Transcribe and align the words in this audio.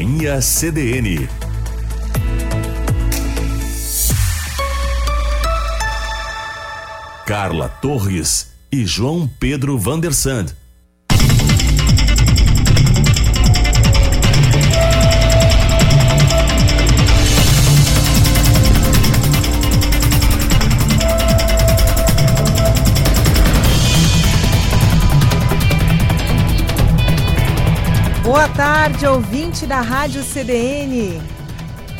Companhia 0.00 0.40
CDN. 0.40 1.28
Carla 7.26 7.68
Torres 7.68 8.50
e 8.72 8.86
João 8.86 9.28
Pedro 9.38 9.78
Vandersand. 9.78 10.56
Boa 28.40 28.48
tarde, 28.48 29.06
ouvinte 29.06 29.66
da 29.66 29.82
Rádio 29.82 30.22
CDN. 30.22 31.20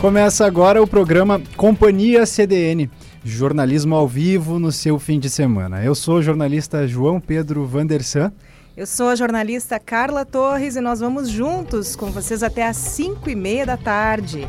Começa 0.01 0.47
agora 0.47 0.83
o 0.83 0.87
programa 0.87 1.39
Companhia 1.55 2.25
CDN, 2.25 2.91
jornalismo 3.23 3.95
ao 3.95 4.09
vivo 4.09 4.59
no 4.59 4.73
seu 4.73 4.99
fim 4.99 5.19
de 5.19 5.29
semana. 5.29 5.85
Eu 5.85 5.95
sou 5.95 6.15
o 6.15 6.23
jornalista 6.23 6.89
João 6.89 7.21
Pedro 7.21 7.67
Vandersan. 7.67 8.33
Eu 8.75 8.87
sou 8.87 9.11
a 9.11 9.17
jornalista 9.17 9.79
Carla 9.79 10.25
Torres 10.25 10.77
e 10.77 10.81
nós 10.81 11.01
vamos 11.01 11.29
juntos 11.29 11.95
com 11.95 12.11
vocês 12.11 12.43
até 12.43 12.67
às 12.67 12.79
5 12.79 13.29
e 13.29 13.35
meia 13.35 13.67
da 13.67 13.77
tarde. 13.77 14.49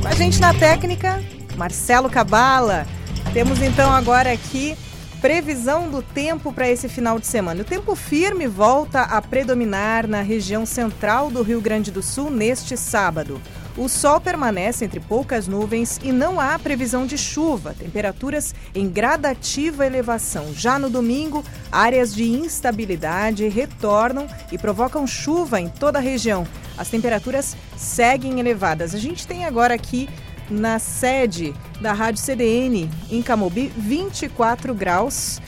Com 0.00 0.06
a 0.06 0.12
gente 0.12 0.40
na 0.40 0.54
técnica, 0.54 1.20
Marcelo 1.56 2.08
Cabala. 2.08 2.86
Temos 3.32 3.60
então 3.60 3.90
agora 3.90 4.30
aqui 4.32 4.76
Previsão 5.20 5.90
do 5.90 6.00
tempo 6.00 6.52
para 6.52 6.70
esse 6.70 6.88
final 6.88 7.18
de 7.18 7.26
semana. 7.26 7.62
O 7.62 7.64
tempo 7.64 7.96
firme 7.96 8.46
volta 8.46 9.02
a 9.02 9.20
predominar 9.20 10.06
na 10.06 10.22
região 10.22 10.64
central 10.64 11.28
do 11.28 11.42
Rio 11.42 11.60
Grande 11.60 11.90
do 11.90 12.00
Sul 12.00 12.30
neste 12.30 12.76
sábado. 12.76 13.40
O 13.76 13.88
sol 13.88 14.20
permanece 14.20 14.84
entre 14.84 15.00
poucas 15.00 15.48
nuvens 15.48 15.98
e 16.04 16.12
não 16.12 16.38
há 16.38 16.56
previsão 16.56 17.04
de 17.04 17.18
chuva. 17.18 17.74
Temperaturas 17.76 18.54
em 18.72 18.88
gradativa 18.88 19.84
elevação. 19.84 20.54
Já 20.54 20.78
no 20.78 20.88
domingo, 20.88 21.44
áreas 21.70 22.14
de 22.14 22.24
instabilidade 22.24 23.48
retornam 23.48 24.28
e 24.52 24.58
provocam 24.58 25.04
chuva 25.04 25.60
em 25.60 25.68
toda 25.68 25.98
a 25.98 26.02
região. 26.02 26.46
As 26.76 26.90
temperaturas 26.90 27.56
seguem 27.76 28.38
elevadas. 28.38 28.94
A 28.94 28.98
gente 28.98 29.26
tem 29.26 29.44
agora 29.44 29.74
aqui 29.74 30.08
na 30.50 30.78
sede 30.78 31.54
da 31.80 31.92
Rádio 31.92 32.22
CDN 32.22 32.90
em 33.10 33.22
Camobi, 33.22 33.72
24 33.76 34.74
graus. 34.74 35.40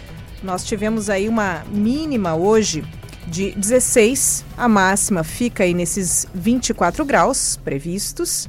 Nós 0.43 0.65
tivemos 0.65 1.11
aí 1.11 1.29
uma 1.29 1.65
mínima 1.70 2.34
hoje 2.34 2.84
de 3.27 3.53
16, 3.53 4.45
a 4.56 4.69
máxima 4.69 5.23
fica 5.23 5.65
aí 5.65 5.75
nesses 5.75 6.27
24 6.34 7.05
graus 7.05 7.59
previstos. 7.62 8.48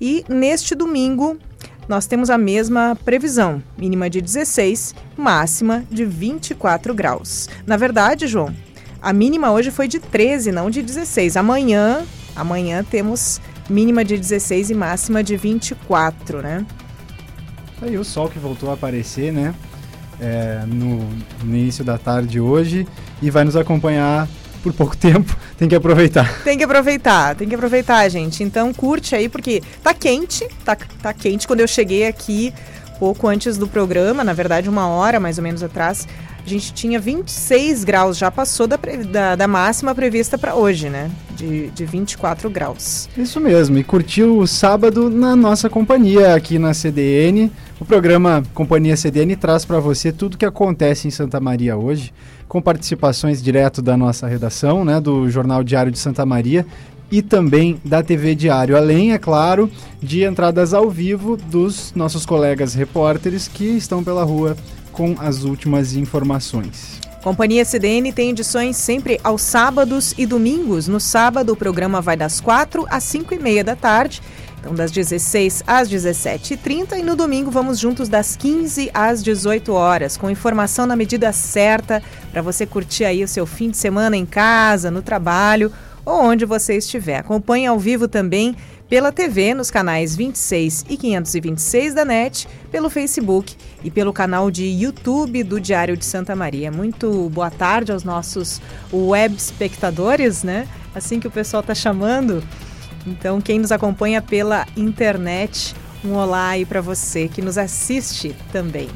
E 0.00 0.24
neste 0.28 0.74
domingo 0.74 1.38
nós 1.88 2.06
temos 2.06 2.30
a 2.30 2.38
mesma 2.38 2.96
previsão, 3.04 3.62
mínima 3.76 4.08
de 4.08 4.20
16, 4.20 4.94
máxima 5.16 5.84
de 5.90 6.04
24 6.04 6.94
graus. 6.94 7.48
Na 7.66 7.76
verdade, 7.76 8.26
João, 8.26 8.54
a 9.00 9.12
mínima 9.12 9.50
hoje 9.50 9.70
foi 9.70 9.88
de 9.88 9.98
13, 9.98 10.52
não 10.52 10.70
de 10.70 10.80
16. 10.80 11.36
Amanhã, 11.36 12.06
amanhã 12.36 12.84
temos 12.84 13.40
mínima 13.72 14.04
de 14.04 14.16
16 14.16 14.70
e 14.70 14.74
máxima 14.74 15.22
de 15.22 15.36
24, 15.36 16.42
né? 16.42 16.64
Aí 17.80 17.96
o 17.96 18.04
sol 18.04 18.28
que 18.28 18.38
voltou 18.38 18.70
a 18.70 18.74
aparecer, 18.74 19.32
né? 19.32 19.54
É, 20.20 20.62
no, 20.68 20.98
no 21.42 21.56
início 21.56 21.82
da 21.82 21.98
tarde 21.98 22.38
hoje 22.38 22.86
e 23.20 23.28
vai 23.30 23.42
nos 23.42 23.56
acompanhar 23.56 24.28
por 24.62 24.72
pouco 24.72 24.94
tempo. 24.98 25.36
Tem 25.58 25.68
que 25.68 25.74
aproveitar. 25.74 26.42
Tem 26.44 26.56
que 26.56 26.64
aproveitar, 26.64 27.34
tem 27.34 27.48
que 27.48 27.54
aproveitar, 27.54 28.08
gente. 28.08 28.44
Então 28.44 28.72
curte 28.72 29.16
aí, 29.16 29.28
porque 29.28 29.62
tá 29.82 29.92
quente, 29.92 30.46
tá, 30.64 30.76
tá 30.76 31.12
quente. 31.12 31.46
Quando 31.46 31.60
eu 31.60 31.66
cheguei 31.66 32.06
aqui, 32.06 32.54
pouco 33.00 33.26
antes 33.26 33.56
do 33.56 33.66
programa, 33.66 34.22
na 34.22 34.32
verdade, 34.32 34.68
uma 34.68 34.86
hora 34.86 35.18
mais 35.18 35.38
ou 35.38 35.42
menos 35.42 35.62
atrás, 35.62 36.06
a 36.44 36.48
gente 36.48 36.72
tinha 36.72 36.98
26 36.98 37.84
graus, 37.84 38.18
já 38.18 38.30
passou 38.30 38.66
da, 38.66 38.78
da, 39.10 39.36
da 39.36 39.48
máxima 39.48 39.94
prevista 39.94 40.36
para 40.36 40.54
hoje, 40.54 40.88
né? 40.90 41.10
De, 41.36 41.68
de 41.70 41.84
24 41.84 42.50
graus. 42.50 43.08
Isso 43.16 43.40
mesmo, 43.40 43.78
e 43.78 43.84
curtiu 43.84 44.38
o 44.38 44.46
sábado 44.46 45.08
na 45.08 45.36
nossa 45.36 45.70
companhia 45.70 46.34
aqui 46.34 46.58
na 46.58 46.74
CDN. 46.74 47.50
O 47.80 47.84
programa 47.84 48.42
Companhia 48.54 48.96
CDN 48.96 49.36
traz 49.36 49.64
para 49.64 49.80
você 49.80 50.12
tudo 50.12 50.36
que 50.36 50.44
acontece 50.44 51.08
em 51.08 51.10
Santa 51.10 51.40
Maria 51.40 51.76
hoje, 51.76 52.12
com 52.48 52.60
participações 52.60 53.42
direto 53.42 53.80
da 53.80 53.96
nossa 53.96 54.26
redação, 54.26 54.84
né, 54.84 55.00
do 55.00 55.30
Jornal 55.30 55.64
Diário 55.64 55.90
de 55.90 55.98
Santa 55.98 56.26
Maria 56.26 56.66
e 57.12 57.20
também 57.20 57.78
da 57.84 58.02
TV 58.02 58.34
Diário, 58.34 58.74
além, 58.74 59.12
é 59.12 59.18
claro, 59.18 59.70
de 60.02 60.24
entradas 60.24 60.72
ao 60.72 60.88
vivo 60.88 61.36
dos 61.36 61.92
nossos 61.94 62.24
colegas 62.24 62.72
repórteres 62.72 63.46
que 63.46 63.64
estão 63.64 64.02
pela 64.02 64.24
rua 64.24 64.56
com 64.92 65.16
as 65.18 65.42
últimas 65.44 65.94
informações. 65.94 67.00
Companhia 67.22 67.64
CDN 67.64 68.12
tem 68.12 68.30
edições 68.30 68.76
sempre 68.76 69.20
aos 69.22 69.42
sábados 69.42 70.12
e 70.18 70.26
domingos. 70.26 70.88
No 70.88 70.98
sábado, 70.98 71.52
o 71.52 71.56
programa 71.56 72.00
vai 72.00 72.16
das 72.16 72.40
4 72.40 72.84
às 72.90 73.04
5 73.04 73.32
e 73.32 73.38
meia 73.38 73.62
da 73.62 73.76
tarde, 73.76 74.20
então 74.58 74.74
das 74.74 74.90
16 74.90 75.62
às 75.64 75.88
17h30. 75.88 76.98
E 76.98 77.02
no 77.02 77.14
domingo, 77.14 77.48
vamos 77.48 77.78
juntos 77.78 78.08
das 78.08 78.34
15 78.34 78.90
às 78.92 79.22
18 79.22 79.72
horas, 79.72 80.16
com 80.16 80.28
informação 80.28 80.84
na 80.84 80.96
medida 80.96 81.32
certa 81.32 82.02
para 82.32 82.42
você 82.42 82.66
curtir 82.66 83.04
aí 83.04 83.22
o 83.22 83.28
seu 83.28 83.46
fim 83.46 83.70
de 83.70 83.76
semana 83.76 84.16
em 84.16 84.26
casa, 84.26 84.90
no 84.90 85.00
trabalho 85.00 85.72
ou 86.04 86.20
onde 86.20 86.44
você 86.44 86.76
estiver. 86.76 87.18
Acompanhe 87.18 87.66
ao 87.66 87.78
vivo 87.78 88.08
também 88.08 88.56
pela 88.92 89.10
TV 89.10 89.54
nos 89.54 89.70
canais 89.70 90.14
26 90.14 90.84
e 90.86 90.98
526 90.98 91.94
da 91.94 92.04
NET, 92.04 92.46
pelo 92.70 92.90
Facebook 92.90 93.56
e 93.82 93.90
pelo 93.90 94.12
canal 94.12 94.50
de 94.50 94.66
YouTube 94.66 95.42
do 95.44 95.58
Diário 95.58 95.96
de 95.96 96.04
Santa 96.04 96.36
Maria. 96.36 96.70
Muito 96.70 97.30
boa 97.30 97.50
tarde 97.50 97.90
aos 97.90 98.04
nossos 98.04 98.60
web 98.92 99.34
espectadores, 99.34 100.42
né? 100.42 100.68
Assim 100.94 101.18
que 101.18 101.26
o 101.26 101.30
pessoal 101.30 101.62
está 101.62 101.74
chamando. 101.74 102.44
Então, 103.06 103.40
quem 103.40 103.58
nos 103.58 103.72
acompanha 103.72 104.20
pela 104.20 104.66
internet, 104.76 105.74
um 106.04 106.12
olá 106.12 106.48
aí 106.48 106.66
para 106.66 106.82
você 106.82 107.28
que 107.28 107.40
nos 107.40 107.56
assiste 107.56 108.36
também. 108.52 108.90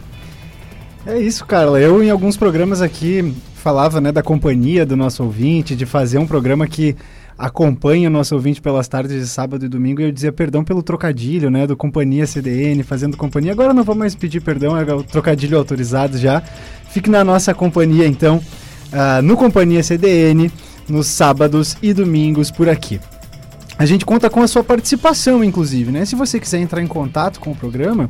É 1.07 1.19
isso, 1.19 1.47
Carla. 1.47 1.81
Eu, 1.81 2.03
em 2.03 2.11
alguns 2.11 2.37
programas 2.37 2.83
aqui, 2.83 3.35
falava 3.55 3.99
né, 3.99 4.13
da 4.13 4.23
companhia 4.23 4.85
do 4.85 4.95
nosso 4.95 5.25
ouvinte, 5.25 5.75
de 5.75 5.87
fazer 5.87 6.19
um 6.19 6.27
programa 6.27 6.69
que 6.69 6.95
acompanha 7.39 8.09
o 8.09 8.13
nosso 8.13 8.35
ouvinte 8.35 8.61
pelas 8.61 8.89
tardes 8.89 9.21
de 9.21 9.29
sábado 9.29 9.65
e 9.65 9.69
domingo 9.69 10.01
e 10.01 10.05
eu 10.05 10.13
dizia 10.13 10.33
perdão 10.33 10.65
pelo 10.65 10.83
trocadilho, 10.83 11.51
né, 11.51 11.67
do 11.67 11.77
Companhia 11.77 12.27
CDN, 12.27 12.83
fazendo 12.83 13.17
companhia. 13.17 13.53
Agora 13.53 13.75
não 13.75 13.85
vou 13.85 13.95
mais 13.95 14.15
pedir 14.15 14.41
perdão, 14.41 14.77
é 14.77 14.95
o 14.95 15.03
trocadilho 15.03 15.59
autorizado 15.59 16.17
já. 16.17 16.41
Fique 16.91 17.11
na 17.11 17.23
nossa 17.23 17.53
companhia 17.53 18.07
então, 18.07 18.37
uh, 18.39 19.23
no 19.23 19.37
Companhia 19.37 19.83
CDN, 19.83 20.51
nos 20.89 21.07
sábados 21.09 21.77
e 21.83 21.93
domingos 21.93 22.51
por 22.51 22.69
aqui. 22.69 22.99
A 23.79 23.85
gente 23.85 24.07
conta 24.07 24.31
com 24.31 24.41
a 24.41 24.49
sua 24.49 24.65
participação, 24.65 25.45
inclusive, 25.45 25.93
né? 25.93 26.07
Se 26.07 26.17
você 26.17 26.41
quiser 26.41 26.61
entrar 26.61 26.81
em 26.81 26.87
contato 26.87 27.39
com 27.39 27.51
o 27.51 27.55
programa, 27.55 28.09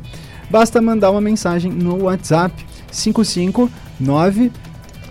basta 0.49 0.81
mandar 0.81 1.11
uma 1.11 1.19
mensagem 1.19 1.69
no 1.69 2.03
WhatsApp 2.03 2.65
559 2.89 4.49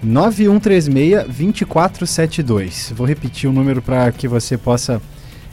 9136-2472. 0.04 2.92
Vou 2.94 3.06
repetir 3.06 3.48
o 3.48 3.52
número 3.52 3.80
para 3.80 4.12
que 4.12 4.28
você 4.28 4.58
possa 4.58 5.00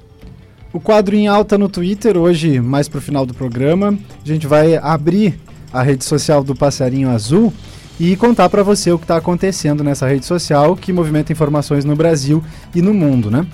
O 0.71 0.79
quadro 0.79 1.15
em 1.15 1.25
alta 1.25 1.57
no 1.57 1.67
Twitter, 1.67 2.15
hoje, 2.15 2.61
mais 2.61 2.87
para 2.87 2.99
o 2.99 3.01
final 3.01 3.25
do 3.25 3.33
programa, 3.33 3.97
a 4.23 4.27
gente 4.27 4.45
vai 4.45 4.75
abrir 4.75 5.39
a 5.73 5.81
rede 5.81 6.05
social 6.05 6.43
do 6.43 6.55
Passarinho 6.55 7.09
Azul 7.09 7.51
e 7.99 8.15
contar 8.15 8.49
para 8.49 8.63
você 8.63 8.91
o 8.91 8.97
que 8.97 9.03
está 9.03 9.17
acontecendo 9.17 9.83
nessa 9.83 10.07
rede 10.07 10.25
social 10.25 10.75
que 10.75 10.93
movimenta 10.93 11.31
informações 11.31 11.83
no 11.83 11.95
Brasil 11.95 12.43
e 12.73 12.81
no 12.81 12.93
mundo, 12.93 13.31
né? 13.31 13.45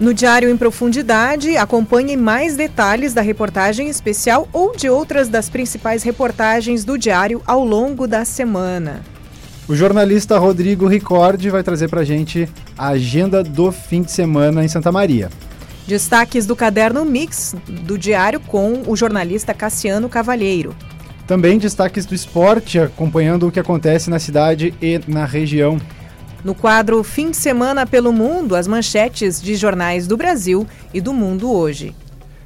No 0.00 0.14
Diário 0.14 0.48
em 0.48 0.56
Profundidade, 0.56 1.58
acompanhe 1.58 2.16
mais 2.16 2.56
detalhes 2.56 3.12
da 3.12 3.20
reportagem 3.20 3.88
especial 3.88 4.48
ou 4.50 4.74
de 4.74 4.88
outras 4.88 5.28
das 5.28 5.50
principais 5.50 6.02
reportagens 6.02 6.84
do 6.84 6.96
Diário 6.96 7.42
ao 7.46 7.62
longo 7.62 8.06
da 8.06 8.24
semana. 8.24 9.02
O 9.68 9.76
jornalista 9.76 10.38
Rodrigo 10.38 10.88
Ricordi 10.88 11.50
vai 11.50 11.62
trazer 11.62 11.88
para 11.88 12.00
a 12.00 12.04
gente 12.04 12.48
a 12.78 12.88
agenda 12.88 13.44
do 13.44 13.70
fim 13.70 14.02
de 14.02 14.10
semana 14.10 14.64
em 14.64 14.68
Santa 14.68 14.90
Maria. 14.90 15.28
Destaques 15.86 16.46
do 16.46 16.56
caderno 16.56 17.04
Mix 17.04 17.54
do 17.68 17.98
Diário 17.98 18.40
com 18.40 18.82
o 18.86 18.96
jornalista 18.96 19.52
Cassiano 19.52 20.08
Cavalheiro. 20.08 20.74
Também 21.30 21.58
destaques 21.58 22.06
do 22.06 22.12
esporte, 22.12 22.76
acompanhando 22.80 23.46
o 23.46 23.52
que 23.52 23.60
acontece 23.60 24.10
na 24.10 24.18
cidade 24.18 24.74
e 24.82 25.00
na 25.06 25.24
região. 25.24 25.80
No 26.42 26.56
quadro 26.56 27.04
Fim 27.04 27.30
de 27.30 27.36
Semana 27.36 27.86
pelo 27.86 28.12
Mundo, 28.12 28.56
as 28.56 28.66
manchetes 28.66 29.40
de 29.40 29.54
jornais 29.54 30.08
do 30.08 30.16
Brasil 30.16 30.66
e 30.92 31.00
do 31.00 31.12
mundo 31.12 31.52
hoje. 31.52 31.94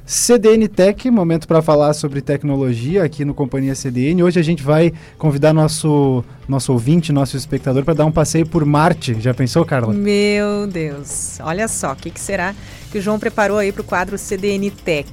CDN 0.05 0.67
Tech, 0.67 1.09
momento 1.09 1.47
para 1.47 1.63
falar 1.63 1.95
sobre 1.95 2.21
tecnologia 2.21 3.03
aqui 3.03 3.25
no 3.25 3.33
Companhia 3.33 3.73
CDN. 3.73 4.21
Hoje 4.21 4.39
a 4.39 4.43
gente 4.43 4.61
vai 4.61 4.93
convidar 5.17 5.51
nosso, 5.51 6.23
nosso 6.47 6.71
ouvinte, 6.71 7.11
nosso 7.11 7.35
espectador, 7.35 7.83
para 7.83 7.95
dar 7.95 8.05
um 8.05 8.11
passeio 8.11 8.45
por 8.45 8.63
Marte. 8.65 9.19
Já 9.19 9.33
pensou, 9.33 9.65
Carla? 9.65 9.95
Meu 9.95 10.67
Deus, 10.67 11.39
olha 11.41 11.67
só, 11.67 11.93
o 11.93 11.95
que, 11.95 12.11
que 12.11 12.19
será 12.19 12.53
que 12.91 12.99
o 12.99 13.01
João 13.01 13.17
preparou 13.17 13.57
aí 13.57 13.71
para 13.71 13.81
o 13.81 13.83
quadro 13.83 14.15
CDN 14.15 14.69
Tech? 14.69 15.09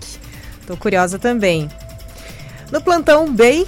Estou 0.60 0.76
curiosa 0.76 1.19
também. 1.19 1.70
No 2.72 2.80
Plantão 2.80 3.30
Bay, 3.30 3.66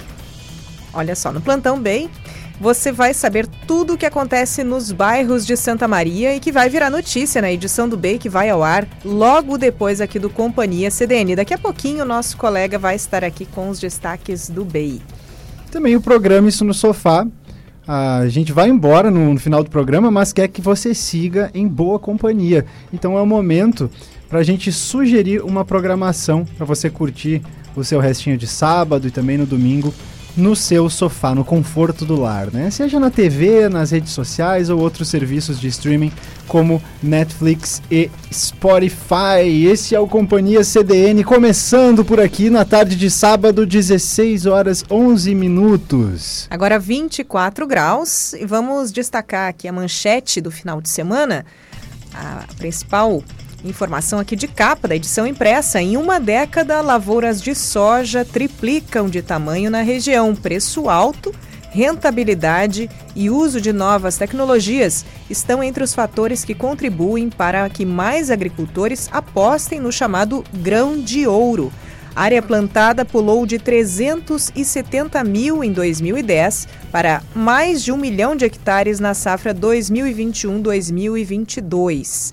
olha 0.91 1.15
só, 1.15 1.31
no 1.31 1.39
Plantão 1.39 1.79
Bay, 1.79 2.09
você 2.59 2.91
vai 2.91 3.13
saber 3.13 3.45
tudo 3.67 3.93
o 3.93 3.97
que 3.97 4.05
acontece 4.05 4.63
nos 4.63 4.91
bairros 4.91 5.45
de 5.45 5.55
Santa 5.55 5.87
Maria 5.87 6.35
e 6.35 6.39
que 6.39 6.51
vai 6.51 6.69
virar 6.69 6.89
notícia 6.89 7.39
na 7.39 7.51
edição 7.51 7.87
do 7.87 7.95
BEI 7.95 8.17
que 8.17 8.27
vai 8.27 8.49
ao 8.49 8.63
ar 8.63 8.87
logo 9.05 9.59
depois 9.59 10.01
aqui 10.01 10.17
do 10.17 10.27
Companhia 10.27 10.89
CDN. 10.89 11.35
Daqui 11.35 11.53
a 11.53 11.57
pouquinho 11.59 12.03
o 12.03 12.07
nosso 12.07 12.35
colega 12.35 12.79
vai 12.79 12.95
estar 12.95 13.23
aqui 13.23 13.45
com 13.45 13.69
os 13.69 13.79
destaques 13.79 14.49
do 14.49 14.65
BEI. 14.65 14.99
Também 15.69 15.95
o 15.95 16.01
programa 16.01 16.49
Isso 16.49 16.65
no 16.65 16.73
Sofá. 16.73 17.27
A 17.87 18.27
gente 18.27 18.51
vai 18.51 18.69
embora 18.69 19.11
no, 19.11 19.35
no 19.35 19.39
final 19.39 19.63
do 19.63 19.69
programa, 19.69 20.09
mas 20.09 20.33
quer 20.33 20.47
que 20.47 20.61
você 20.61 20.95
siga 20.95 21.51
em 21.53 21.67
boa 21.67 21.99
companhia. 21.99 22.65
Então 22.91 23.15
é 23.15 23.21
o 23.21 23.27
momento 23.27 23.87
para 24.27 24.39
a 24.39 24.43
gente 24.43 24.71
sugerir 24.71 25.43
uma 25.43 25.63
programação 25.63 26.43
para 26.57 26.65
você 26.65 26.89
curtir 26.89 27.43
o 27.75 27.83
seu 27.83 27.99
restinho 27.99 28.37
de 28.37 28.47
sábado 28.47 29.07
e 29.07 29.11
também 29.11 29.37
no 29.37 29.45
domingo 29.45 29.93
no 30.35 30.55
seu 30.55 30.89
sofá, 30.89 31.33
no 31.33 31.45
conforto 31.45 32.05
do 32.05 32.19
lar, 32.19 32.51
né? 32.51 32.69
Seja 32.69 32.99
na 32.99 33.09
TV, 33.09 33.69
nas 33.69 33.91
redes 33.91 34.11
sociais 34.11 34.69
ou 34.69 34.79
outros 34.79 35.07
serviços 35.07 35.59
de 35.59 35.67
streaming 35.67 36.11
como 36.47 36.81
Netflix 37.01 37.81
e 37.89 38.11
Spotify. 38.31 39.65
Esse 39.65 39.95
é 39.95 39.99
o 39.99 40.07
Companhia 40.07 40.63
CDN 40.63 41.23
começando 41.23 42.03
por 42.03 42.19
aqui 42.19 42.49
na 42.49 42.65
tarde 42.65 42.95
de 42.95 43.09
sábado, 43.09 43.65
16 43.65 44.45
horas 44.45 44.83
11 44.89 45.33
minutos. 45.33 46.47
Agora 46.49 46.77
24 46.77 47.65
graus 47.65 48.33
e 48.33 48.45
vamos 48.45 48.91
destacar 48.91 49.49
aqui 49.49 49.67
a 49.67 49.73
manchete 49.73 50.41
do 50.41 50.51
final 50.51 50.81
de 50.81 50.89
semana. 50.89 51.45
A 52.13 52.45
principal 52.57 53.23
Informação 53.65 54.19
aqui 54.19 54.35
de 54.35 54.47
capa 54.47 54.87
da 54.87 54.95
edição 54.95 55.25
impressa. 55.25 55.81
Em 55.81 55.97
uma 55.97 56.19
década, 56.19 56.81
lavouras 56.81 57.41
de 57.41 57.55
soja 57.55 58.23
triplicam 58.23 59.09
de 59.09 59.23
tamanho 59.23 59.71
na 59.71 59.81
região. 59.81 60.35
Preço 60.35 60.87
alto, 60.87 61.33
rentabilidade 61.71 62.87
e 63.15 63.27
uso 63.27 63.59
de 63.59 63.73
novas 63.73 64.17
tecnologias 64.17 65.03
estão 65.31 65.63
entre 65.63 65.83
os 65.83 65.95
fatores 65.95 66.45
que 66.45 66.53
contribuem 66.53 67.27
para 67.27 67.67
que 67.67 67.83
mais 67.83 68.29
agricultores 68.29 69.09
apostem 69.11 69.79
no 69.79 69.91
chamado 69.91 70.43
grão 70.53 71.01
de 71.01 71.25
ouro. 71.25 71.73
A 72.15 72.21
área 72.21 72.43
plantada 72.43 73.03
pulou 73.03 73.47
de 73.47 73.57
370 73.57 75.23
mil 75.23 75.63
em 75.63 75.73
2010 75.73 76.67
para 76.91 77.23
mais 77.33 77.83
de 77.83 77.91
um 77.91 77.97
milhão 77.97 78.35
de 78.35 78.45
hectares 78.45 78.99
na 78.99 79.15
safra 79.15 79.55
2021-2022. 79.55 82.31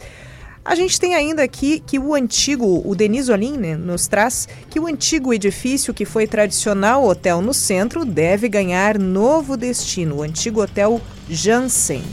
A 0.65 0.77
gente 0.77 1.01
tem 1.01 1.17
ainda 1.17 1.43
aqui 1.43 1.83
que 1.85 1.99
o 1.99 2.15
antigo, 2.15 2.83
o 2.85 2.95
Denis 2.95 3.29
Olim 3.29 3.57
né, 3.57 3.77
nos 3.77 4.07
traz 4.07 4.49
que 4.71 4.79
o 4.79 4.87
antigo 4.87 5.35
edifício 5.35 5.93
que 5.93 6.05
foi 6.05 6.25
tradicional 6.25 7.05
hotel 7.05 7.43
no 7.43 7.53
centro 7.53 8.05
deve 8.05 8.49
ganhar 8.49 8.97
novo 8.97 9.57
destino, 9.57 10.19
o 10.19 10.23
antigo 10.23 10.63
hotel 10.63 11.01
Jansen. 11.29 12.05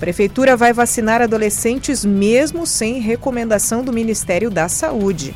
Prefeitura 0.00 0.56
vai 0.56 0.72
vacinar 0.72 1.22
adolescentes 1.22 2.04
mesmo 2.04 2.66
sem 2.66 2.98
recomendação 2.98 3.84
do 3.84 3.92
Ministério 3.92 4.50
da 4.50 4.68
Saúde. 4.68 5.32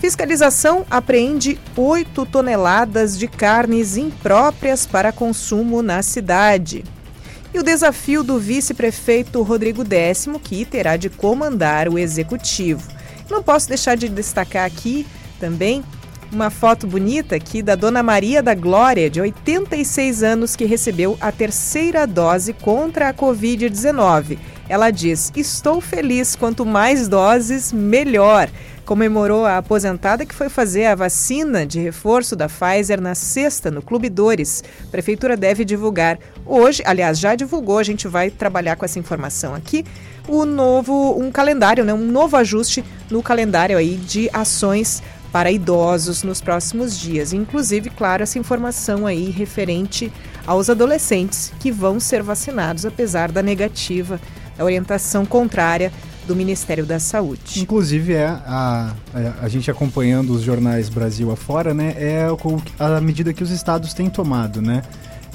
Fiscalização 0.00 0.84
apreende 0.90 1.56
8 1.76 2.26
toneladas 2.26 3.16
de 3.16 3.28
carnes 3.28 3.96
impróprias 3.96 4.86
para 4.86 5.12
consumo 5.12 5.82
na 5.82 6.02
cidade 6.02 6.82
e 7.54 7.58
o 7.58 7.62
desafio 7.62 8.22
do 8.22 8.38
vice-prefeito 8.38 9.42
Rodrigo 9.42 9.84
Décimo, 9.84 10.40
que 10.40 10.64
terá 10.64 10.96
de 10.96 11.10
comandar 11.10 11.88
o 11.88 11.98
executivo. 11.98 12.88
Não 13.30 13.42
posso 13.42 13.68
deixar 13.68 13.96
de 13.96 14.08
destacar 14.08 14.66
aqui 14.66 15.06
também 15.38 15.84
uma 16.32 16.48
foto 16.48 16.86
bonita 16.86 17.36
aqui 17.36 17.62
da 17.62 17.74
Dona 17.74 18.02
Maria 18.02 18.42
da 18.42 18.54
Glória, 18.54 19.10
de 19.10 19.20
86 19.20 20.22
anos, 20.22 20.56
que 20.56 20.64
recebeu 20.64 21.16
a 21.20 21.30
terceira 21.30 22.06
dose 22.06 22.54
contra 22.54 23.10
a 23.10 23.14
Covid-19. 23.14 24.38
Ela 24.68 24.90
diz: 24.90 25.30
Estou 25.36 25.80
feliz, 25.80 26.34
quanto 26.34 26.64
mais 26.64 27.06
doses, 27.06 27.72
melhor 27.72 28.48
comemorou 28.84 29.46
a 29.46 29.58
aposentada 29.58 30.26
que 30.26 30.34
foi 30.34 30.48
fazer 30.48 30.86
a 30.86 30.94
vacina 30.94 31.64
de 31.66 31.80
reforço 31.80 32.34
da 32.34 32.48
Pfizer 32.48 33.00
na 33.00 33.14
sexta, 33.14 33.70
no 33.70 33.82
Clube 33.82 34.08
Dores. 34.08 34.62
A 34.84 34.90
Prefeitura 34.90 35.36
deve 35.36 35.64
divulgar 35.64 36.18
hoje, 36.44 36.82
aliás, 36.84 37.18
já 37.18 37.34
divulgou, 37.34 37.78
a 37.78 37.82
gente 37.82 38.08
vai 38.08 38.30
trabalhar 38.30 38.76
com 38.76 38.84
essa 38.84 38.98
informação 38.98 39.54
aqui, 39.54 39.84
o 40.28 40.44
novo, 40.44 41.16
um 41.18 41.30
calendário, 41.30 41.84
né, 41.84 41.92
um 41.92 42.06
novo 42.06 42.36
ajuste 42.36 42.84
no 43.10 43.22
calendário 43.22 43.76
aí 43.76 43.96
de 43.96 44.28
ações 44.32 45.02
para 45.32 45.50
idosos 45.50 46.22
nos 46.22 46.40
próximos 46.40 46.98
dias. 46.98 47.32
Inclusive, 47.32 47.90
claro, 47.90 48.22
essa 48.22 48.38
informação 48.38 49.06
aí 49.06 49.30
referente 49.30 50.12
aos 50.46 50.68
adolescentes 50.68 51.52
que 51.58 51.72
vão 51.72 51.98
ser 51.98 52.22
vacinados, 52.22 52.84
apesar 52.84 53.32
da 53.32 53.42
negativa, 53.42 54.20
da 54.56 54.64
orientação 54.64 55.24
contrária 55.24 55.90
do 56.26 56.36
Ministério 56.36 56.86
da 56.86 56.98
Saúde. 56.98 57.60
Inclusive, 57.60 58.14
é 58.14 58.26
a, 58.26 58.94
a, 59.14 59.44
a, 59.44 59.48
gente 59.48 59.70
acompanhando 59.70 60.30
os 60.30 60.42
jornais 60.42 60.88
Brasil 60.88 61.30
afora, 61.30 61.74
né? 61.74 61.94
É 61.96 62.26
a 62.78 63.00
medida 63.00 63.32
que 63.32 63.42
os 63.42 63.50
estados 63.50 63.92
têm 63.92 64.08
tomado, 64.08 64.62
né? 64.62 64.82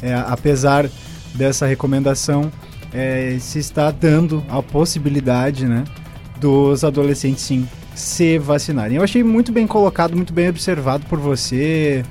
É, 0.01 0.13
apesar 0.13 0.89
dessa 1.34 1.65
recomendação, 1.65 2.51
é, 2.94 3.38
se 3.39 3.60
está 3.60 3.91
dando 3.91 4.44
a 4.50 4.62
possibilidade, 4.62 5.65
né? 5.65 5.84
Dos 6.39 6.84
adolescentes, 6.84 7.44
sim, 7.44 7.67
se 7.96 8.38
vacinarem. 8.38 8.98
Eu 8.98 9.03
achei 9.03 9.24
muito 9.24 9.51
bem 9.51 9.67
colocado, 9.67 10.15
muito 10.15 10.32
bem 10.32 10.50
observado 10.50 11.06
por 11.08 11.20
você, 11.20 12.06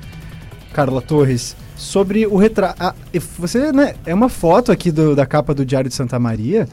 Carla 0.73 1.01
Torres, 1.01 1.57
sobre 1.77 2.27
o 2.27 2.37
retrato. 2.37 2.95
Você, 3.39 3.73
né? 3.73 3.95
É 4.05 4.15
uma 4.15 4.29
foto 4.29 4.73
aqui 4.73 4.91
do, 4.91 5.15
da 5.15 5.25
capa 5.25 5.55
do 5.55 5.65
Diário 5.65 5.89
de 5.89 5.95
Santa 5.95 6.19
Maria, 6.19 6.69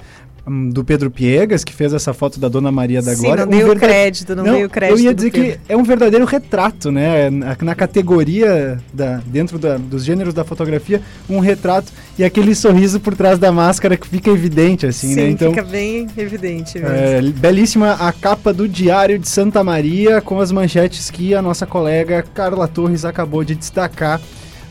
do 0.46 0.84
Pedro 0.84 1.10
Piegas, 1.10 1.64
que 1.64 1.74
fez 1.74 1.94
essa 1.94 2.14
foto 2.14 2.38
da 2.38 2.50
Dona 2.50 2.72
Maria 2.72 3.02
da 3.02 3.16
Sim, 3.16 3.24
Glória. 3.24 3.46
não 3.46 3.58
deu 3.58 3.72
um 3.72 3.76
crédito, 3.76 4.36
não, 4.36 4.44
não 4.44 4.58
deu 4.58 4.70
crédito. 4.70 5.00
Eu 5.00 5.04
ia 5.04 5.14
dizer 5.14 5.32
que 5.32 5.58
é 5.70 5.78
um 5.78 5.84
verdadeiro 5.84 6.26
retrato, 6.26 6.92
né? 6.92 7.30
Na, 7.30 7.56
na 7.62 7.76
categoria, 7.76 8.78
da, 8.94 9.22
dentro 9.26 9.58
da, 9.58 9.78
dos 9.78 10.04
gêneros 10.04 10.34
da 10.34 10.44
fotografia, 10.44 11.02
um 11.30 11.40
retrato 11.40 11.94
e 12.20 12.26
aquele 12.26 12.54
sorriso 12.56 13.00
por 13.00 13.16
trás 13.16 13.40
da 13.40 13.54
máscara 13.54 13.96
que 13.96 14.06
fica 14.06 14.30
evidente, 14.30 14.86
assim, 14.86 15.14
Sim, 15.14 15.16
né? 15.16 15.30
Então, 15.30 15.52
fica 15.52 15.64
bem 15.64 16.08
evidente 16.18 16.78
mesmo. 16.78 16.94
É, 16.94 17.22
belíssima 17.22 17.94
a 17.94 18.12
capa 18.12 18.54
do 18.54 18.68
Diário 18.68 19.18
de 19.18 19.30
Santa 19.30 19.64
Maria, 19.64 20.20
com 20.20 20.42
as 20.42 20.52
manchetes 20.52 21.10
que 21.10 21.34
a 21.34 21.42
nossa 21.42 21.66
colega 21.66 22.24
Carla 22.34 22.68
Torres 22.68 23.06
acabou 23.06 23.46
de 23.46 23.56
destacar 23.56 24.20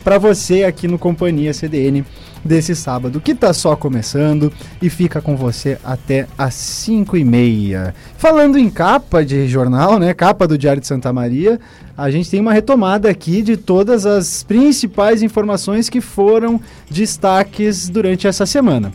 para 0.05 0.19
você 0.19 0.65
aqui 0.65 0.87
no 0.87 0.99
Companhia 0.99 1.55
CDN 1.55 2.05
desse 2.45 2.75
sábado, 2.75 3.21
que 3.21 3.35
tá 3.35 3.53
só 3.53 3.77
começando 3.77 4.53
e 4.81 4.91
fica 4.91 5.21
com 5.21 5.37
você 5.37 5.79
até 5.85 6.27
às 6.37 6.55
5 6.55 7.17
e 7.17 7.25
meia. 7.25 7.95
Falando 8.17 8.59
em 8.59 8.69
capa 8.69 9.25
de 9.25 9.47
jornal, 9.49 9.99
né? 9.99 10.13
Capa 10.15 10.47
do 10.47 10.59
Diário 10.59 10.81
de 10.81 10.87
Santa 10.87 11.13
Maria, 11.13 11.61
a 11.97 12.11
gente 12.11 12.31
tem 12.31 12.41
uma 12.41 12.53
retomada 12.53 13.09
aqui 13.09 13.43
de 13.43 13.57
todas 13.57 14.07
as 14.07 14.43
principais 14.43 15.23
informações 15.23 15.89
que 15.89 16.01
foram 16.01 16.61
destaques 16.91 17.89
durante 17.89 18.27
essa 18.27 18.47
semana. 18.47 18.93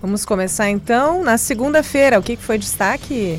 Vamos 0.00 0.24
começar 0.24 0.70
então 0.70 1.24
na 1.24 1.36
segunda-feira. 1.36 2.18
O 2.18 2.22
que 2.22 2.36
foi 2.36 2.58
destaque? 2.58 3.38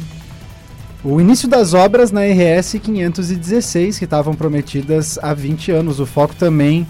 O 1.01 1.21
início 1.21 1.47
das 1.47 1.73
obras 1.73 2.11
na 2.11 2.21
RS 2.25 2.77
516, 2.83 3.97
que 3.97 4.03
estavam 4.03 4.35
prometidas 4.35 5.17
há 5.21 5.33
20 5.33 5.71
anos. 5.71 6.01
O 6.01 6.05
foco 6.05 6.35
também, 6.35 6.85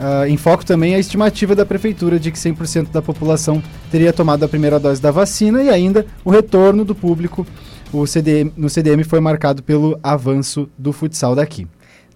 uh, 0.00 0.26
em 0.26 0.36
foco 0.36 0.64
também 0.64 0.94
a 0.94 0.98
estimativa 0.98 1.54
da 1.54 1.66
prefeitura 1.66 2.18
de 2.18 2.30
que 2.30 2.38
100% 2.38 2.90
da 2.90 3.02
população 3.02 3.62
teria 3.90 4.12
tomado 4.12 4.44
a 4.44 4.48
primeira 4.48 4.78
dose 4.78 5.00
da 5.00 5.10
vacina 5.10 5.62
e 5.62 5.68
ainda 5.68 6.06
o 6.24 6.30
retorno 6.30 6.84
do 6.84 6.94
público 6.94 7.46
o 7.92 8.06
CDM, 8.06 8.52
no 8.56 8.68
CDM 8.68 9.04
foi 9.04 9.20
marcado 9.20 9.62
pelo 9.62 9.98
avanço 10.02 10.68
do 10.76 10.92
futsal 10.92 11.34
daqui. 11.34 11.66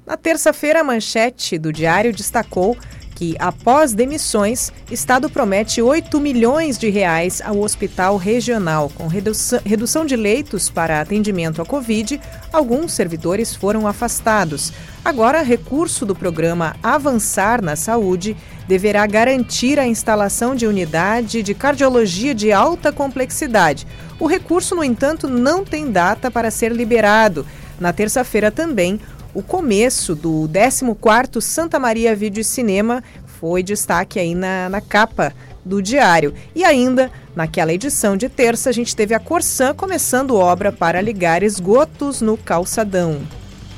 Na 0.05 0.17
terça-feira, 0.17 0.81
a 0.81 0.85
manchete 0.85 1.59
do 1.59 1.73
Diário 1.73 2.13
destacou 2.13 2.77
que, 3.19 3.35
após 3.41 3.93
demissões, 3.93 4.71
Estado 4.93 5.29
promete 5.29 5.83
8 5.83 6.21
milhões 6.21 6.79
de 6.79 6.89
reais 6.89 7.43
ao 7.45 7.59
hospital 7.59 8.17
regional. 8.17 8.93
Com 8.95 9.09
redução 9.09 10.07
de 10.07 10.15
leitos 10.15 10.71
para 10.71 11.01
atendimento 11.01 11.61
à 11.61 11.67
Covid, 11.67 12.21
alguns 12.53 12.93
servidores 12.93 13.57
foram 13.57 13.89
afastados. 13.89 14.73
Agora, 15.05 15.43
recurso 15.43 16.07
do 16.07 16.15
programa 16.15 16.77
Avançar 16.81 17.61
na 17.61 17.75
Saúde 17.75 18.37
deverá 18.69 19.05
garantir 19.05 19.81
a 19.81 19.87
instalação 19.87 20.55
de 20.55 20.65
unidade 20.65 21.43
de 21.43 21.55
cardiologia 21.55 22.33
de 22.33 22.53
alta 22.53 22.93
complexidade. 22.93 23.85
O 24.21 24.29
recurso, 24.29 24.77
no 24.77 24.85
entanto, 24.85 25.27
não 25.27 25.65
tem 25.65 25.91
data 25.91 26.31
para 26.31 26.53
ser 26.53 26.71
liberado. 26.71 27.45
Na 27.81 27.93
terça-feira 27.93 28.53
também, 28.53 29.01
o 29.35 29.43
começo 29.43 30.15
do 30.15 30.49
14º 30.53 31.41
Santa 31.41 31.79
Maria 31.79 32.15
Vídeo 32.17 32.43
Cinema 32.43 33.03
foi 33.39 33.63
destaque 33.63 34.19
aí 34.19 34.35
na, 34.35 34.69
na 34.69 34.81
capa 34.81 35.33
do 35.65 35.83
diário. 35.83 36.33
E 36.55 36.65
ainda, 36.65 37.11
naquela 37.37 37.73
edição 37.73 38.17
de 38.17 38.29
terça, 38.29 38.71
a 38.71 38.73
gente 38.73 38.97
teve 38.97 39.15
a 39.15 39.21
Corsã 39.21 39.75
começando 39.75 40.35
obra 40.35 40.73
para 40.73 41.01
ligar 41.01 41.43
esgotos 41.43 42.21
no 42.21 42.37
calçadão. 42.37 43.21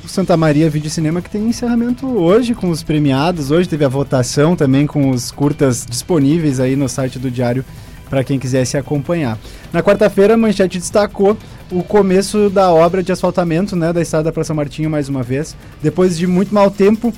O 0.03 0.07
Santa 0.07 0.35
Maria 0.35 0.69
Vídeo 0.69 0.89
Cinema 0.89 1.21
que 1.21 1.29
tem 1.29 1.47
encerramento 1.47 2.07
hoje 2.07 2.55
com 2.55 2.69
os 2.69 2.81
premiados. 2.81 3.51
Hoje 3.51 3.69
teve 3.69 3.85
a 3.85 3.89
votação 3.89 4.55
também 4.55 4.87
com 4.87 5.11
os 5.11 5.29
curtas 5.29 5.85
disponíveis 5.87 6.59
aí 6.59 6.75
no 6.75 6.89
site 6.89 7.19
do 7.19 7.29
Diário 7.29 7.63
para 8.09 8.23
quem 8.23 8.39
quisesse 8.39 8.77
acompanhar. 8.77 9.37
Na 9.71 9.83
quarta-feira, 9.83 10.33
a 10.33 10.37
Manchete 10.37 10.79
destacou 10.79 11.37
o 11.71 11.81
começo 11.81 12.49
da 12.49 12.69
obra 12.71 13.01
de 13.01 13.11
asfaltamento 13.11 13.75
né, 13.75 13.93
da 13.93 14.01
estrada 14.01 14.31
para 14.31 14.43
São 14.43 14.55
Martinho 14.55 14.89
mais 14.89 15.07
uma 15.07 15.23
vez. 15.23 15.55
Depois 15.81 16.17
de 16.17 16.27
muito 16.27 16.53
mau 16.53 16.69
tempo, 16.69 17.13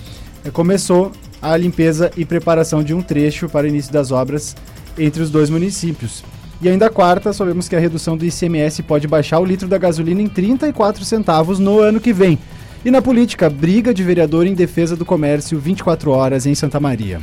eh, 0.46 0.52
começou 0.52 1.12
a 1.42 1.58
limpeza 1.58 2.12
e 2.16 2.24
preparação 2.24 2.84
de 2.84 2.94
um 2.94 3.02
trecho 3.02 3.50
para 3.50 3.66
o 3.66 3.70
início 3.70 3.92
das 3.92 4.12
obras 4.12 4.56
entre 4.98 5.24
os 5.24 5.32
dois 5.32 5.50
municípios. 5.50 6.24
E 6.62 6.70
ainda 6.70 6.90
quarta, 6.90 7.34
sabemos 7.34 7.68
que 7.68 7.76
a 7.76 7.80
redução 7.80 8.16
do 8.16 8.24
ICMS 8.24 8.84
pode 8.84 9.08
baixar 9.08 9.40
o 9.40 9.46
litro 9.46 9.68
da 9.68 9.78
gasolina 9.78 10.22
em 10.22 10.28
34 10.28 11.04
centavos 11.04 11.58
no 11.58 11.80
ano 11.80 12.00
que 12.00 12.14
vem. 12.14 12.38
E 12.86 12.92
na 12.92 13.02
política, 13.02 13.50
briga 13.50 13.94
de 13.94 14.04
vereador 14.04 14.46
em 14.46 14.54
defesa 14.54 14.96
do 14.96 15.04
comércio 15.04 15.60
24 15.60 16.12
horas 16.12 16.46
em 16.46 16.54
Santa 16.54 16.80
Maria. 16.80 17.20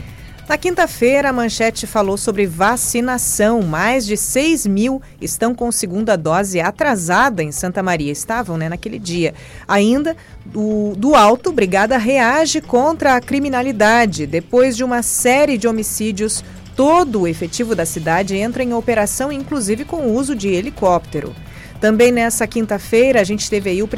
Na 0.50 0.59
quinta-feira, 0.59 1.28
a 1.28 1.33
manchete 1.33 1.87
falou 1.87 2.16
sobre 2.16 2.45
vacinação. 2.45 3.62
Mais 3.62 4.04
de 4.04 4.16
6 4.16 4.66
mil 4.66 5.00
estão 5.21 5.54
com 5.54 5.71
segunda 5.71 6.16
dose 6.16 6.61
atrasada 6.61 7.40
em 7.40 7.52
Santa 7.52 7.85
Maria. 7.85 8.11
Estavam 8.11 8.57
né, 8.57 8.69
naquele 8.69 8.99
dia. 8.99 9.33
Ainda, 9.69 10.16
do, 10.45 10.95
do 10.97 11.14
alto, 11.14 11.52
Brigada 11.52 11.97
reage 11.97 12.61
contra 12.61 13.14
a 13.14 13.21
criminalidade. 13.21 14.26
Depois 14.26 14.76
de 14.76 14.83
uma 14.83 15.04
série 15.04 15.57
de 15.57 15.69
homicídios, 15.69 16.42
todo 16.75 17.21
o 17.21 17.28
efetivo 17.28 17.76
da 17.76 17.87
cidade 17.87 18.35
entra 18.35 18.64
em 18.64 18.75
operação, 18.75 19.30
inclusive 19.30 19.85
com 19.85 19.99
o 19.99 20.14
uso 20.14 20.35
de 20.35 20.49
helicóptero. 20.49 21.33
Também 21.81 22.13
nessa 22.13 22.47
quinta-feira 22.47 23.21
a 23.21 23.25
gente 23.25 23.49
teve 23.49 23.71
aí 23.71 23.83
o, 23.83 23.89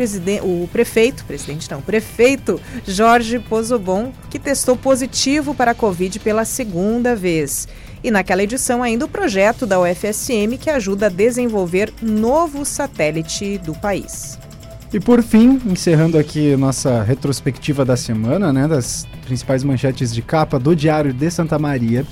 o 0.43 0.69
prefeito, 0.71 1.25
presidente 1.25 1.69
não, 1.71 1.83
prefeito 1.83 2.61
Jorge 2.87 3.41
Pozobon, 3.41 4.13
que 4.31 4.39
testou 4.39 4.77
positivo 4.77 5.53
para 5.55 5.73
a 5.73 5.75
Covid 5.75 6.21
pela 6.21 6.45
segunda 6.45 7.17
vez. 7.17 7.67
E 8.05 8.11
naquela 8.11 8.43
edição 8.43 8.83
ainda 8.83 9.05
o 9.05 9.09
projeto 9.09 9.67
da 9.67 9.81
UFSM 9.81 10.57
que 10.61 10.71
ajuda 10.71 11.07
a 11.07 11.09
desenvolver 11.09 11.93
novo 12.01 12.65
satélite 12.65 13.59
do 13.59 13.75
país. 13.75 14.39
E 14.93 15.01
por 15.01 15.23
fim, 15.23 15.61
encerrando 15.65 16.19
aqui 16.19 16.55
nossa 16.55 17.03
retrospectiva 17.03 17.85
da 17.85 17.97
semana, 17.97 18.53
né, 18.53 18.69
das 18.69 19.07
principais 19.25 19.65
manchetes 19.65 20.15
de 20.15 20.21
capa 20.21 20.59
do 20.59 20.77
Diário 20.77 21.13
de 21.13 21.31
Santa 21.31 21.59
Maria. 21.59 22.05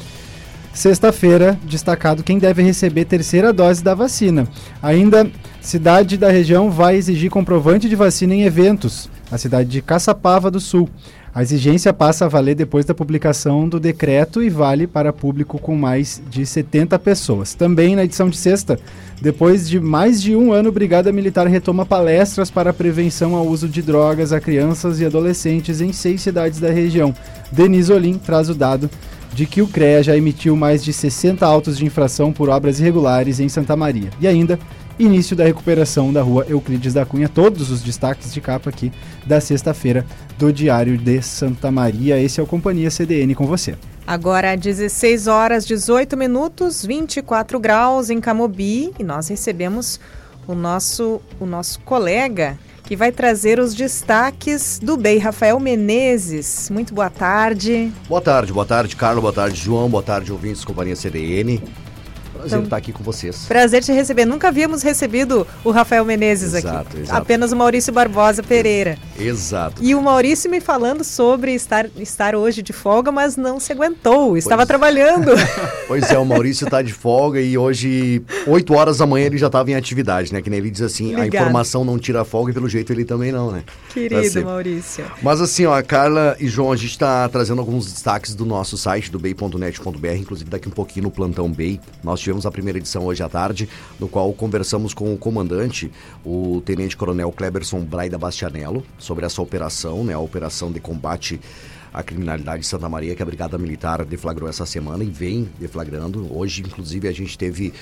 Sexta-feira, 0.72 1.58
destacado 1.64 2.22
quem 2.22 2.38
deve 2.38 2.62
receber 2.62 3.04
terceira 3.04 3.52
dose 3.52 3.82
da 3.82 3.94
vacina. 3.94 4.48
Ainda, 4.80 5.30
cidade 5.60 6.16
da 6.16 6.30
região 6.30 6.70
vai 6.70 6.96
exigir 6.96 7.30
comprovante 7.30 7.88
de 7.88 7.96
vacina 7.96 8.34
em 8.34 8.42
eventos. 8.42 9.08
A 9.30 9.38
cidade 9.38 9.68
de 9.68 9.82
Caçapava 9.82 10.50
do 10.50 10.60
Sul. 10.60 10.88
A 11.32 11.42
exigência 11.42 11.92
passa 11.92 12.24
a 12.24 12.28
valer 12.28 12.56
depois 12.56 12.84
da 12.84 12.92
publicação 12.92 13.68
do 13.68 13.78
decreto 13.78 14.42
e 14.42 14.50
vale 14.50 14.88
para 14.88 15.12
público 15.12 15.60
com 15.60 15.76
mais 15.76 16.20
de 16.28 16.44
70 16.44 16.98
pessoas. 16.98 17.54
Também 17.54 17.94
na 17.94 18.02
edição 18.02 18.28
de 18.28 18.36
sexta, 18.36 18.80
depois 19.22 19.68
de 19.68 19.78
mais 19.78 20.20
de 20.20 20.34
um 20.34 20.52
ano, 20.52 20.72
Brigada 20.72 21.12
Militar 21.12 21.46
retoma 21.46 21.86
palestras 21.86 22.50
para 22.50 22.72
prevenção 22.72 23.36
ao 23.36 23.46
uso 23.46 23.68
de 23.68 23.80
drogas 23.80 24.32
a 24.32 24.40
crianças 24.40 24.98
e 24.98 25.06
adolescentes 25.06 25.80
em 25.80 25.92
seis 25.92 26.20
cidades 26.20 26.58
da 26.58 26.70
região. 26.70 27.14
Denise 27.52 27.92
Olim 27.92 28.18
traz 28.18 28.48
o 28.48 28.54
dado 28.54 28.90
de 29.32 29.46
que 29.46 29.62
o 29.62 29.68
CREA 29.68 30.02
já 30.02 30.16
emitiu 30.16 30.56
mais 30.56 30.82
de 30.82 30.92
60 30.92 31.46
autos 31.46 31.78
de 31.78 31.86
infração 31.86 32.32
por 32.32 32.48
obras 32.48 32.80
irregulares 32.80 33.38
em 33.38 33.48
Santa 33.48 33.76
Maria. 33.76 34.10
E 34.20 34.26
ainda, 34.26 34.58
início 35.00 35.34
da 35.34 35.44
recuperação 35.44 36.12
da 36.12 36.20
rua 36.20 36.44
Euclides 36.48 36.92
da 36.92 37.06
Cunha, 37.06 37.28
todos 37.28 37.70
os 37.70 37.82
destaques 37.82 38.32
de 38.32 38.40
capa 38.40 38.68
aqui 38.68 38.92
da 39.26 39.40
sexta-feira 39.40 40.04
do 40.38 40.52
Diário 40.52 40.98
de 40.98 41.22
Santa 41.22 41.70
Maria. 41.70 42.20
Esse 42.20 42.38
é 42.38 42.42
o 42.42 42.46
Companhia 42.46 42.90
CDN 42.90 43.34
com 43.34 43.46
você. 43.46 43.74
Agora, 44.06 44.56
16 44.56 45.26
horas 45.26 45.66
18 45.66 46.16
minutos, 46.16 46.84
24 46.84 47.58
graus 47.58 48.10
em 48.10 48.20
Camobi, 48.20 48.92
e 48.98 49.04
nós 49.04 49.28
recebemos 49.28 49.98
o 50.46 50.54
nosso, 50.54 51.20
o 51.38 51.46
nosso 51.46 51.80
colega 51.80 52.58
que 52.84 52.96
vai 52.96 53.12
trazer 53.12 53.60
os 53.60 53.72
destaques 53.72 54.80
do 54.82 54.96
BEI. 54.96 55.18
Rafael 55.18 55.60
Menezes, 55.60 56.68
muito 56.70 56.92
boa 56.92 57.08
tarde. 57.08 57.92
Boa 58.08 58.20
tarde, 58.20 58.52
boa 58.52 58.66
tarde, 58.66 58.96
Carlos, 58.96 59.22
boa 59.22 59.32
tarde, 59.32 59.56
João, 59.56 59.88
boa 59.88 60.02
tarde, 60.02 60.32
ouvintes, 60.32 60.64
companhia 60.64 60.96
CDN. 60.96 61.62
Prazer 62.40 62.58
então, 62.58 62.64
estar 62.64 62.76
aqui 62.76 62.92
com 62.92 63.02
vocês. 63.02 63.44
Prazer 63.46 63.82
te 63.82 63.92
receber. 63.92 64.24
Nunca 64.24 64.48
havíamos 64.48 64.82
recebido 64.82 65.46
o 65.62 65.70
Rafael 65.70 66.04
Menezes 66.04 66.54
exato, 66.54 66.88
aqui. 66.88 67.00
Exato. 67.00 67.20
Apenas 67.20 67.52
o 67.52 67.56
Maurício 67.56 67.92
Barbosa 67.92 68.42
Pereira. 68.42 68.98
Exato. 69.18 69.82
E 69.82 69.94
o 69.94 70.02
Maurício 70.02 70.50
me 70.50 70.60
falando 70.60 71.04
sobre 71.04 71.54
estar, 71.54 71.86
estar 71.96 72.34
hoje 72.34 72.62
de 72.62 72.72
folga, 72.72 73.12
mas 73.12 73.36
não 73.36 73.60
se 73.60 73.72
aguentou. 73.72 74.36
Estava 74.36 74.58
pois. 74.58 74.68
trabalhando. 74.68 75.32
pois 75.86 76.10
é, 76.10 76.18
o 76.18 76.24
Maurício 76.24 76.64
está 76.64 76.82
de 76.82 76.92
folga 76.92 77.40
e 77.40 77.58
hoje, 77.58 78.22
8 78.46 78.74
horas 78.74 78.98
da 78.98 79.06
manhã, 79.06 79.26
ele 79.26 79.38
já 79.38 79.46
estava 79.46 79.70
em 79.70 79.74
atividade, 79.74 80.32
né? 80.32 80.40
Que 80.40 80.48
nem 80.48 80.58
ele 80.58 80.70
diz 80.70 80.82
assim, 80.82 81.08
Ligado. 81.08 81.22
a 81.22 81.26
informação 81.26 81.84
não 81.84 81.98
tira 81.98 82.24
folga 82.24 82.50
e 82.50 82.54
pelo 82.54 82.68
jeito 82.68 82.92
ele 82.92 83.04
também 83.04 83.32
não, 83.32 83.50
né? 83.50 83.64
Querido 83.92 84.44
Maurício. 84.44 85.04
Mas 85.22 85.40
assim, 85.40 85.66
ó, 85.66 85.74
a 85.74 85.82
Carla 85.82 86.36
e 86.38 86.48
João, 86.48 86.72
a 86.72 86.76
gente 86.76 86.90
está 86.90 87.28
trazendo 87.28 87.60
alguns 87.60 87.92
destaques 87.92 88.34
do 88.34 88.44
nosso 88.46 88.76
site, 88.76 89.10
do 89.10 89.18
bay.net.br, 89.18 90.14
inclusive 90.16 90.48
daqui 90.48 90.68
um 90.68 90.72
pouquinho 90.72 91.04
no 91.04 91.10
Plantão 91.10 91.50
Bay. 91.50 91.80
Nós 92.02 92.20
tivemos 92.20 92.29
a 92.44 92.50
primeira 92.50 92.78
edição 92.78 93.04
hoje 93.04 93.22
à 93.22 93.28
tarde, 93.28 93.68
no 93.98 94.08
qual 94.08 94.32
conversamos 94.32 94.94
com 94.94 95.12
o 95.12 95.18
comandante, 95.18 95.90
o 96.24 96.62
Tenente 96.64 96.96
Coronel 96.96 97.32
Kleberson 97.32 97.80
Braida 97.80 98.16
Bastianello, 98.16 98.84
sobre 98.98 99.26
essa 99.26 99.42
operação, 99.42 100.04
né, 100.04 100.14
a 100.14 100.18
operação 100.20 100.70
de 100.70 100.78
combate 100.78 101.40
à 101.92 102.04
criminalidade 102.04 102.60
de 102.60 102.68
Santa 102.68 102.88
Maria, 102.88 103.16
que 103.16 103.22
a 103.22 103.26
Brigada 103.26 103.58
Militar 103.58 104.04
deflagrou 104.04 104.48
essa 104.48 104.64
semana 104.64 105.02
e 105.02 105.10
vem 105.10 105.48
deflagrando. 105.58 106.28
Hoje, 106.32 106.62
inclusive, 106.62 107.08
a 107.08 107.12
gente 107.12 107.36
teve 107.36 107.74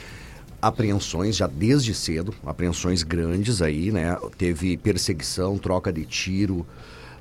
apreensões 0.62 1.36
já 1.36 1.46
desde 1.46 1.94
cedo, 1.94 2.34
apreensões 2.44 3.02
grandes 3.02 3.60
aí, 3.60 3.92
né? 3.92 4.16
Teve 4.38 4.78
perseguição, 4.78 5.58
troca 5.58 5.92
de 5.92 6.06
tiro, 6.06 6.66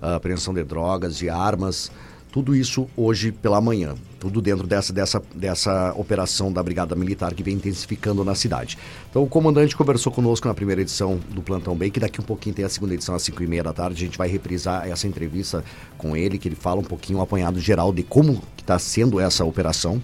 apreensão 0.02 0.54
de 0.54 0.64
drogas, 0.64 1.18
de 1.18 1.30
armas 1.30 1.92
Tudo 2.32 2.56
isso 2.56 2.88
hoje 2.96 3.32
pela 3.32 3.60
manhã. 3.60 3.96
Tudo 4.20 4.42
dentro 4.42 4.66
dessa, 4.66 4.92
dessa, 4.92 5.22
dessa 5.34 5.94
operação 5.96 6.52
da 6.52 6.64
Brigada 6.64 6.96
Militar 6.96 7.34
que 7.34 7.44
vem 7.44 7.56
intensificando 7.56 8.24
na 8.24 8.34
cidade. 8.34 8.78
Então 9.10 9.24
o 9.24 9.28
comandante 9.28 9.76
conversou 9.76 10.12
conosco 10.12 10.48
na 10.48 10.54
primeira 10.54 10.82
edição 10.82 11.20
do 11.30 11.42
Plantão 11.42 11.76
Bem, 11.76 11.92
que 11.92 12.00
daqui 12.00 12.20
um 12.20 12.24
pouquinho 12.24 12.56
tem 12.56 12.66
a 12.66 12.70
segunda 12.70 12.94
edição 12.94 13.14
às 13.14 13.22
5 13.24 13.44
e 13.44 13.48
meia 13.48 13.64
da 13.64 13.74
tarde. 13.74 14.04
A 14.04 14.06
gente 14.06 14.18
vai 14.18 14.28
reprisar 14.28 14.88
essa 14.88 15.08
entrevista 15.08 15.64
com 15.98 16.18
ele, 16.18 16.38
que 16.38 16.48
ele 16.48 16.56
fala 16.56 16.82
um 16.82 16.84
pouquinho, 16.84 17.20
um 17.20 17.22
apanhado 17.22 17.60
geral 17.60 17.94
de 17.94 18.04
como 18.04 18.42
está 18.58 18.80
sendo 18.80 19.20
essa 19.20 19.46
operação, 19.46 20.02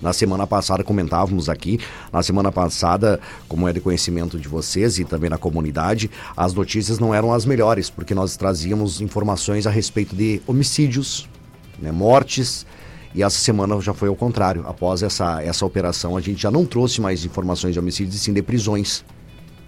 na 0.00 0.12
semana 0.12 0.46
passada 0.46 0.84
comentávamos 0.84 1.48
aqui, 1.48 1.80
na 2.12 2.22
semana 2.22 2.52
passada, 2.52 3.18
como 3.48 3.66
é 3.66 3.72
de 3.72 3.80
conhecimento 3.80 4.38
de 4.38 4.48
vocês 4.48 4.98
e 4.98 5.04
também 5.04 5.30
na 5.30 5.38
comunidade, 5.38 6.10
as 6.36 6.52
notícias 6.52 6.98
não 6.98 7.14
eram 7.14 7.32
as 7.32 7.44
melhores, 7.46 7.88
porque 7.88 8.14
nós 8.14 8.36
trazíamos 8.36 9.00
informações 9.00 9.66
a 9.66 9.70
respeito 9.70 10.14
de 10.14 10.42
homicídios, 10.46 11.28
né, 11.78 11.90
mortes, 11.90 12.66
e 13.16 13.22
essa 13.22 13.38
semana 13.38 13.80
já 13.80 13.94
foi 13.94 14.10
ao 14.10 14.14
contrário. 14.14 14.62
Após 14.68 15.02
essa, 15.02 15.42
essa 15.42 15.64
operação, 15.64 16.18
a 16.18 16.20
gente 16.20 16.42
já 16.42 16.50
não 16.50 16.66
trouxe 16.66 17.00
mais 17.00 17.24
informações 17.24 17.72
de 17.72 17.78
homicídios 17.80 18.14
e 18.14 18.18
sim 18.18 18.32
de 18.32 18.42
prisões. 18.42 19.02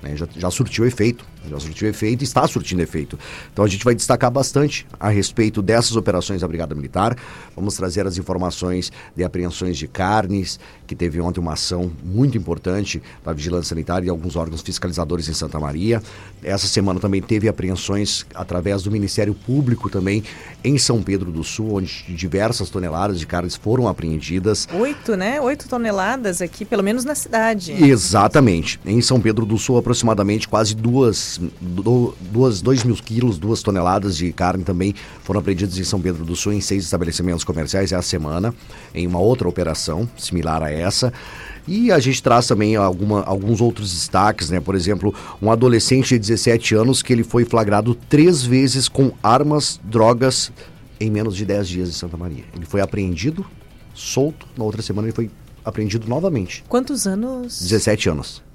Né? 0.03 0.17
Já, 0.17 0.29
já 0.37 0.51
surtiu 0.51 0.87
efeito, 0.87 1.25
já 1.49 1.59
surtiu 1.59 1.89
efeito 1.89 2.23
e 2.23 2.25
está 2.25 2.47
surtindo 2.47 2.83
efeito. 2.83 3.19
Então 3.53 3.65
a 3.65 3.69
gente 3.69 3.85
vai 3.85 3.95
destacar 3.95 4.31
bastante 4.31 4.87
a 4.99 5.09
respeito 5.09 5.61
dessas 5.61 5.97
operações 5.97 6.41
da 6.41 6.49
Brigada 6.49 6.75
Militar. 6.75 7.17
Vamos 7.57 7.75
trazer 7.75 8.07
as 8.07 8.17
informações 8.19 8.93
de 9.17 9.25
apreensões 9.25 9.77
de 9.77 9.89
carnes, 9.89 10.61
que 10.87 10.95
teve 10.95 11.21
ontem 11.21 11.41
uma 11.41 11.55
ação 11.55 11.91
muito 12.05 12.39
importante 12.39 13.03
da 13.25 13.33
Vigilância 13.33 13.71
Sanitária 13.71 14.07
e 14.07 14.11
alguns 14.11 14.37
órgãos 14.37 14.63
fiscalizadores 14.63 15.29
em 15.29 15.35
Santa 15.35 15.59
Maria. 15.59 16.03
Essa 16.43 16.67
semana 16.67 17.01
também 17.01 17.21
teve 17.21 17.49
apreensões 17.49 18.25
através 18.35 18.83
do 18.83 18.91
Ministério 18.91 19.35
Público 19.35 19.91
também 19.91 20.23
em 20.63 20.79
São 20.79 21.03
Pedro 21.03 21.31
do 21.33 21.43
Sul, 21.43 21.75
onde 21.75 22.05
diversas 22.09 22.71
toneladas 22.71 23.19
de 23.19 23.27
carnes 23.27 23.57
foram 23.57 23.89
apreendidas. 23.89 24.69
Oito, 24.73 25.17
né? 25.17 25.41
Oito 25.41 25.69
toneladas 25.69 26.41
aqui, 26.41 26.65
pelo 26.65 26.83
menos 26.83 27.05
na 27.05 27.15
cidade. 27.15 27.73
Exatamente. 27.73 28.81
Em 28.87 29.01
São 29.01 29.21
Pedro 29.21 29.45
do 29.45 29.59
Sul, 29.59 29.77
aproximadamente 29.89 30.47
quase 30.47 30.75
duas, 30.75 31.41
duas, 32.31 32.61
dois 32.61 32.85
mil 32.85 32.95
quilos, 32.97 33.39
duas 33.39 33.63
toneladas 33.63 34.19
de 34.19 34.31
carne 34.35 34.63
também 34.63 34.95
foram 35.25 35.41
apreendidas 35.41 35.79
em 35.79 35.85
São 35.85 35.99
Pedro 35.99 36.27
do 36.27 36.37
Sul 36.37 36.53
em 36.53 36.61
seis 36.61 36.85
estabelecimentos 36.85 37.43
comerciais 37.43 37.91
essa 37.91 38.07
semana, 38.07 38.55
em 38.95 39.07
uma 39.07 39.19
outra 39.19 39.49
operação 39.49 40.07
similar 40.15 40.63
a 40.63 40.71
essa. 40.71 41.11
E 41.67 41.91
a 41.91 41.99
gente 41.99 42.23
traz 42.23 42.47
também 42.47 42.77
alguma, 42.77 43.23
alguns 43.23 43.63
outros 43.63 43.91
destaques, 43.91 44.51
né? 44.51 44.61
Por 44.61 44.75
exemplo, 44.75 45.15
um 45.41 45.51
adolescente 45.51 46.11
de 46.11 46.19
17 46.19 46.75
anos 46.75 47.03
que 47.03 47.11
ele 47.11 47.25
foi 47.25 47.47
flagrado 47.47 47.95
três 47.95 48.43
vezes 48.43 48.89
com 48.89 49.13
armas, 49.23 49.81
drogas 49.85 50.53
em 51.01 51.11
menos 51.11 51.35
de 51.35 51.47
10 51.47 51.67
dias 51.69 51.89
em 51.89 51.93
Santa 51.93 52.17
Maria. 52.19 52.45
Ele 52.55 52.67
foi 52.67 52.83
apreendido, 52.83 53.45
solto, 53.95 54.47
na 54.57 54.65
outra 54.65 54.83
semana 54.83 55.09
ele 55.09 55.15
foi 55.15 55.31
apreendido 55.65 56.07
novamente. 56.09 56.63
Quantos 56.69 57.07
anos? 57.07 57.59
17 57.61 58.11
anos. 58.11 58.48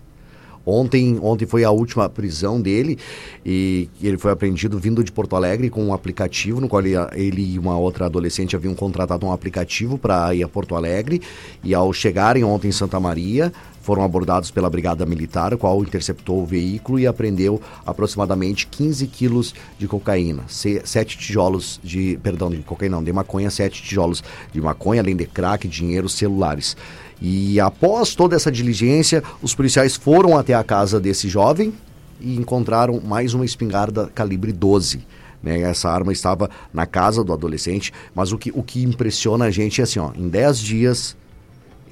Ontem, 0.65 1.19
ontem 1.21 1.45
foi 1.45 1.63
a 1.63 1.71
última 1.71 2.07
prisão 2.07 2.61
dele 2.61 2.97
e 3.45 3.89
ele 4.01 4.17
foi 4.17 4.31
apreendido 4.31 4.79
vindo 4.79 5.03
de 5.03 5.11
Porto 5.11 5.35
Alegre 5.35 5.69
com 5.69 5.83
um 5.83 5.93
aplicativo 5.93 6.61
no 6.61 6.69
qual 6.69 6.81
ele, 6.81 6.95
ele 7.13 7.53
e 7.53 7.59
uma 7.59 7.77
outra 7.77 8.05
adolescente 8.05 8.55
haviam 8.55 8.73
contratado 8.73 9.25
um 9.25 9.31
aplicativo 9.31 9.97
para 9.97 10.33
ir 10.33 10.43
a 10.43 10.47
Porto 10.47 10.75
Alegre. 10.75 11.21
E 11.63 11.73
ao 11.73 11.91
chegarem 11.91 12.43
ontem 12.43 12.69
em 12.69 12.71
Santa 12.71 12.99
Maria 12.99 13.51
foram 13.83 14.01
abordados 14.01 14.49
pela 14.49 14.69
Brigada 14.69 15.05
Militar, 15.05 15.55
qual 15.57 15.81
interceptou 15.83 16.41
o 16.41 16.45
veículo 16.45 16.97
e 16.97 17.05
apreendeu 17.05 17.61
aproximadamente 17.85 18.65
15 18.65 19.05
quilos 19.07 19.53
de 19.77 19.87
cocaína, 19.87 20.43
sete 20.47 21.17
tijolos 21.17 21.79
de, 21.83 22.17
perdão, 22.23 22.49
de 22.49 22.57
cocaína 22.59 22.95
não, 22.95 23.03
de 23.03 23.11
maconha, 23.11 23.51
sete 23.51 23.83
tijolos 23.83 24.23
de 24.51 24.61
maconha, 24.61 25.01
além 25.01 25.15
de 25.15 25.25
crack, 25.25 25.67
dinheiro, 25.67 26.07
celulares. 26.07 26.77
E 27.21 27.59
após 27.59 28.15
toda 28.15 28.35
essa 28.35 28.51
diligência, 28.51 29.21
os 29.41 29.53
policiais 29.53 29.95
foram 29.95 30.37
até 30.37 30.53
a 30.53 30.63
casa 30.63 30.99
desse 30.99 31.27
jovem 31.27 31.73
e 32.21 32.35
encontraram 32.35 33.01
mais 33.01 33.33
uma 33.33 33.43
espingarda 33.43 34.09
calibre 34.15 34.53
12. 34.53 35.05
Né? 35.41 35.61
Essa 35.61 35.89
arma 35.89 36.13
estava 36.13 36.49
na 36.73 36.85
casa 36.85 37.21
do 37.21 37.33
adolescente, 37.33 37.91
mas 38.15 38.31
o 38.31 38.37
que, 38.37 38.51
o 38.55 38.63
que 38.63 38.81
impressiona 38.81 39.45
a 39.45 39.51
gente 39.51 39.81
é 39.81 39.83
assim, 39.83 39.99
ó, 39.99 40.11
em 40.15 40.29
10 40.29 40.59
dias 40.59 41.17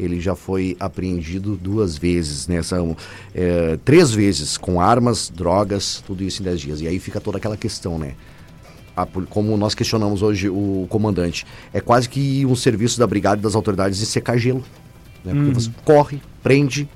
ele 0.01 0.19
já 0.19 0.35
foi 0.35 0.75
apreendido 0.79 1.55
duas 1.55 1.95
vezes, 1.97 2.47
né? 2.47 2.63
São 2.63 2.97
é, 3.35 3.77
três 3.85 4.11
vezes 4.11 4.57
com 4.57 4.81
armas, 4.81 5.29
drogas, 5.29 6.03
tudo 6.05 6.23
isso 6.23 6.41
em 6.41 6.45
10 6.45 6.59
dias. 6.59 6.81
E 6.81 6.87
aí 6.87 6.99
fica 6.99 7.21
toda 7.21 7.37
aquela 7.37 7.55
questão, 7.55 7.99
né? 7.99 8.15
A, 8.97 9.05
como 9.05 9.55
nós 9.55 9.75
questionamos 9.75 10.21
hoje 10.21 10.49
o 10.49 10.87
comandante, 10.89 11.45
é 11.71 11.79
quase 11.79 12.09
que 12.09 12.45
um 12.45 12.55
serviço 12.55 12.99
da 12.99 13.05
brigada 13.05 13.39
e 13.39 13.43
das 13.43 13.55
autoridades 13.55 13.99
de 13.99 14.05
secar 14.07 14.37
gelo. 14.37 14.63
Né? 15.23 15.33
Porque 15.33 15.47
uhum. 15.49 15.53
você 15.53 15.69
corre, 15.85 16.21
prende, 16.41 16.89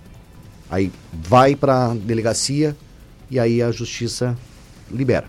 aí 0.69 0.91
vai 1.13 1.55
para 1.55 1.91
a 1.91 1.93
delegacia 1.93 2.75
e 3.29 3.39
aí 3.39 3.61
a 3.61 3.71
justiça 3.71 4.35
libera. 4.91 5.27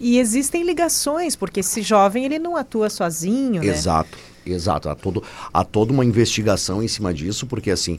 E 0.00 0.18
existem 0.18 0.64
ligações, 0.64 1.36
porque 1.36 1.60
esse 1.60 1.82
jovem 1.82 2.24
ele 2.24 2.38
não 2.38 2.56
atua 2.56 2.88
sozinho, 2.88 3.62
Exato, 3.62 3.66
né? 3.66 3.72
exato. 3.72 4.18
Há, 4.66 4.94
todo, 4.94 5.22
há 5.52 5.64
toda 5.64 5.92
uma 5.92 6.04
investigação 6.04 6.82
em 6.82 6.88
cima 6.88 7.12
disso, 7.12 7.46
porque 7.46 7.70
assim, 7.70 7.98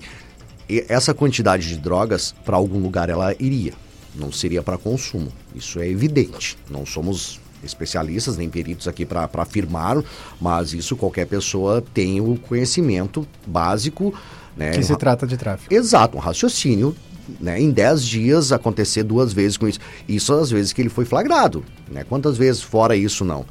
essa 0.88 1.14
quantidade 1.14 1.68
de 1.68 1.78
drogas, 1.78 2.34
para 2.46 2.58
algum 2.58 2.80
lugar 2.80 3.10
ela 3.10 3.34
iria. 3.40 3.74
Não 4.16 4.32
seria 4.32 4.62
para 4.62 4.78
consumo. 4.78 5.32
Isso 5.56 5.80
é 5.80 5.88
evidente. 5.88 6.58
Não 6.70 6.86
somos 6.86 7.40
especialistas 7.64 8.38
nem 8.38 8.50
peritos 8.50 8.88
aqui 8.88 9.06
para 9.06 9.30
afirmar, 9.34 10.04
mas 10.40 10.74
isso 10.74 10.96
qualquer 10.96 11.28
pessoa 11.28 11.84
tem 11.94 12.20
o 12.20 12.36
conhecimento 12.36 13.26
básico. 13.46 14.14
Né? 14.58 14.72
Que 14.72 14.84
se 14.84 14.96
trata 14.96 15.26
de 15.26 15.38
tráfico. 15.38 15.74
Exato, 15.74 16.18
um 16.18 16.20
raciocínio 16.20 16.96
né, 17.40 17.60
em 17.62 17.72
10 17.72 18.04
dias 18.04 18.52
acontecer 18.52 19.04
duas 19.04 19.32
vezes 19.32 19.58
com 19.58 19.68
isso. 19.68 19.80
Isso 20.08 20.34
às 20.34 20.50
vezes 20.52 20.74
que 20.74 20.82
ele 20.82 20.90
foi 20.90 21.06
flagrado. 21.06 21.64
Né? 21.90 22.04
Quantas 22.04 22.38
vezes 22.38 22.62
fora 22.62 22.96
isso 22.96 23.24
não? 23.24 23.46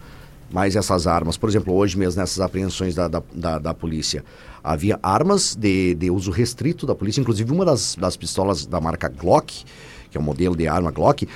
Mas 0.53 0.75
essas 0.75 1.07
armas, 1.07 1.37
por 1.37 1.49
exemplo, 1.49 1.75
hoje 1.75 1.97
mesmo 1.97 2.21
nessas 2.21 2.41
apreensões 2.41 2.95
da, 2.95 3.07
da, 3.07 3.23
da, 3.33 3.59
da 3.59 3.75
polícia, 3.75 4.25
havia 4.63 4.99
armas 5.03 5.55
de, 5.55 5.95
de 5.95 6.11
uso 6.11 6.31
restrito 6.31 6.87
da 6.87 6.95
polícia, 6.95 7.21
inclusive 7.21 7.53
uma 7.53 7.65
das, 7.65 7.95
das 7.95 8.17
pistolas 8.17 8.67
da 8.67 8.81
marca 8.81 9.09
Glock, 9.09 9.65
que 10.11 10.19
é 10.19 10.21
o 10.21 10.25
modelo 10.25 10.57
de 10.57 10.67
arma 10.67 10.91
Glock, 10.91 11.25
uh, 11.25 11.29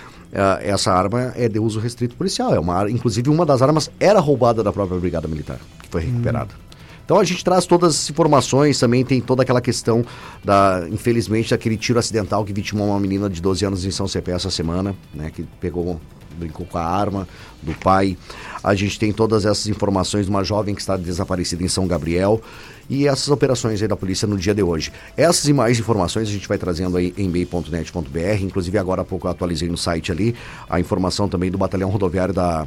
essa 0.61 0.93
arma 0.93 1.33
é 1.37 1.49
de 1.49 1.61
uso 1.61 1.79
restrito 1.79 2.17
policial. 2.17 2.53
É 2.53 2.59
uma, 2.59 2.91
inclusive, 2.91 3.31
uma 3.31 3.47
das 3.47 3.63
armas 3.63 3.91
era 4.01 4.19
roubada 4.19 4.63
da 4.63 4.73
própria 4.73 4.99
Brigada 4.99 5.29
Militar, 5.29 5.61
que 5.83 5.89
foi 5.89 6.03
recuperada. 6.03 6.53
Hum. 6.53 6.65
Então 7.05 7.19
a 7.19 7.25
gente 7.25 7.45
traz 7.45 7.67
todas 7.67 7.95
as 7.95 8.11
informações, 8.11 8.79
também 8.79 9.05
tem 9.05 9.21
toda 9.21 9.43
aquela 9.43 9.61
questão 9.61 10.05
da, 10.43 10.87
infelizmente, 10.91 11.51
daquele 11.51 11.77
tiro 11.77 11.99
acidental 11.99 12.45
que 12.45 12.53
vitimou 12.53 12.89
uma 12.89 12.99
menina 12.99 13.29
de 13.29 13.43
12 13.43 13.67
anos 13.67 13.85
em 13.85 13.91
São 13.91 14.09
Cepé 14.09 14.33
essa 14.33 14.51
semana, 14.51 14.95
né, 15.13 15.31
que 15.31 15.43
pegou 15.61 16.01
brincou 16.35 16.67
com 16.67 16.79
a 16.79 16.85
arma 16.85 17.29
do 17.63 17.73
pai. 17.75 18.17
A 18.65 18.75
gente 18.75 18.99
tem 18.99 19.13
todas 19.13 19.45
essas 19.45 19.67
informações 19.67 20.25
de 20.25 20.31
uma 20.31 20.43
jovem 20.43 20.75
que 20.75 20.81
está 20.81 20.97
desaparecida 20.97 21.63
em 21.63 21.69
São 21.69 21.87
Gabriel 21.87 22.41
e 22.89 23.07
essas 23.07 23.29
operações 23.29 23.83
aí 23.83 23.87
da 23.87 23.97
polícia 23.97 24.27
no 24.27 24.39
dia 24.39 24.55
de 24.55 24.63
hoje. 24.63 24.91
Essas 25.19 25.47
e 25.47 25.53
mais 25.53 25.79
informações 25.79 26.29
a 26.29 26.33
gente 26.33 26.49
vai 26.49 26.57
trazendo 26.57 26.97
aí 26.97 27.13
em 27.19 27.31
bay.net.br, 27.31 28.43
inclusive 28.43 28.79
agora 28.79 29.03
há 29.03 29.05
pouco 29.05 29.27
eu 29.27 29.31
atualizei 29.31 29.69
no 29.69 29.77
site 29.77 30.11
ali 30.11 30.35
a 30.69 30.81
informação 30.81 31.29
também 31.29 31.51
do 31.51 31.59
batalhão 31.59 31.91
rodoviário 31.91 32.33
da 32.33 32.67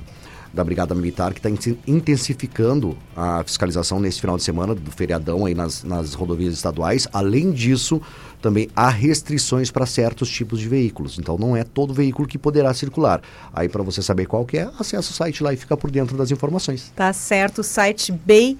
da 0.53 0.63
Brigada 0.63 0.95
Militar, 0.95 1.33
que 1.33 1.39
está 1.39 1.49
intensificando 1.85 2.97
a 3.15 3.43
fiscalização 3.43 3.99
nesse 3.99 4.19
final 4.21 4.37
de 4.37 4.43
semana 4.43 4.73
do 4.73 4.91
feriadão 4.91 5.45
aí 5.45 5.53
nas, 5.53 5.83
nas 5.83 6.13
rodovias 6.13 6.53
estaduais. 6.53 7.07
Além 7.11 7.51
disso, 7.51 8.01
também 8.41 8.69
há 8.75 8.89
restrições 8.89 9.71
para 9.71 9.85
certos 9.85 10.29
tipos 10.29 10.59
de 10.59 10.67
veículos. 10.67 11.17
Então 11.17 11.37
não 11.37 11.55
é 11.55 11.63
todo 11.63 11.93
veículo 11.93 12.27
que 12.27 12.37
poderá 12.37 12.73
circular. 12.73 13.21
Aí 13.53 13.67
para 13.69 13.83
você 13.83 14.01
saber 14.01 14.25
qual 14.25 14.45
que 14.45 14.57
é, 14.57 14.69
acessa 14.79 15.11
o 15.11 15.13
site 15.13 15.43
lá 15.43 15.53
e 15.53 15.57
fica 15.57 15.75
por 15.75 15.91
dentro 15.91 16.17
das 16.17 16.31
informações. 16.31 16.91
Tá 16.95 17.11
certo, 17.13 17.59
o 17.59 17.63
site 17.63 18.11
BEI 18.11 18.57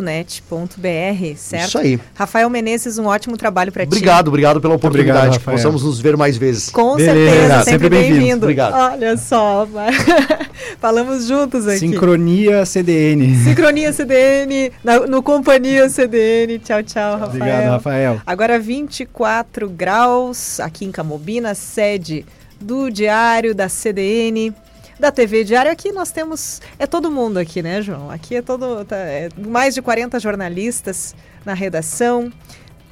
net.br, 0.00 1.36
certo? 1.36 1.68
Isso 1.68 1.78
aí. 1.78 2.00
Rafael 2.14 2.48
Menezes, 2.48 2.98
um 2.98 3.06
ótimo 3.06 3.36
trabalho 3.36 3.72
para 3.72 3.84
ti. 3.84 3.88
Obrigado, 3.88 4.28
obrigado 4.28 4.60
pela 4.60 4.74
oportunidade. 4.74 5.36
Obrigado, 5.36 5.52
Possamos 5.52 5.82
nos 5.82 5.98
ver 5.98 6.16
mais 6.16 6.36
vezes. 6.36 6.70
Com 6.70 6.94
Beleza, 6.94 7.30
certeza, 7.30 7.64
sempre, 7.64 7.70
sempre 7.70 7.88
bem-vindo. 7.88 8.44
Obrigado. 8.44 8.74
Olha 8.74 9.16
só, 9.16 9.66
falamos 10.80 11.26
juntos 11.26 11.66
aqui. 11.66 11.80
Sincronia 11.80 12.64
CDN. 12.64 13.34
Sincronia 13.36 13.92
CDN, 13.92 14.72
no 15.08 15.22
Companhia 15.22 15.88
CDN. 15.88 16.58
Tchau, 16.58 16.82
tchau, 16.82 17.18
Rafael. 17.18 17.36
Obrigado, 17.36 17.70
Rafael. 17.70 18.20
Agora 18.26 18.58
24 18.58 19.68
graus 19.68 20.60
aqui 20.60 20.84
em 20.84 20.92
Camobina, 20.92 21.54
sede 21.54 22.24
do 22.60 22.90
Diário 22.90 23.54
da 23.54 23.68
CDN 23.68 24.54
da 24.98 25.10
TV 25.10 25.44
Diário. 25.44 25.70
Aqui 25.70 25.92
nós 25.92 26.10
temos. 26.10 26.60
É 26.78 26.86
todo 26.86 27.10
mundo 27.10 27.38
aqui, 27.38 27.62
né, 27.62 27.82
João? 27.82 28.10
Aqui 28.10 28.36
é 28.36 28.42
todo. 28.42 28.84
Tá, 28.84 28.96
é 28.96 29.28
mais 29.38 29.74
de 29.74 29.82
40 29.82 30.18
jornalistas 30.18 31.14
na 31.44 31.54
redação. 31.54 32.32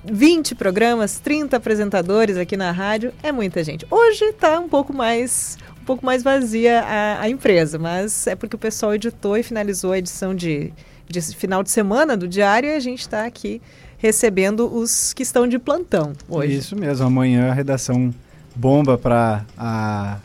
20 0.04 0.54
programas, 0.54 1.18
30 1.18 1.56
apresentadores 1.56 2.36
aqui 2.36 2.58
na 2.58 2.70
rádio, 2.70 3.10
é 3.22 3.32
muita 3.32 3.64
gente. 3.64 3.86
Hoje 3.90 4.26
está 4.26 4.58
um 4.58 4.68
pouco 4.68 4.92
mais 4.92 5.56
um 5.84 5.86
pouco 5.86 6.06
mais 6.06 6.22
vazia 6.22 6.80
a, 6.80 7.20
a, 7.20 7.28
empresa, 7.28 7.78
mas 7.78 8.26
é 8.26 8.34
porque 8.34 8.56
o 8.56 8.58
pessoal 8.58 8.94
editou 8.94 9.36
e 9.36 9.42
finalizou 9.42 9.92
a 9.92 9.98
edição 9.98 10.34
de, 10.34 10.72
de 11.06 11.20
final 11.20 11.62
de 11.62 11.70
semana 11.70 12.16
do 12.16 12.26
diário 12.26 12.70
e 12.70 12.74
a 12.74 12.80
gente 12.80 13.00
está 13.00 13.26
aqui 13.26 13.60
recebendo 13.98 14.74
os 14.74 15.12
que 15.12 15.22
estão 15.22 15.46
de 15.46 15.58
plantão 15.58 16.14
hoje. 16.26 16.56
Isso 16.56 16.74
mesmo, 16.74 17.06
amanhã 17.06 17.50
a 17.50 17.52
redação 17.52 18.14
bomba 18.56 18.96
para 18.96 19.44
a 19.58 20.20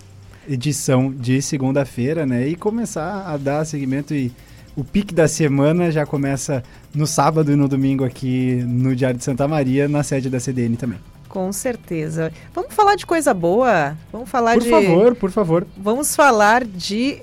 edição 0.47 1.11
de 1.11 1.41
segunda-feira, 1.41 2.25
né? 2.25 2.47
E 2.47 2.55
começar 2.55 3.25
a 3.27 3.35
dar 3.35 3.65
seguimento 3.65 4.13
e 4.13 4.31
o 4.77 4.83
pique 4.85 5.13
da 5.13 5.27
semana 5.27 5.91
já 5.91 6.05
começa 6.05 6.63
no 6.95 7.05
sábado 7.05 7.51
e 7.51 7.55
no 7.57 7.67
domingo 7.67 8.05
aqui 8.05 8.63
no 8.65 8.95
Diário 8.95 9.17
de 9.17 9.25
Santa 9.25 9.45
Maria, 9.45 9.89
na 9.89 10.03
sede 10.03 10.29
da 10.29 10.39
CDN 10.39 10.77
também. 10.77 10.99
Com 11.29 11.53
certeza. 11.53 12.33
Vamos 12.53 12.73
falar 12.73 12.95
de 12.95 13.05
coisa 13.05 13.33
boa? 13.33 13.95
Vamos 14.11 14.27
falar 14.27 14.55
por 14.55 14.63
de. 14.63 14.69
Por 14.69 14.83
favor, 14.83 15.15
por 15.15 15.31
favor. 15.31 15.67
Vamos 15.77 16.15
falar 16.15 16.65
de 16.65 17.21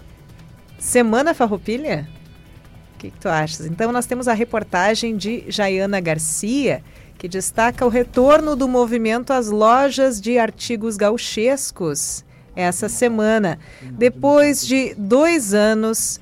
Semana 0.79 1.35
Farroupilha? 1.35 2.09
O 2.95 2.99
que, 2.99 3.11
que, 3.11 3.19
tu 3.19 3.29
achas? 3.29 3.67
Então, 3.67 3.91
nós 3.91 4.07
temos 4.07 4.29
a 4.29 4.33
reportagem 4.33 5.17
de 5.17 5.45
Jaiana 5.49 6.01
Garcia, 6.01 6.83
que 7.19 7.29
destaca 7.29 7.85
o 7.85 7.89
retorno 7.89 8.55
do 8.55 8.69
movimento 8.69 9.33
às 9.33 9.49
lojas 9.49 10.21
de 10.21 10.39
artigos 10.39 10.97
gauchescos 10.97 12.25
essa 12.55 12.89
semana. 12.89 13.59
Depois 13.83 14.67
de 14.67 14.95
dois 14.95 15.53
anos, 15.53 16.21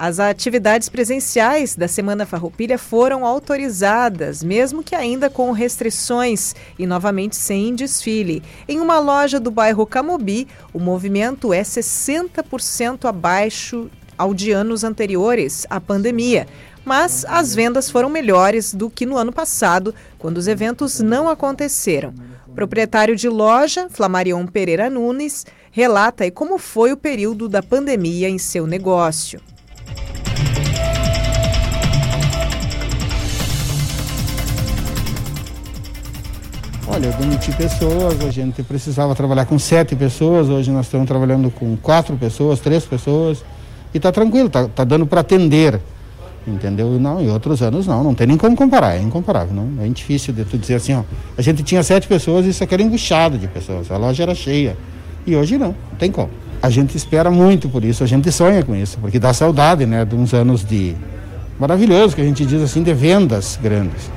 as 0.00 0.18
atividades 0.18 0.88
presenciais 0.88 1.76
da 1.76 1.86
Semana 1.86 2.24
Farroupilha 2.24 2.78
foram 2.78 3.26
autorizadas, 3.26 4.42
mesmo 4.42 4.82
que 4.82 4.94
ainda 4.94 5.28
com 5.28 5.52
restrições 5.52 6.54
e 6.78 6.86
novamente 6.86 7.36
sem 7.36 7.74
desfile. 7.74 8.42
Em 8.66 8.80
uma 8.80 8.98
loja 8.98 9.38
do 9.38 9.50
bairro 9.50 9.84
Camobi, 9.84 10.48
o 10.72 10.78
movimento 10.78 11.52
é 11.52 11.60
60% 11.60 13.04
abaixo 13.04 13.90
ao 14.16 14.32
de 14.32 14.52
anos 14.52 14.84
anteriores 14.84 15.66
à 15.68 15.78
pandemia. 15.78 16.46
Mas 16.82 17.26
as 17.28 17.54
vendas 17.54 17.90
foram 17.90 18.08
melhores 18.08 18.72
do 18.72 18.88
que 18.88 19.04
no 19.04 19.18
ano 19.18 19.34
passado, 19.34 19.94
quando 20.18 20.38
os 20.38 20.48
eventos 20.48 21.00
não 21.00 21.28
aconteceram. 21.28 22.14
O 22.48 22.52
proprietário 22.52 23.14
de 23.14 23.28
loja, 23.28 23.86
Flamarion 23.90 24.46
Pereira 24.46 24.88
Nunes, 24.88 25.44
relata 25.70 26.30
como 26.30 26.56
foi 26.56 26.90
o 26.90 26.96
período 26.96 27.50
da 27.50 27.62
pandemia 27.62 28.30
em 28.30 28.38
seu 28.38 28.66
negócio. 28.66 29.42
Olha, 36.92 37.06
eu 37.06 37.12
demiti 37.12 37.52
pessoas, 37.52 38.20
a 38.20 38.32
gente 38.32 38.64
precisava 38.64 39.14
trabalhar 39.14 39.46
com 39.46 39.56
sete 39.60 39.94
pessoas, 39.94 40.48
hoje 40.48 40.72
nós 40.72 40.86
estamos 40.86 41.06
trabalhando 41.06 41.48
com 41.48 41.76
quatro 41.76 42.16
pessoas, 42.16 42.58
três 42.58 42.84
pessoas, 42.84 43.44
e 43.94 43.98
está 43.98 44.10
tranquilo, 44.10 44.48
está 44.48 44.66
tá 44.66 44.82
dando 44.82 45.06
para 45.06 45.20
atender, 45.20 45.80
entendeu? 46.44 46.98
Não, 46.98 47.22
em 47.22 47.30
outros 47.30 47.62
anos 47.62 47.86
não, 47.86 48.02
não 48.02 48.12
tem 48.12 48.26
nem 48.26 48.36
como 48.36 48.56
comparar, 48.56 48.96
é 48.96 49.00
incomparável, 49.00 49.54
não, 49.54 49.84
é 49.84 49.88
difícil 49.88 50.34
de 50.34 50.44
tu 50.44 50.58
dizer 50.58 50.74
assim, 50.74 50.94
ó, 50.94 51.04
a 51.38 51.42
gente 51.42 51.62
tinha 51.62 51.80
sete 51.84 52.08
pessoas 52.08 52.44
e 52.44 52.48
isso 52.48 52.64
aqui 52.64 52.74
era 52.74 52.82
embuchado 52.82 53.38
de 53.38 53.46
pessoas, 53.46 53.88
a 53.88 53.96
loja 53.96 54.24
era 54.24 54.34
cheia, 54.34 54.76
e 55.24 55.36
hoje 55.36 55.58
não, 55.58 55.68
não 55.68 55.96
tem 55.96 56.10
como. 56.10 56.30
A 56.60 56.70
gente 56.70 56.96
espera 56.96 57.30
muito 57.30 57.68
por 57.68 57.84
isso, 57.84 58.02
a 58.02 58.06
gente 58.06 58.32
sonha 58.32 58.64
com 58.64 58.74
isso, 58.74 58.98
porque 59.00 59.20
dá 59.20 59.32
saudade, 59.32 59.86
né, 59.86 60.04
de 60.04 60.16
uns 60.16 60.34
anos 60.34 60.64
de 60.64 60.96
maravilhoso, 61.56 62.16
que 62.16 62.20
a 62.20 62.24
gente 62.24 62.44
diz 62.44 62.60
assim, 62.60 62.82
de 62.82 62.92
vendas 62.92 63.56
grandes. 63.62 64.10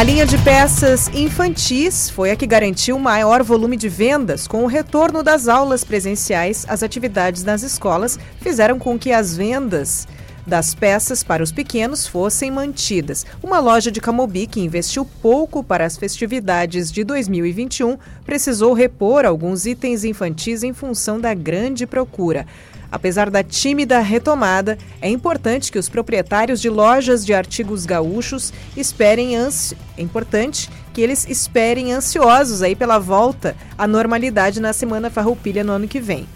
A 0.00 0.02
linha 0.02 0.24
de 0.24 0.38
peças 0.38 1.08
infantis 1.08 2.08
foi 2.08 2.30
a 2.30 2.36
que 2.36 2.46
garantiu 2.46 2.98
maior 2.98 3.42
volume 3.42 3.76
de 3.76 3.86
vendas. 3.86 4.48
Com 4.48 4.64
o 4.64 4.66
retorno 4.66 5.22
das 5.22 5.46
aulas 5.46 5.84
presenciais, 5.84 6.64
as 6.70 6.82
atividades 6.82 7.44
nas 7.44 7.62
escolas 7.62 8.18
fizeram 8.40 8.78
com 8.78 8.98
que 8.98 9.12
as 9.12 9.36
vendas 9.36 10.08
das 10.46 10.74
peças 10.74 11.22
para 11.22 11.42
os 11.42 11.52
pequenos 11.52 12.06
fossem 12.06 12.50
mantidas. 12.50 13.26
Uma 13.42 13.60
loja 13.60 13.90
de 13.90 14.00
Camobi 14.00 14.46
que 14.46 14.60
investiu 14.60 15.04
pouco 15.04 15.62
para 15.62 15.84
as 15.84 15.98
festividades 15.98 16.90
de 16.90 17.04
2021 17.04 17.98
precisou 18.24 18.72
repor 18.72 19.26
alguns 19.26 19.66
itens 19.66 20.02
infantis 20.02 20.62
em 20.62 20.72
função 20.72 21.20
da 21.20 21.34
grande 21.34 21.86
procura. 21.86 22.46
Apesar 22.90 23.30
da 23.30 23.42
tímida 23.42 24.00
retomada, 24.00 24.76
é 25.00 25.08
importante 25.08 25.70
que 25.70 25.78
os 25.78 25.88
proprietários 25.88 26.60
de 26.60 26.68
lojas 26.68 27.24
de 27.24 27.32
artigos 27.32 27.86
gaúchos 27.86 28.52
esperem 28.76 29.36
ansi... 29.36 29.76
é 29.96 30.02
importante 30.02 30.68
que 30.92 31.00
eles 31.00 31.26
esperem 31.28 31.92
ansiosos 31.92 32.62
aí 32.62 32.74
pela 32.74 32.98
volta 32.98 33.56
à 33.78 33.86
normalidade 33.86 34.60
na 34.60 34.72
Semana 34.72 35.08
Farroupilha 35.08 35.62
no 35.62 35.72
ano 35.72 35.86
que 35.86 36.00
vem. 36.00 36.26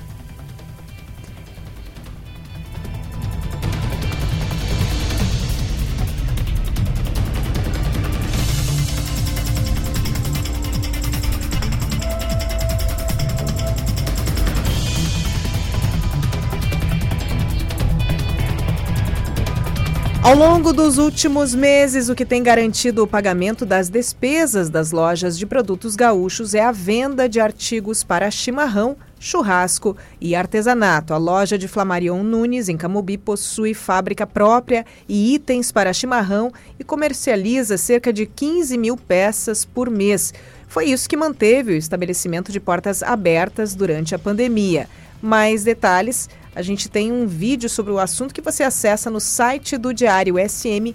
Ao 20.34 20.40
longo 20.40 20.72
dos 20.72 20.98
últimos 20.98 21.54
meses, 21.54 22.08
o 22.08 22.14
que 22.14 22.24
tem 22.24 22.42
garantido 22.42 23.04
o 23.04 23.06
pagamento 23.06 23.64
das 23.64 23.88
despesas 23.88 24.68
das 24.68 24.90
lojas 24.90 25.38
de 25.38 25.46
produtos 25.46 25.94
gaúchos 25.94 26.56
é 26.56 26.60
a 26.60 26.72
venda 26.72 27.28
de 27.28 27.38
artigos 27.38 28.02
para 28.02 28.28
chimarrão, 28.32 28.96
churrasco 29.20 29.96
e 30.20 30.34
artesanato. 30.34 31.14
A 31.14 31.18
loja 31.18 31.56
de 31.56 31.68
Flamarion 31.68 32.24
Nunes, 32.24 32.68
em 32.68 32.76
Camobi, 32.76 33.16
possui 33.16 33.74
fábrica 33.74 34.26
própria 34.26 34.84
e 35.08 35.36
itens 35.36 35.70
para 35.70 35.92
chimarrão 35.92 36.50
e 36.80 36.82
comercializa 36.82 37.78
cerca 37.78 38.12
de 38.12 38.26
15 38.26 38.76
mil 38.76 38.96
peças 38.96 39.64
por 39.64 39.88
mês. 39.88 40.34
Foi 40.66 40.86
isso 40.86 41.08
que 41.08 41.16
manteve 41.16 41.74
o 41.74 41.76
estabelecimento 41.76 42.50
de 42.50 42.58
portas 42.58 43.04
abertas 43.04 43.76
durante 43.76 44.16
a 44.16 44.18
pandemia. 44.18 44.88
Mais 45.22 45.62
detalhes 45.62 46.28
a 46.54 46.62
gente 46.62 46.88
tem 46.88 47.10
um 47.10 47.26
vídeo 47.26 47.68
sobre 47.68 47.92
o 47.92 47.98
assunto 47.98 48.34
que 48.34 48.40
você 48.40 48.62
acessa 48.62 49.10
no 49.10 49.20
site 49.20 49.76
do 49.76 49.92
Diário 49.92 50.36
SM.com.br. 50.38 50.94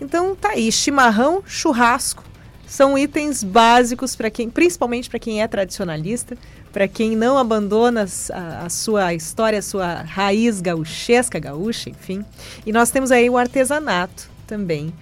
Então 0.00 0.36
tá 0.36 0.50
aí, 0.50 0.70
chimarrão, 0.70 1.42
churrasco, 1.46 2.22
são 2.66 2.96
itens 2.96 3.44
básicos 3.44 4.16
para 4.16 4.30
quem, 4.30 4.48
principalmente 4.48 5.08
para 5.10 5.18
quem 5.18 5.42
é 5.42 5.46
tradicionalista, 5.46 6.36
para 6.72 6.88
quem 6.88 7.14
não 7.14 7.38
abandona 7.38 8.06
a, 8.32 8.66
a, 8.66 8.68
sua 8.68 9.14
história, 9.14 9.58
a 9.58 9.62
sua 9.62 10.02
raiz 10.02 10.60
gauchesca, 10.60 11.38
gaúcha, 11.38 11.90
enfim. 11.90 12.24
E 12.64 12.72
nós 12.72 12.90
temos 12.90 13.12
aí 13.12 13.28
o 13.28 13.36
artesanato 13.36 14.28
também, 14.46 14.92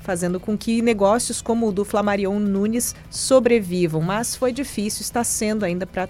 fazendo 0.00 0.40
com 0.40 0.56
que 0.56 0.80
negócios 0.80 1.42
como 1.42 1.68
o 1.68 1.72
do 1.72 1.84
Flamarion 1.84 2.38
Nunes 2.38 2.94
sobrevivam, 3.10 4.00
mas 4.00 4.34
foi 4.34 4.52
difícil, 4.52 5.02
está 5.02 5.22
sendo 5.22 5.64
ainda 5.64 5.86
para 5.86 6.08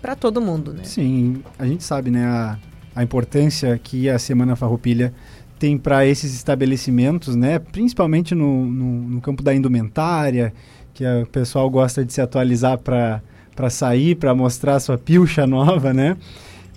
para 0.00 0.14
todo 0.14 0.40
mundo, 0.40 0.72
né? 0.72 0.84
Sim, 0.84 1.42
a 1.58 1.66
gente 1.66 1.84
sabe, 1.84 2.10
né, 2.10 2.24
a, 2.24 2.58
a 2.94 3.02
importância 3.02 3.78
que 3.82 4.08
a 4.08 4.18
Semana 4.18 4.56
Farroupilha 4.56 5.12
tem 5.58 5.76
para 5.76 6.06
esses 6.06 6.34
estabelecimentos, 6.34 7.34
né, 7.34 7.58
principalmente 7.58 8.34
no, 8.34 8.66
no, 8.66 9.08
no, 9.08 9.20
campo 9.20 9.42
da 9.42 9.54
indumentária, 9.54 10.52
que 10.94 11.04
o 11.04 11.26
pessoal 11.26 11.68
gosta 11.68 12.04
de 12.04 12.12
se 12.12 12.20
atualizar 12.20 12.78
para 12.78 13.70
sair, 13.70 14.14
para 14.14 14.34
mostrar 14.34 14.78
sua 14.80 14.98
pilcha 14.98 15.46
nova, 15.46 15.92
né? 15.92 16.16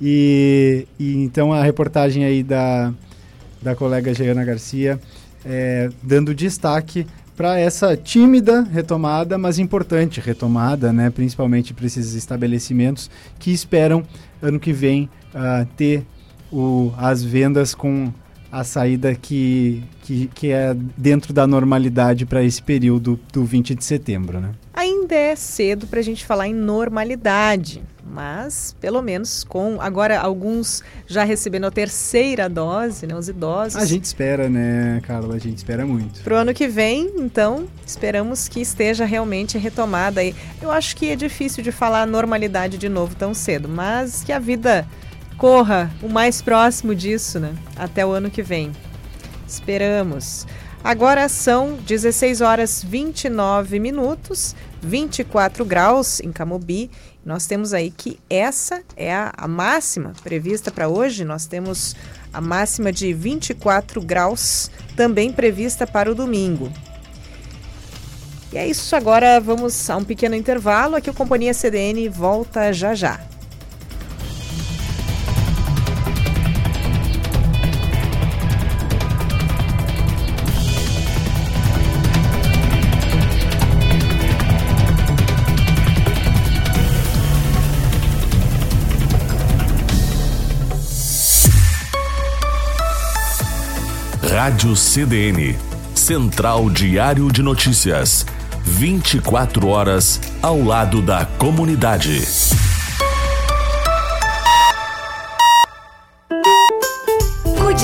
E, 0.02 0.88
e, 1.00 1.24
então 1.24 1.54
a 1.54 1.64
reportagem 1.64 2.26
aí 2.26 2.42
da, 2.42 2.92
da 3.62 3.76
colega 3.76 4.14
Jeana 4.14 4.44
Garcia 4.44 5.00
é, 5.46 5.90
dando 6.02 6.34
destaque 6.34 7.06
para 7.36 7.60
essa 7.60 7.96
tímida 7.96 8.62
retomada, 8.62 9.38
mas 9.38 9.60
importante 9.60 10.20
retomada, 10.20 10.92
né? 10.92 11.10
principalmente 11.10 11.74
para 11.74 11.86
esses 11.86 12.14
estabelecimentos 12.14 13.10
que 13.40 13.52
esperam 13.52 14.04
ano 14.42 14.60
que 14.60 14.74
vem 14.74 15.10
uh, 15.34 15.66
ter 15.76 16.06
o, 16.52 16.92
as 16.98 17.24
vendas 17.24 17.74
com 17.74 18.12
a 18.52 18.64
saída 18.64 19.16
que, 19.16 19.82
que, 20.02 20.28
que 20.34 20.52
é 20.52 20.76
dentro 20.98 21.32
da 21.32 21.48
normalidade 21.48 22.26
para 22.26 22.44
esse 22.44 22.62
período 22.62 23.18
do 23.32 23.46
20 23.46 23.76
de 23.76 23.86
setembro. 23.86 24.42
Né? 24.42 24.52
Ainda 24.74 25.16
é 25.16 25.36
cedo 25.36 25.88
para 25.88 26.00
a 26.00 26.04
gente 26.04 26.26
falar 26.26 26.50
em 26.50 26.54
normalidade, 26.54 27.82
mas 28.06 28.76
pelo 28.80 29.02
menos 29.02 29.44
com 29.44 29.80
agora 29.80 30.20
alguns 30.20 30.84
já 31.08 31.24
recebendo 31.24 31.66
a 31.66 31.72
terceira 31.72 32.50
dose, 32.50 33.06
né, 33.08 33.16
os 33.16 33.30
idosos. 33.30 33.82
A 33.82 33.86
gente 33.86 34.06
espera, 34.06 34.50
né, 34.50 35.02
Carla? 35.04 35.36
A 35.36 35.40
gente 35.40 35.58
espera 35.58 35.86
muito. 35.86 36.22
Para 36.22 36.34
o 36.36 36.38
ano 36.38 36.54
que 36.54 36.68
vem, 36.68 37.12
então, 37.18 37.68
esperamos 37.86 38.48
que 38.48 38.62
esteja 38.62 39.06
realmente 39.06 39.58
retomada 39.58 40.22
aí. 40.22 40.36
Eu 40.62 40.72
acho 40.72 40.96
que 40.96 41.10
é 41.10 41.16
difícil 41.16 41.64
de 41.64 41.72
falar 41.72 42.06
normalidade 42.06 42.78
de 42.78 42.90
novo 42.90 43.16
tão 43.16 43.34
cedo, 43.34 43.70
mas 43.70 44.24
que 44.24 44.32
a 44.32 44.40
vida 44.40 44.86
corra 45.38 45.92
o 46.02 46.10
mais 46.10 46.42
próximo 46.42 46.94
disso, 46.94 47.40
né? 47.40 47.56
Até 47.76 48.06
o 48.06 48.12
ano 48.12 48.30
que 48.30 48.44
vem. 48.44 48.72
Esperamos. 49.48 50.46
Agora 50.84 51.30
são 51.30 51.76
16 51.86 52.42
horas 52.42 52.84
29 52.84 53.80
minutos, 53.80 54.56
24 54.82 55.64
graus 55.64 56.20
em 56.20 56.32
Camobi 56.32 56.90
Nós 57.24 57.46
temos 57.46 57.74
aí 57.74 57.92
que 57.92 58.20
essa 58.30 58.82
é 58.96 59.14
a, 59.14 59.32
a 59.38 59.48
máxima 59.48 60.14
prevista 60.24 60.72
para 60.72 60.88
hoje. 60.88 61.24
Nós 61.24 61.46
temos 61.46 61.96
a 62.34 62.42
máxima 62.42 62.92
de 62.92 63.14
24 63.14 64.02
graus 64.02 64.72
também 64.96 65.32
prevista 65.32 65.86
para 65.86 66.12
o 66.12 66.16
domingo. 66.16 66.72
E 68.52 68.58
é 68.58 68.68
isso, 68.68 68.96
agora 68.96 69.40
vamos 69.40 69.90
a 69.90 69.96
um 69.96 70.04
pequeno 70.04 70.36
intervalo. 70.36 70.96
Aqui 70.96 71.10
o 71.10 71.14
Companhia 71.14 71.54
CDN 71.54 72.10
volta 72.10 72.74
já 72.74 72.94
já. 72.94 73.31
Rádio 94.44 94.76
CDN, 94.76 95.56
Central 95.94 96.68
Diário 96.72 97.32
de 97.32 97.44
Notícias. 97.44 98.26
24 98.66 99.68
horas 99.68 100.20
ao 100.42 100.64
lado 100.64 101.00
da 101.00 101.28
comunidade. 101.38 102.71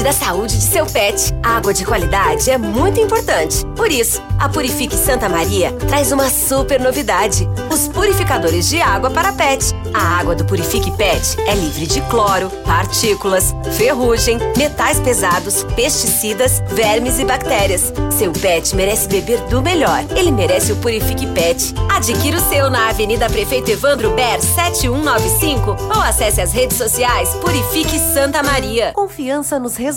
Da 0.08 0.14
saúde 0.14 0.56
de 0.56 0.64
seu 0.64 0.86
pet. 0.86 1.34
Água 1.44 1.74
de 1.74 1.84
qualidade 1.84 2.50
é 2.50 2.58
muito 2.58 2.98
importante. 2.98 3.66
Por 3.76 3.92
isso, 3.92 4.24
a 4.40 4.48
Purifique 4.48 4.96
Santa 4.96 5.28
Maria 5.28 5.74
traz 5.90 6.14
uma 6.14 6.30
super 6.30 6.80
novidade: 6.80 7.46
os 7.70 7.90
purificadores 7.90 8.70
de 8.70 8.82
água 8.82 9.12
para 9.12 9.34
pet. 9.34 9.76
A 9.94 10.20
água 10.20 10.34
do 10.34 10.46
Purifique 10.46 10.92
Pet 10.92 11.38
é 11.46 11.56
livre 11.56 11.86
de 11.86 12.00
cloro, 12.04 12.50
partículas, 12.66 13.54
ferrugem, 13.76 14.38
metais 14.56 14.98
pesados, 15.02 15.66
pesticidas, 15.76 16.62
vermes 16.70 17.20
e 17.20 17.26
bactérias. 17.26 17.92
Seu 18.12 18.32
pet 18.32 18.76
merece 18.76 19.10
beber 19.10 19.42
do 19.50 19.62
melhor. 19.62 20.06
Ele 20.16 20.32
merece 20.32 20.72
o 20.72 20.78
Purifique 20.78 21.28
Pet. 21.28 21.74
Adquira 21.90 22.38
o 22.38 22.50
seu 22.50 22.70
na 22.70 22.90
Avenida 22.90 23.30
Prefeito 23.30 23.72
Evandro 23.72 24.12
Ber 24.12 24.40
7195 24.40 25.72
ou 25.94 26.02
acesse 26.02 26.40
as 26.40 26.54
redes 26.54 26.78
sociais 26.78 27.30
Purifique 27.42 28.00
Santa 28.00 28.42
Maria. 28.42 28.94
Confiança 28.94 29.60
nos 29.60 29.76
resultados 29.76 29.97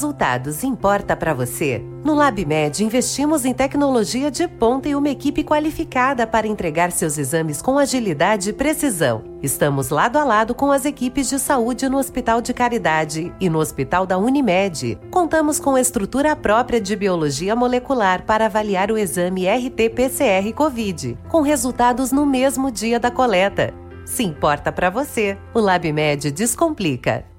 importa 0.66 1.16
para 1.16 1.34
você? 1.34 1.82
No 2.04 2.14
LabMed, 2.14 2.82
investimos 2.82 3.44
em 3.44 3.52
tecnologia 3.52 4.30
de 4.30 4.48
ponta 4.48 4.88
e 4.88 4.94
uma 4.94 5.10
equipe 5.10 5.44
qualificada 5.44 6.26
para 6.26 6.46
entregar 6.46 6.90
seus 6.90 7.18
exames 7.18 7.60
com 7.60 7.78
agilidade 7.78 8.50
e 8.50 8.52
precisão. 8.52 9.22
Estamos 9.42 9.90
lado 9.90 10.16
a 10.18 10.24
lado 10.24 10.54
com 10.54 10.72
as 10.72 10.84
equipes 10.84 11.28
de 11.28 11.38
saúde 11.38 11.88
no 11.88 11.98
Hospital 11.98 12.40
de 12.40 12.54
Caridade 12.54 13.32
e 13.38 13.50
no 13.50 13.58
Hospital 13.58 14.06
da 14.06 14.16
Unimed. 14.18 14.98
Contamos 15.10 15.60
com 15.60 15.76
estrutura 15.76 16.34
própria 16.34 16.80
de 16.80 16.96
biologia 16.96 17.54
molecular 17.54 18.24
para 18.24 18.46
avaliar 18.46 18.90
o 18.90 18.98
exame 18.98 19.46
RT-PCR 19.46 20.52
COVID, 20.54 21.18
com 21.28 21.42
resultados 21.42 22.10
no 22.10 22.24
mesmo 22.24 22.70
dia 22.70 22.98
da 22.98 23.10
coleta. 23.10 23.74
Se 24.04 24.24
importa 24.24 24.72
para 24.72 24.90
você, 24.90 25.38
o 25.54 25.60
LabMed 25.60 26.30
descomplica. 26.32 27.29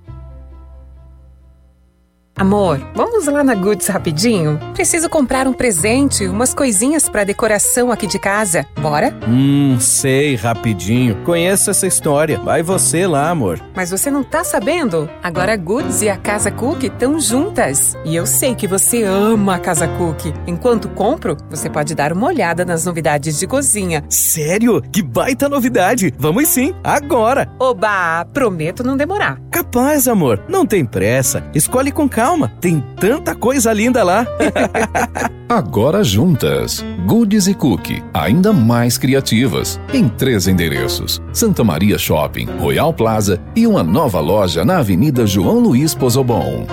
Amor, 2.36 2.80
vamos 2.96 3.28
lá 3.28 3.44
na 3.44 3.54
Goods 3.54 3.88
rapidinho? 3.88 4.58
Preciso 4.74 5.10
comprar 5.10 5.48
um 5.48 5.54
presente, 5.54 6.26
umas 6.26 6.54
coisinhas 6.54 7.08
para 7.08 7.24
decoração 7.26 7.92
aqui 7.92 8.08
de 8.08 8.18
casa. 8.18 8.66
Bora? 8.82 9.14
Hum, 9.28 9.78
sei, 9.80 10.36
rapidinho. 10.36 11.18
Conheço 11.24 11.70
essa 11.70 11.86
história. 11.86 12.40
Vai 12.40 12.64
você 12.64 13.06
lá, 13.06 13.30
amor. 13.30 13.62
Mas 13.76 13.92
você 13.92 14.10
não 14.10 14.24
tá 14.24 14.44
sabendo? 14.44 15.08
Agora 15.22 15.54
a 15.54 15.58
Goods 15.58 16.02
e 16.02 16.10
a 16.10 16.18
Casa 16.18 16.50
Cook 16.50 16.84
estão 16.84 17.20
juntas. 17.20 17.96
E 18.06 18.16
eu 18.16 18.26
sei 18.26 18.56
que 18.56 18.66
você 18.66 19.04
ama 19.04 19.56
a 19.56 19.60
Casa 19.60 19.88
Cook. 19.88 20.34
Enquanto 20.48 20.90
compro, 20.90 21.38
você 21.50 21.70
pode 21.70 21.94
dar 21.94 22.12
uma 22.12 22.28
olhada 22.28 22.66
nas 22.66 22.86
novidades 22.86 23.38
de 23.38 23.46
cozinha. 23.46 24.04
Sério? 24.10 24.82
Que 24.92 25.04
baita 25.04 25.48
novidade! 25.48 26.12
Vamos 26.18 26.48
sim, 26.48 26.74
agora! 26.84 27.52
Oba, 27.60 28.26
prometo 28.34 28.84
não 28.84 28.98
demorar. 28.98 29.40
Capaz, 29.52 30.08
amor. 30.08 30.44
Não 30.48 30.66
tem 30.66 30.86
pressa. 30.86 31.44
Escolhe 31.54 31.92
com 31.92 32.10
calma 32.10 32.21
calma, 32.22 32.52
tem 32.62 32.80
tanta 33.00 33.34
coisa 33.34 33.74
linda 33.74 34.04
lá. 34.04 34.28
Agora 35.50 36.04
juntas, 36.04 36.86
Goodies 37.08 37.48
e 37.48 37.56
Cookie, 37.56 38.04
ainda 38.14 38.54
mais 38.54 38.96
criativas, 38.96 39.80
em 39.92 40.08
três 40.08 40.48
endereços: 40.48 41.20
Santa 41.34 41.64
Maria 41.64 41.98
Shopping, 41.98 42.46
Royal 42.60 42.94
Plaza 42.94 43.42
e 43.56 43.66
uma 43.66 43.82
nova 43.82 44.20
loja 44.20 44.64
na 44.64 44.78
Avenida 44.78 45.26
João 45.26 45.60
Luiz 45.60 45.96
Pozobon. 45.96 46.68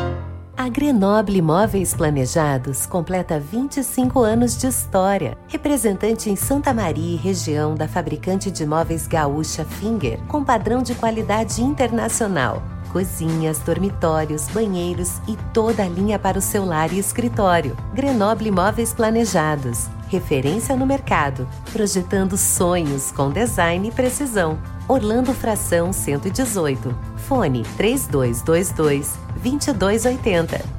A 0.54 0.68
Grenoble 0.68 1.40
Móveis 1.40 1.94
Planejados 1.94 2.84
completa 2.84 3.40
25 3.40 4.20
anos 4.20 4.58
de 4.58 4.66
história. 4.66 5.34
Representante 5.48 6.28
em 6.28 6.36
Santa 6.36 6.74
Maria 6.74 7.14
e 7.14 7.16
região 7.16 7.74
da 7.74 7.88
fabricante 7.88 8.50
de 8.50 8.66
móveis 8.66 9.06
gaúcha 9.06 9.64
Finger, 9.64 10.18
com 10.28 10.44
padrão 10.44 10.82
de 10.82 10.94
qualidade 10.94 11.62
internacional 11.62 12.62
cozinhas, 12.92 13.58
dormitórios, 13.58 14.48
banheiros 14.48 15.20
e 15.28 15.36
toda 15.52 15.84
a 15.84 15.88
linha 15.88 16.18
para 16.18 16.38
o 16.38 16.42
seu 16.42 16.64
lar 16.64 16.92
e 16.92 16.98
escritório. 16.98 17.76
Grenoble 17.94 18.50
Móveis 18.50 18.92
Planejados. 18.92 19.86
Referência 20.08 20.74
no 20.74 20.86
mercado, 20.86 21.46
projetando 21.72 22.36
sonhos 22.36 23.12
com 23.12 23.30
design 23.30 23.88
e 23.88 23.92
precisão. 23.92 24.58
Orlando 24.88 25.34
Fração 25.34 25.92
118. 25.92 26.94
Fone 27.26 27.62
3222 27.76 29.18
2280. 29.42 30.77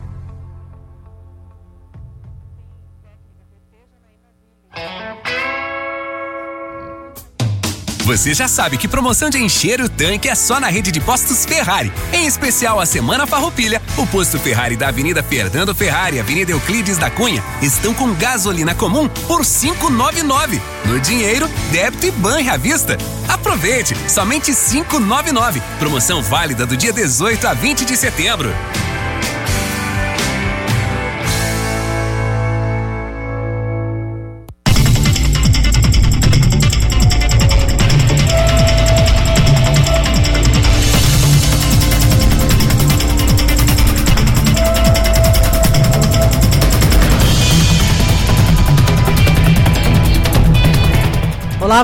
Você 8.10 8.34
já 8.34 8.48
sabe 8.48 8.76
que 8.76 8.88
promoção 8.88 9.30
de 9.30 9.38
encher 9.38 9.80
o 9.80 9.88
tanque 9.88 10.28
é 10.28 10.34
só 10.34 10.60
na 10.60 10.67
rede 10.67 10.91
de 10.91 11.00
postos 11.00 11.45
Ferrari. 11.45 11.93
Em 12.12 12.26
especial 12.26 12.80
a 12.80 12.86
Semana 12.88 13.28
Farroupilha, 13.28 13.80
o 13.95 14.08
posto 14.08 14.39
Ferrari 14.39 14.76
da 14.76 14.88
Avenida 14.88 15.22
Fernando 15.22 15.76
Ferrari 15.76 16.17
e 16.17 16.19
Avenida 16.19 16.52
Euclides 16.52 16.98
da 16.98 17.12
Cunha 17.12 17.43
estão 17.62 17.93
com 17.93 18.12
gasolina 18.15 18.74
comum 18.74 19.08
por 19.28 19.41
5,99. 19.41 20.60
No 20.86 21.00
dinheiro, 21.00 21.48
débito 21.72 22.08
e 22.08 22.12
banho 22.12 22.52
à 22.52 22.58
vista. 22.58 22.98
Aproveite, 23.28 23.95
somente 24.10 24.54
5,99. 24.54 25.62
Promoção 25.78 26.24
válida 26.24 26.65
do 26.65 26.76
dia 26.76 26.91
18 26.91 27.48
a 27.48 27.54
20 27.54 27.86
de 27.86 27.95
setembro. 27.95 28.52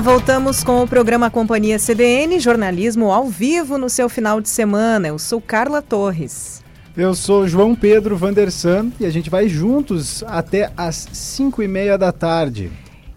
Voltamos 0.00 0.62
com 0.62 0.82
o 0.82 0.86
programa 0.86 1.30
Companhia 1.30 1.78
CDN, 1.78 2.38
jornalismo 2.38 3.10
ao 3.10 3.28
vivo 3.28 3.78
no 3.78 3.88
seu 3.88 4.08
final 4.08 4.40
de 4.40 4.48
semana. 4.48 5.08
Eu 5.08 5.18
sou 5.18 5.40
Carla 5.40 5.80
Torres. 5.80 6.62
Eu 6.96 7.14
sou 7.14 7.48
João 7.48 7.74
Pedro 7.74 8.16
Vandersan 8.16 8.90
e 9.00 9.06
a 9.06 9.10
gente 9.10 9.30
vai 9.30 9.48
juntos 9.48 10.22
até 10.26 10.70
às 10.76 11.08
5 11.12 11.62
e 11.62 11.68
meia 11.68 11.96
da 11.96 12.12
tarde. 12.12 12.70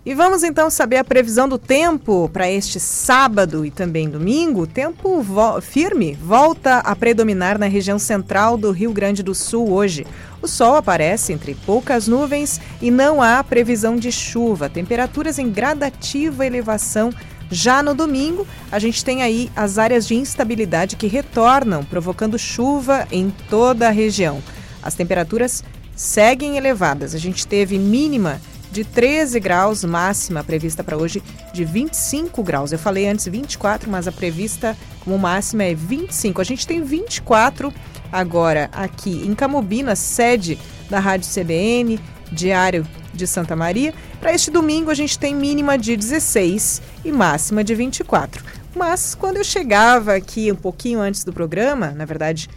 E 0.10 0.16
vamos 0.16 0.42
então 0.42 0.72
saber 0.72 0.98
a 0.98 1.04
previsão 1.04 1.48
do 1.48 1.60
tempo 1.60 2.28
para 2.34 2.50
este 2.50 2.80
sábado 2.80 3.64
e 3.64 3.70
também 3.70 4.10
domingo. 4.10 4.62
O 4.62 4.68
tempo 4.68 5.22
vo 5.22 5.62
firme 5.62 6.18
volta 6.20 6.80
a 6.80 6.96
predominar 6.96 7.60
na 7.60 7.68
região 7.68 8.00
central 8.00 8.58
do 8.58 8.72
Rio 8.72 8.92
Grande 8.92 9.22
do 9.22 9.36
Sul 9.36 9.72
hoje. 9.72 10.08
O 10.42 10.48
sol 10.48 10.74
aparece 10.74 11.32
entre 11.32 11.54
poucas 11.54 12.08
nuvens 12.08 12.60
e 12.82 12.90
não 12.90 13.22
há 13.22 13.44
previsão 13.44 13.98
de 13.98 14.12
chuva. 14.12 14.68
Temperaturas 14.68 15.38
em 15.38 15.52
gradativa 15.52 16.44
elevação. 16.44 17.14
Já 17.52 17.84
no 17.84 17.94
domingo, 17.94 18.48
a 18.72 18.80
gente 18.80 19.06
tem 19.06 19.22
aí 19.22 19.52
as 19.56 19.78
áreas 19.78 20.08
de 20.08 20.16
instabilidade 20.16 20.96
que 20.96 21.06
retornam, 21.06 21.84
provocando 21.84 22.40
chuva 22.40 23.08
em 23.12 23.32
toda 23.48 23.88
a 23.88 23.92
região. 23.92 24.42
As 24.82 24.96
temperaturas 24.96 25.64
seguem 25.96 26.58
elevadas. 26.58 27.14
A 27.14 27.20
gente 27.20 27.46
teve 27.46 27.78
mínima 27.78 28.42
de 28.72 28.84
13 28.84 29.40
graus, 29.40 29.84
máxima 29.84 30.44
prevista 30.44 30.84
para 30.84 30.98
hoje 30.98 31.24
de 31.54 31.66
25 31.66 32.44
graus. 32.44 32.72
Eu 32.72 32.80
falei 32.80 33.08
antes 33.08 33.28
24, 33.28 33.90
mas 33.90 34.08
a 34.08 34.12
prevista 34.12 34.78
como 35.04 35.18
máxima 35.18 35.64
é 35.64 35.74
25. 35.74 36.42
A 36.42 36.44
gente 36.44 36.68
tem 36.68 36.84
24 36.84 37.74
agora 38.12 38.70
aqui 38.72 39.26
em 39.26 39.34
Camobina, 39.34 39.96
sede 39.96 40.58
da 40.90 41.00
Rádio 41.00 41.30
CBN, 41.30 42.00
Diário 42.32 42.86
de 43.14 43.26
Santa 43.26 43.56
Maria. 43.56 43.94
Para 44.20 44.34
este 44.34 44.52
domingo 44.52 44.92
a 44.92 44.96
gente 44.96 45.18
tem 45.18 45.36
mínima 45.36 45.78
de 45.78 45.96
16 45.96 46.82
e 47.04 47.12
máxima 47.12 47.64
de 47.64 47.74
24. 47.74 48.44
Mas 48.76 49.16
quando 49.16 49.38
eu 49.38 49.44
chegava 49.44 50.16
aqui 50.16 50.52
um 50.52 50.56
pouquinho 50.56 51.00
antes 51.00 51.24
do 51.24 51.34
programa, 51.34 51.92
na 51.92 52.06
verdade 52.06 52.50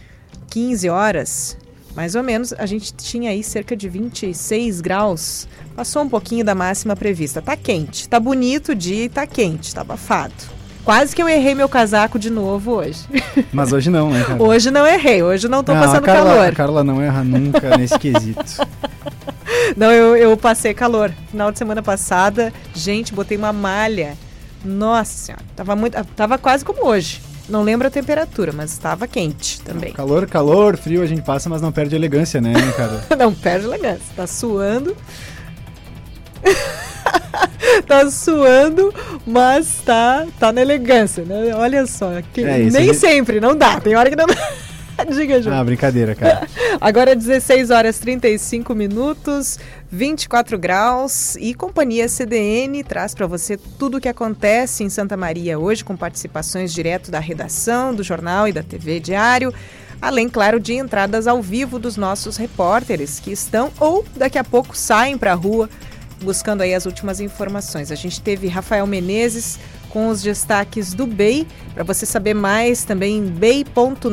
15 0.49 0.89
horas, 0.89 1.57
mais 1.95 2.15
ou 2.15 2.23
menos, 2.23 2.53
a 2.53 2.65
gente 2.65 2.93
tinha 2.93 3.29
aí 3.29 3.43
cerca 3.43 3.75
de 3.75 3.87
26 3.87 4.81
graus. 4.81 5.47
Passou 5.75 6.01
um 6.01 6.09
pouquinho 6.09 6.43
da 6.43 6.55
máxima 6.55 6.95
prevista. 6.95 7.41
Tá 7.41 7.55
quente, 7.55 8.09
tá 8.09 8.19
bonito 8.19 8.71
o 8.71 8.75
dia 8.75 9.05
e 9.05 9.09
tá 9.09 9.27
quente, 9.27 9.73
tá 9.73 9.81
abafado. 9.81 10.33
Quase 10.83 11.15
que 11.15 11.21
eu 11.21 11.29
errei 11.29 11.55
meu 11.55 11.69
casaco 11.69 12.19
de 12.19 12.29
novo 12.29 12.71
hoje. 12.71 12.99
Mas 13.53 13.71
hoje 13.71 13.89
não, 13.89 14.09
né, 14.09 14.23
cara? 14.23 14.41
Hoje 14.41 14.69
não 14.69 14.85
errei, 14.85 15.23
hoje 15.23 15.47
não 15.47 15.63
tô 15.63 15.73
Não, 15.73 15.79
passando 15.79 16.03
a 16.03 16.07
Carla, 16.07 16.29
calor. 16.29 16.47
A 16.47 16.51
Carla 16.51 16.83
não 16.83 17.01
erra 17.01 17.23
nunca 17.23 17.77
nesse 17.77 17.97
quesito. 17.97 18.43
Não, 19.77 19.91
eu, 19.91 20.15
eu 20.15 20.35
passei 20.35 20.73
calor. 20.73 21.11
Final 21.31 21.51
de 21.51 21.57
semana 21.57 21.81
passada, 21.81 22.51
gente, 22.75 23.13
botei 23.13 23.37
uma 23.37 23.53
malha. 23.53 24.15
Nossa 24.63 25.11
senhora, 25.11 25.43
tava, 25.55 25.75
muito, 25.75 26.03
tava 26.15 26.37
quase 26.37 26.65
como 26.65 26.85
hoje. 26.85 27.21
Não 27.49 27.61
lembro 27.61 27.87
a 27.87 27.91
temperatura, 27.91 28.51
mas 28.53 28.71
estava 28.71 29.07
quente 29.07 29.59
também. 29.61 29.91
Calor, 29.93 30.25
calor, 30.27 30.77
frio 30.77 31.01
a 31.01 31.05
gente 31.05 31.21
passa, 31.21 31.49
mas 31.49 31.61
não 31.61 31.71
perde 31.71 31.95
elegância, 31.95 32.39
né, 32.39 32.53
cara? 32.77 33.03
Não 33.17 33.33
perde 33.33 33.65
elegância. 33.65 34.05
Tá 34.15 34.25
suando. 34.25 34.95
tá 37.87 38.09
suando, 38.09 38.93
mas 39.25 39.81
tá, 39.85 40.25
tá 40.39 40.51
na 40.51 40.61
elegância, 40.61 41.23
né? 41.23 41.53
Olha 41.55 41.85
só. 41.85 42.11
que- 42.33 42.41
É 42.43 42.57
nem 42.59 42.71
gente- 42.71 42.95
sempre, 42.95 43.39
não 43.39 43.55
dá. 43.55 43.79
Tem 43.79 43.95
hora 43.95 44.09
que 44.09 44.15
não 44.15 44.25
Diga, 45.13 45.41
Ju. 45.41 45.51
Ah, 45.51 45.63
brincadeira, 45.63 46.15
cara. 46.15 46.47
Agora 46.79 47.15
16 47.15 47.69
horas 47.69 47.99
35 47.99 48.73
minutos, 48.75 49.59
24 49.91 50.57
graus 50.57 51.35
e 51.35 51.53
Companhia 51.53 52.07
CDN 52.07 52.83
traz 52.83 53.13
para 53.13 53.27
você 53.27 53.57
tudo 53.57 53.97
o 53.97 54.01
que 54.01 54.09
acontece 54.09 54.83
em 54.83 54.89
Santa 54.89 55.17
Maria 55.17 55.57
hoje 55.59 55.83
com 55.83 55.95
participações 55.95 56.73
direto 56.73 57.11
da 57.11 57.19
redação, 57.19 57.93
do 57.93 58.03
jornal 58.03 58.47
e 58.47 58.53
da 58.53 58.63
TV 58.63 58.99
Diário, 58.99 59.53
além, 60.01 60.29
claro, 60.29 60.59
de 60.59 60.73
entradas 60.73 61.27
ao 61.27 61.41
vivo 61.41 61.79
dos 61.79 61.97
nossos 61.97 62.37
repórteres 62.37 63.19
que 63.19 63.31
estão 63.31 63.71
ou 63.79 64.05
daqui 64.15 64.37
a 64.37 64.43
pouco 64.43 64.75
saem 64.75 65.17
para 65.17 65.31
a 65.31 65.35
rua 65.35 65.69
buscando 66.21 66.61
aí 66.61 66.73
as 66.73 66.85
últimas 66.85 67.19
informações. 67.19 67.91
A 67.91 67.95
gente 67.95 68.21
teve 68.21 68.47
Rafael 68.47 68.87
Menezes 68.87 69.59
com 69.93 70.09
os 70.09 70.21
destaques 70.23 70.95
do 70.95 71.05
BEI, 71.05 71.45
para 71.75 71.83
você 71.83 72.03
saber 72.03 72.33
mais 72.33 72.83
também 72.83 73.23
bei.net.br. 73.23 74.07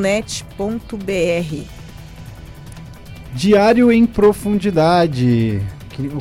Diário 3.35 3.91
em 3.91 4.05
Profundidade. 4.05 5.63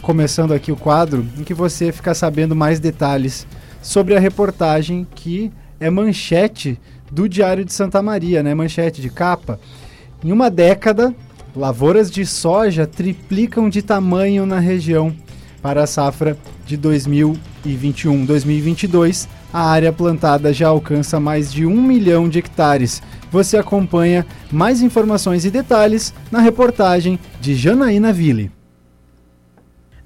Começando 0.02 0.54
aqui 0.54 0.72
o 0.72 0.78
quadro 0.78 1.28
em 1.38 1.44
que 1.44 1.54
você 1.54 1.92
fica 1.92 2.14
sabendo 2.14 2.56
mais 2.56 2.80
detalhes 2.80 3.46
sobre 3.82 4.16
a 4.16 4.20
reportagem 4.20 5.06
que 5.14 5.52
é 5.78 5.90
manchete 5.90 6.80
do 7.12 7.28
Diário 7.28 7.66
de 7.66 7.74
Santa 7.74 8.02
Maria, 8.02 8.42
né? 8.42 8.56
Manchete 8.56 9.02
de 9.02 9.10
capa. 9.10 9.60
Em 10.24 10.32
uma 10.32 10.50
década, 10.50 11.14
lavouras 11.54 12.10
de 12.10 12.26
soja 12.26 12.88
triplicam 12.88 13.70
de 13.70 13.82
tamanho 13.82 14.46
na 14.46 14.60
região. 14.60 15.14
Para 15.62 15.84
a 15.84 15.88
safra 15.88 16.38
de 16.66 16.78
2021-2022, 16.78 19.28
a 19.52 19.62
área 19.62 19.92
plantada 19.92 20.54
já 20.54 20.68
alcança 20.68 21.20
mais 21.20 21.52
de 21.52 21.66
um 21.66 21.82
milhão 21.82 22.30
de 22.30 22.38
hectares. 22.40 23.02
Você 23.32 23.58
acompanha 23.58 24.26
mais 24.52 24.82
informações 24.82 25.46
e 25.46 25.52
detalhes 25.52 26.14
na 26.32 26.40
reportagem 26.40 27.20
de 27.42 27.56
Janaína 27.56 28.14
Ville. 28.14 28.52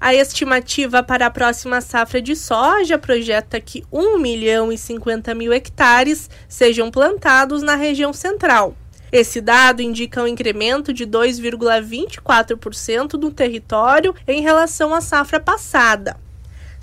A 0.00 0.14
estimativa 0.14 1.02
para 1.02 1.26
a 1.26 1.30
próxima 1.30 1.80
safra 1.80 2.20
de 2.20 2.36
soja 2.36 2.98
projeta 2.98 3.58
que 3.58 3.82
1 3.90 4.18
milhão 4.18 4.70
e 4.70 4.76
50 4.76 5.34
mil 5.34 5.50
hectares 5.52 6.28
sejam 6.46 6.90
plantados 6.90 7.62
na 7.62 7.74
região 7.74 8.12
central. 8.12 8.76
Esse 9.10 9.40
dado 9.40 9.80
indica 9.80 10.22
um 10.22 10.26
incremento 10.26 10.92
de 10.92 11.06
2,24% 11.06 13.10
do 13.10 13.30
território 13.30 14.14
em 14.26 14.42
relação 14.42 14.92
à 14.92 15.00
safra 15.00 15.40
passada. 15.40 16.22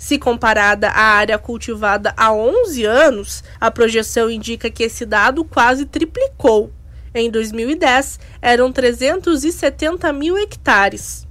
Se 0.02 0.18
comparada 0.18 0.88
à 0.88 1.00
área 1.00 1.38
cultivada 1.38 2.12
há 2.16 2.32
11 2.32 2.84
anos, 2.84 3.44
a 3.60 3.70
projeção 3.70 4.28
indica 4.28 4.68
que 4.68 4.82
esse 4.82 5.06
dado 5.06 5.44
quase 5.44 5.86
triplicou. 5.86 6.72
Em 7.14 7.30
2010, 7.30 8.18
eram 8.42 8.72
370 8.72 10.12
mil 10.12 10.36
hectares. 10.36 11.24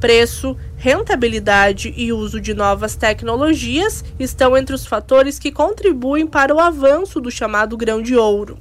Preço, 0.00 0.56
rentabilidade 0.76 1.94
e 1.96 2.12
uso 2.12 2.40
de 2.40 2.52
novas 2.52 2.96
tecnologias 2.96 4.04
estão 4.18 4.56
entre 4.56 4.74
os 4.74 4.84
fatores 4.84 5.38
que 5.38 5.52
contribuem 5.52 6.26
para 6.26 6.52
o 6.52 6.58
avanço 6.58 7.20
do 7.20 7.30
chamado 7.30 7.76
grão 7.76 8.02
de 8.02 8.16
ouro. 8.16 8.58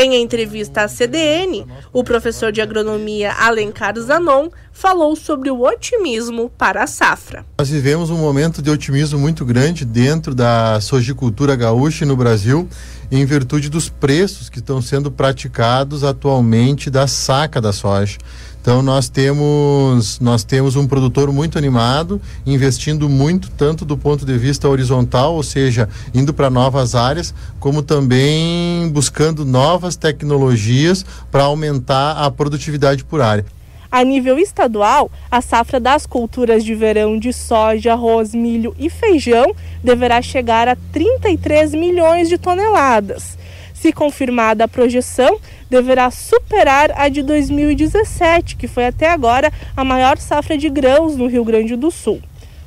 Em 0.00 0.14
entrevista 0.22 0.82
à 0.82 0.88
CDN, 0.88 1.66
o 1.92 2.04
professor 2.04 2.52
de 2.52 2.60
agronomia 2.60 3.32
Alencar 3.32 3.98
Zanon 3.98 4.48
falou 4.72 5.16
sobre 5.16 5.50
o 5.50 5.62
otimismo 5.62 6.48
para 6.56 6.84
a 6.84 6.86
safra. 6.86 7.44
Nós 7.58 7.68
vivemos 7.68 8.08
um 8.08 8.16
momento 8.16 8.62
de 8.62 8.70
otimismo 8.70 9.18
muito 9.18 9.44
grande 9.44 9.84
dentro 9.84 10.36
da 10.36 10.80
sojicultura 10.80 11.56
gaúcha 11.56 12.06
no 12.06 12.16
Brasil, 12.16 12.68
em 13.10 13.24
virtude 13.24 13.68
dos 13.68 13.88
preços 13.88 14.48
que 14.48 14.60
estão 14.60 14.80
sendo 14.80 15.10
praticados 15.10 16.04
atualmente 16.04 16.90
da 16.90 17.08
saca 17.08 17.60
da 17.60 17.72
soja. 17.72 18.18
Então 18.60 18.82
nós 18.82 19.08
temos 19.08 20.18
nós 20.20 20.44
temos 20.44 20.76
um 20.76 20.86
produtor 20.86 21.32
muito 21.32 21.56
animado, 21.56 22.20
investindo 22.44 23.08
muito 23.08 23.50
tanto 23.50 23.84
do 23.84 23.96
ponto 23.96 24.26
de 24.26 24.36
vista 24.36 24.68
horizontal, 24.68 25.34
ou 25.34 25.42
seja, 25.42 25.88
indo 26.14 26.34
para 26.34 26.50
novas 26.50 26.94
áreas, 26.94 27.32
como 27.58 27.82
também 27.82 28.90
buscando 28.90 29.44
novas 29.44 29.96
tecnologias 29.96 31.04
para 31.30 31.44
aumentar 31.44 32.12
a 32.12 32.30
produtividade 32.30 33.04
por 33.04 33.20
área. 33.20 33.44
A 33.90 34.04
nível 34.04 34.38
estadual, 34.38 35.10
a 35.30 35.40
safra 35.40 35.80
das 35.80 36.04
culturas 36.04 36.62
de 36.62 36.74
verão 36.74 37.18
de 37.18 37.32
soja, 37.32 37.94
arroz, 37.94 38.34
milho 38.34 38.76
e 38.78 38.90
feijão 38.90 39.54
deverá 39.82 40.20
chegar 40.20 40.68
a 40.68 40.76
33 40.92 41.72
milhões 41.72 42.28
de 42.28 42.36
toneladas. 42.36 43.38
Se 43.80 43.92
confirmada 43.92 44.64
a 44.64 44.68
projeção, 44.68 45.38
deverá 45.70 46.10
superar 46.10 46.90
a 46.96 47.08
de 47.08 47.22
2017, 47.22 48.56
que 48.56 48.66
foi 48.66 48.86
até 48.86 49.08
agora 49.08 49.52
a 49.76 49.84
maior 49.84 50.18
safra 50.18 50.58
de 50.58 50.68
grãos 50.68 51.16
no 51.16 51.28
Rio 51.28 51.44
Grande 51.44 51.76
do 51.76 51.90
Sul. 51.90 52.20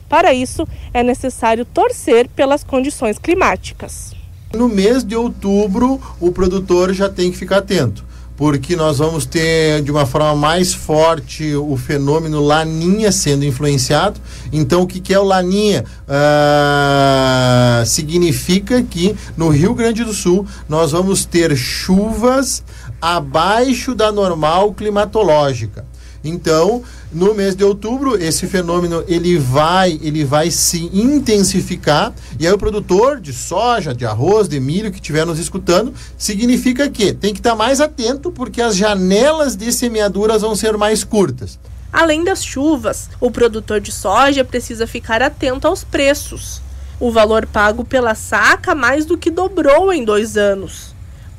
Para 0.08 0.34
isso, 0.34 0.66
é 0.94 1.04
necessário 1.04 1.66
torcer 1.66 2.30
pelas 2.30 2.64
condições 2.64 3.18
climáticas. 3.18 4.14
No 4.54 4.70
mês 4.70 5.04
de 5.04 5.16
outubro, 5.16 6.00
o 6.20 6.32
produtor 6.32 6.94
já 6.94 7.10
tem 7.10 7.30
que 7.32 7.38
ficar 7.38 7.58
atento, 7.58 8.06
porque 8.42 8.76
nós 8.76 8.98
vamos 8.98 9.28
ter 9.28 9.84
de 9.84 9.92
uma 9.92 10.04
forma 10.04 10.36
mais 10.36 10.74
forte 10.74 11.54
o 11.54 11.78
fenômeno 11.78 12.42
Laninha 12.42 13.12
sendo 13.12 13.46
influenciado. 13.46 14.20
Então, 14.52 14.82
o 14.82 14.88
que, 14.88 15.00
que 15.00 15.14
é 15.14 15.20
o 15.20 15.24
Laninha? 15.24 15.86
Ah, 16.08 17.84
significa 17.86 18.82
que 18.82 19.16
no 19.38 19.50
Rio 19.50 19.76
Grande 19.76 20.04
do 20.04 20.12
Sul 20.12 20.44
nós 20.68 20.92
vamos 20.92 21.24
ter 21.24 21.56
chuvas 21.56 22.64
abaixo 23.00 23.94
da 23.94 24.12
normal 24.12 24.74
climatológica. 24.74 25.86
Então, 26.24 26.82
no 27.12 27.34
mês 27.34 27.56
de 27.56 27.64
outubro, 27.64 28.16
esse 28.22 28.48
fenômeno 28.48 29.04
ele 29.08 29.38
vai, 29.38 30.00
ele 30.02 30.24
vai 30.24 30.50
se 30.50 30.90
intensificar 30.94 32.14
e 32.40 32.48
aí 32.48 32.54
o 32.54 32.58
produtor 32.58 33.20
de 33.20 33.34
soja, 33.34 33.94
de 33.94 34.06
arroz, 34.06 34.48
de 34.48 34.60
milho 34.60 34.92
que 34.92 34.98
estiver 34.98 35.26
nos 35.26 35.38
escutando, 35.38 35.94
significa 36.18 36.90
que 36.90 37.14
tem 37.14 37.34
que 37.34 37.40
estar 37.40 37.56
mais 37.56 37.82
atento 37.82 38.32
porque 38.32 38.62
as 38.62 38.76
janelas 38.76 39.56
de 39.56 39.72
semeaduras 39.72 40.42
vão 40.42 40.56
ser 40.56 40.78
mais 40.78 41.04
curtas. 41.04 41.60
Além 41.92 42.24
das 42.24 42.44
chuvas, 42.44 43.10
o 43.20 43.30
produtor 43.30 43.82
de 43.82 43.92
soja 43.92 44.46
precisa 44.46 44.88
ficar 44.88 45.22
atento 45.22 45.68
aos 45.68 45.84
preços. 45.84 46.62
O 47.00 47.12
valor 47.12 47.46
pago 47.46 47.84
pela 47.84 48.16
saca 48.16 48.74
mais 48.74 49.06
do 49.06 49.18
que 49.18 49.30
dobrou 49.30 49.92
em 49.92 50.06
dois 50.06 50.38
anos. 50.38 50.91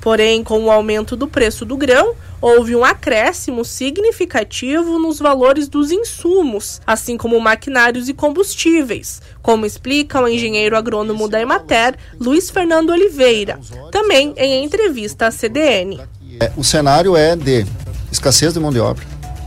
Porém, 0.03 0.43
com 0.43 0.65
o 0.65 0.71
aumento 0.71 1.15
do 1.15 1.29
preço 1.29 1.65
do 1.65 1.77
grão, 1.77 2.17
houve 2.41 2.75
um 2.75 2.85
acréscimo 2.85 3.65
significativo 3.65 4.99
nos 4.99 5.21
valores 5.21 5.69
dos 5.69 5.93
insumos, 5.93 6.81
assim 6.85 7.17
como 7.17 7.41
maquinários 7.41 8.09
e 8.09 8.12
combustíveis, 8.12 9.23
como 9.41 9.65
explica 9.65 10.21
o 10.21 10.27
engenheiro 10.27 10.77
agrônomo 10.77 11.29
da 11.29 11.41
Emater, 11.41 11.95
Luiz 12.19 12.51
Fernando 12.51 12.91
Oliveira, 12.91 13.61
também 13.93 14.35
em 14.37 14.65
entrevista 14.65 15.29
à 15.29 15.31
CDN. 15.31 16.01
É, 16.41 16.51
o 16.57 16.65
cenário 16.65 17.17
é 17.17 17.37
de 17.37 17.65
escassez 18.11 18.53
de 18.53 18.59
mão 18.59 18.73
de 18.73 18.81
obra 18.81 19.05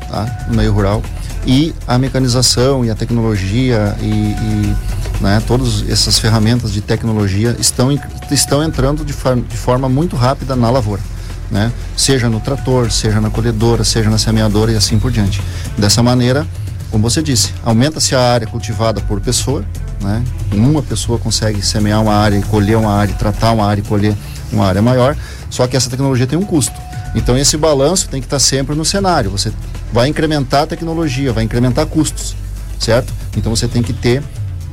tá, 0.09 0.45
no 0.47 0.55
meio 0.55 0.71
rural 0.71 1.03
e 1.45 1.73
a 1.87 1.97
mecanização 1.97 2.83
e 2.83 2.89
a 2.89 2.95
tecnologia 2.95 3.95
e, 4.01 4.05
e 4.05 4.75
né, 5.21 5.41
todas 5.45 5.87
essas 5.89 6.17
ferramentas 6.19 6.71
de 6.71 6.81
tecnologia 6.81 7.55
estão, 7.59 7.89
estão 8.31 8.63
entrando 8.63 9.05
de, 9.05 9.13
de 9.13 9.57
forma 9.57 9.87
muito 9.87 10.15
rápida 10.15 10.55
na 10.55 10.69
lavoura. 10.69 11.01
Né? 11.51 11.71
Seja 11.95 12.27
no 12.27 12.39
trator, 12.39 12.91
seja 12.91 13.21
na 13.21 13.29
colhedora, 13.29 13.83
seja 13.83 14.09
na 14.09 14.17
semeadora 14.17 14.71
e 14.71 14.75
assim 14.75 14.97
por 14.97 15.11
diante. 15.11 15.41
Dessa 15.77 16.01
maneira, 16.01 16.45
como 16.89 17.07
você 17.07 17.21
disse, 17.21 17.53
aumenta-se 17.63 18.15
a 18.15 18.21
área 18.21 18.47
cultivada 18.47 18.99
por 19.01 19.21
pessoa, 19.21 19.63
né? 20.01 20.23
Uma 20.51 20.81
pessoa 20.81 21.19
consegue 21.19 21.61
semear 21.61 22.01
uma 22.01 22.13
área 22.13 22.37
e 22.37 22.43
colher 22.43 22.77
uma 22.77 22.93
área, 22.93 23.13
tratar 23.13 23.51
uma 23.51 23.65
área 23.65 23.81
e 23.81 23.83
colher 23.83 24.15
uma 24.51 24.65
área 24.65 24.81
maior, 24.81 25.15
só 25.49 25.67
que 25.67 25.75
essa 25.75 25.89
tecnologia 25.89 26.25
tem 26.25 26.37
um 26.37 26.45
custo. 26.45 26.73
Então 27.13 27.37
esse 27.37 27.57
balanço 27.57 28.09
tem 28.09 28.19
que 28.19 28.27
estar 28.27 28.39
sempre 28.39 28.75
no 28.75 28.83
cenário. 28.83 29.31
Você 29.31 29.51
vai 29.95 30.09
incrementar 30.09 30.63
a 30.63 30.67
tecnologia, 30.67 31.31
vai 31.31 31.45
incrementar 31.45 31.85
custos, 31.85 32.35
certo? 32.77 33.13
Então 33.37 33.55
você 33.55 33.65
tem 33.65 33.81
que 33.81 33.93
ter 33.93 34.21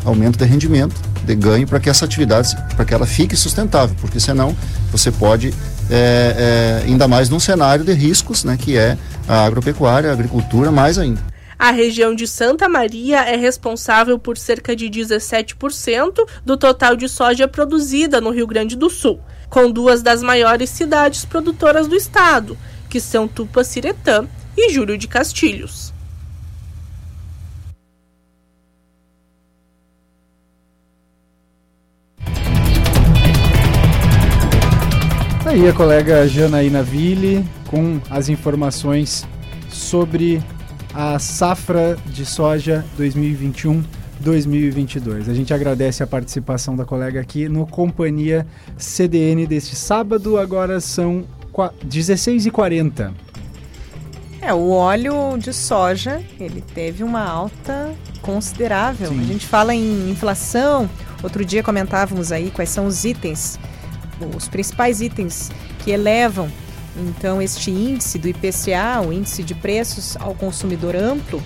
aumento 0.05 0.37
de 0.37 0.45
rendimento, 0.45 1.01
de 1.25 1.33
ganho 1.37 1.65
para 1.65 1.79
que 1.79 1.89
essa 1.89 2.05
atividade, 2.05 2.57
para 2.75 2.85
que 2.85 2.93
ela 2.93 3.07
fique 3.07 3.37
sustentável, 3.37 3.95
porque 4.01 4.19
senão 4.19 4.53
você 4.91 5.13
pode 5.13 5.55
é, 5.89 6.83
é, 6.83 6.89
ainda 6.89 7.07
mais 7.07 7.29
num 7.29 7.39
cenário 7.39 7.85
de 7.85 7.93
riscos, 7.93 8.43
né, 8.43 8.59
que 8.61 8.77
é 8.77 8.99
a 9.29 9.45
agropecuária, 9.45 10.11
a 10.11 10.13
agricultura, 10.13 10.73
mais 10.73 10.99
ainda. 10.99 11.21
A 11.57 11.71
região 11.71 12.17
de 12.17 12.27
Santa 12.27 12.69
Maria 12.69 13.21
é 13.21 13.37
responsável 13.37 14.19
por 14.19 14.37
cerca 14.37 14.75
de 14.75 14.91
17% 14.91 16.15
do 16.45 16.57
total 16.57 16.97
de 16.97 17.09
soja 17.09 17.47
produzida 17.47 18.21
no 18.21 18.31
Rio 18.31 18.49
Grande 18.49 18.75
do 18.75 18.91
Sul, 18.91 19.21
com 19.49 19.71
duas 19.71 20.03
das 20.03 20.21
maiores 20.21 20.69
cidades 20.69 21.25
produtoras 21.25 21.87
do 21.87 21.95
estado, 21.95 22.59
que 22.91 22.99
são 22.99 23.29
Tupaciretã 23.29 24.27
e 24.57 24.73
Júlio 24.73 24.97
de 24.99 25.09
Castilhos. 25.09 25.93
Aí 35.45 35.69
a 35.69 35.73
colega 35.73 36.27
Janaína 36.27 36.83
Ville 36.83 37.45
com 37.67 38.01
as 38.09 38.31
informações 38.31 39.29
sobre 39.69 40.43
a 40.95 41.19
safra 41.19 41.99
de 42.07 42.25
soja 42.25 42.83
2021-2022. 42.99 45.29
A 45.29 45.35
gente 45.35 45.53
agradece 45.53 46.03
a 46.03 46.07
participação 46.07 46.75
da 46.75 46.87
colega 46.87 47.21
aqui 47.21 47.49
no 47.49 47.67
Companhia 47.67 48.47
CDN 48.79 49.47
deste 49.47 49.77
sábado. 49.77 50.39
Agora 50.39 50.81
são 50.81 51.25
16h40. 51.87 53.13
É, 54.43 54.53
o 54.53 54.71
óleo 54.71 55.39
de 55.39 55.53
soja, 55.53 56.23
ele 56.39 56.61
teve 56.75 57.03
uma 57.03 57.25
alta 57.25 57.95
considerável. 58.21 59.09
Sim. 59.09 59.21
A 59.21 59.25
gente 59.25 59.47
fala 59.47 59.75
em 59.75 60.11
inflação. 60.11 60.91
Outro 61.23 61.45
dia 61.45 61.63
comentávamos 61.63 62.33
aí 62.33 62.51
quais 62.51 62.69
são 62.69 62.87
os 62.87 63.05
itens 63.05 63.59
os 64.37 64.49
principais 64.49 65.01
itens 65.01 65.51
que 65.81 65.91
elevam 65.91 66.49
então 66.97 67.41
este 67.41 67.71
índice 67.71 68.19
do 68.19 68.29
IPCA, 68.29 69.01
o 69.07 69.13
índice 69.13 69.43
de 69.43 69.55
preços 69.55 70.15
ao 70.19 70.35
consumidor 70.35 70.95
amplo. 70.95 71.43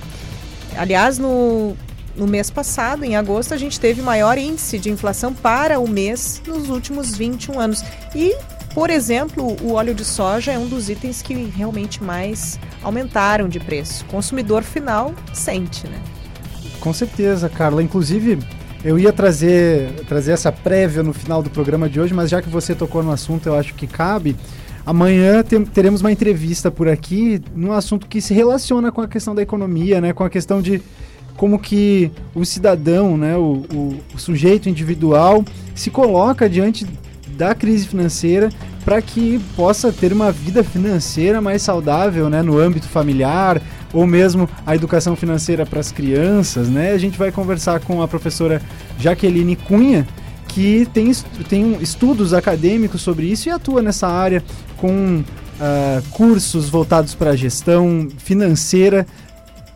Aliás, 0.76 1.18
no, 1.18 1.76
no 2.16 2.26
mês 2.26 2.50
passado, 2.50 3.04
em 3.04 3.14
agosto, 3.14 3.54
a 3.54 3.56
gente 3.56 3.78
teve 3.78 4.02
maior 4.02 4.36
índice 4.38 4.76
de 4.76 4.90
inflação 4.90 5.32
para 5.32 5.78
o 5.78 5.88
mês 5.88 6.42
nos 6.44 6.68
últimos 6.68 7.16
21 7.16 7.60
anos. 7.60 7.84
E, 8.12 8.36
por 8.74 8.90
exemplo, 8.90 9.56
o 9.62 9.74
óleo 9.74 9.94
de 9.94 10.04
soja 10.04 10.50
é 10.50 10.58
um 10.58 10.66
dos 10.66 10.90
itens 10.90 11.22
que 11.22 11.32
realmente 11.56 12.02
mais 12.02 12.58
aumentaram 12.86 13.48
de 13.48 13.58
preço. 13.58 14.04
O 14.04 14.06
consumidor 14.06 14.62
final 14.62 15.12
sente, 15.32 15.88
né? 15.88 16.00
Com 16.78 16.92
certeza, 16.92 17.48
Carla. 17.48 17.82
Inclusive, 17.82 18.38
eu 18.84 18.96
ia 18.96 19.12
trazer, 19.12 19.90
trazer 20.08 20.30
essa 20.30 20.52
prévia 20.52 21.02
no 21.02 21.12
final 21.12 21.42
do 21.42 21.50
programa 21.50 21.88
de 21.88 21.98
hoje, 21.98 22.14
mas 22.14 22.30
já 22.30 22.40
que 22.40 22.48
você 22.48 22.76
tocou 22.76 23.02
no 23.02 23.10
assunto, 23.10 23.48
eu 23.48 23.56
acho 23.56 23.74
que 23.74 23.88
cabe. 23.88 24.36
Amanhã 24.84 25.42
te, 25.42 25.58
teremos 25.64 26.00
uma 26.00 26.12
entrevista 26.12 26.70
por 26.70 26.88
aqui 26.88 27.42
num 27.56 27.72
assunto 27.72 28.06
que 28.06 28.20
se 28.20 28.32
relaciona 28.32 28.92
com 28.92 29.00
a 29.00 29.08
questão 29.08 29.34
da 29.34 29.42
economia, 29.42 30.00
né? 30.00 30.12
Com 30.12 30.22
a 30.22 30.30
questão 30.30 30.62
de 30.62 30.80
como 31.36 31.58
que 31.58 32.12
o 32.36 32.44
cidadão, 32.44 33.18
né, 33.18 33.36
o, 33.36 33.64
o, 33.74 33.96
o 34.14 34.18
sujeito 34.18 34.70
individual 34.70 35.44
se 35.74 35.90
coloca 35.90 36.48
diante 36.48 36.86
da 37.36 37.54
crise 37.54 37.86
financeira 37.86 38.48
para 38.86 39.02
que 39.02 39.40
possa 39.56 39.92
ter 39.92 40.12
uma 40.12 40.30
vida 40.30 40.62
financeira 40.62 41.40
mais 41.40 41.60
saudável, 41.60 42.30
né, 42.30 42.40
no 42.40 42.56
âmbito 42.56 42.86
familiar, 42.86 43.60
ou 43.92 44.06
mesmo 44.06 44.48
a 44.64 44.76
educação 44.76 45.16
financeira 45.16 45.66
para 45.66 45.80
as 45.80 45.90
crianças, 45.90 46.68
né? 46.68 46.92
A 46.92 46.98
gente 46.98 47.18
vai 47.18 47.32
conversar 47.32 47.80
com 47.80 48.00
a 48.00 48.06
professora 48.06 48.62
Jaqueline 48.96 49.56
Cunha, 49.56 50.06
que 50.46 50.86
tem, 50.94 51.10
tem 51.48 51.76
estudos 51.80 52.32
acadêmicos 52.32 53.02
sobre 53.02 53.26
isso 53.26 53.48
e 53.48 53.50
atua 53.50 53.82
nessa 53.82 54.06
área 54.06 54.40
com 54.76 55.18
uh, 55.18 56.02
cursos 56.10 56.68
voltados 56.68 57.12
para 57.12 57.30
a 57.30 57.36
gestão 57.36 58.06
financeira 58.18 59.04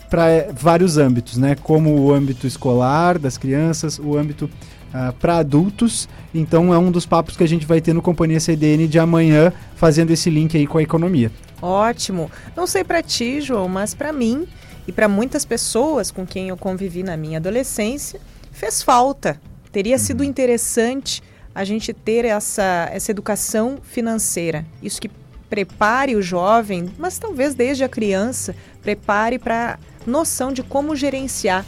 para 0.09 0.49
vários 0.55 0.99
âmbitos, 0.99 1.37
né? 1.37 1.57
Como 1.61 1.99
o 1.99 2.15
âmbito 2.15 2.47
escolar 2.47 3.19
das 3.19 3.37
crianças, 3.37 3.99
o 3.99 4.17
âmbito 4.17 4.49
uh, 4.93 4.97
ah, 5.09 5.15
para 5.19 5.39
adultos. 5.39 6.09
Então 6.35 6.73
é 6.73 6.79
um 6.79 6.91
dos 6.91 7.07
papos 7.07 7.37
que 7.37 7.45
a 7.45 7.49
gente 7.49 7.67
vai 7.67 7.81
ter 7.81 7.93
no 7.93 8.03
Companhia 8.03 8.41
CDN 8.41 8.87
de 8.87 8.99
amanhã, 8.99 9.53
fazendo 9.77 10.11
esse 10.11 10.31
link 10.31 10.57
aí 10.57 10.67
com 10.67 10.79
a 10.79 10.83
economia. 10.83 11.31
Ótimo. 11.63 12.31
Não 12.57 12.67
sei 12.67 12.85
para 12.85 13.03
ti, 13.03 13.41
João, 13.41 13.69
mas 13.69 13.95
para 13.95 14.13
mim 14.13 14.47
e 14.87 14.93
para 14.93 15.09
muitas 15.09 15.45
pessoas 15.45 16.11
com 16.11 16.27
quem 16.27 16.49
eu 16.49 16.57
convivi 16.57 17.03
na 17.03 17.17
minha 17.17 17.39
adolescência, 17.39 18.21
fez 18.51 18.83
falta. 18.83 19.41
Teria 19.71 19.97
uhum. 19.97 19.99
sido 19.99 20.25
interessante 20.25 21.23
a 21.55 21.65
gente 21.65 21.93
ter 21.93 22.25
essa, 22.25 22.89
essa 22.93 23.11
educação 23.11 23.79
financeira. 23.83 24.65
Isso 24.83 25.01
que 25.01 25.11
prepare 25.49 26.15
o 26.15 26.23
jovem, 26.23 26.91
mas 26.97 27.19
talvez 27.19 27.55
desde 27.55 27.83
a 27.83 27.89
criança, 27.89 28.55
prepare 28.81 29.39
para 29.39 29.79
noção 30.07 30.53
de 30.53 30.63
como 30.63 30.95
gerenciar 30.95 31.67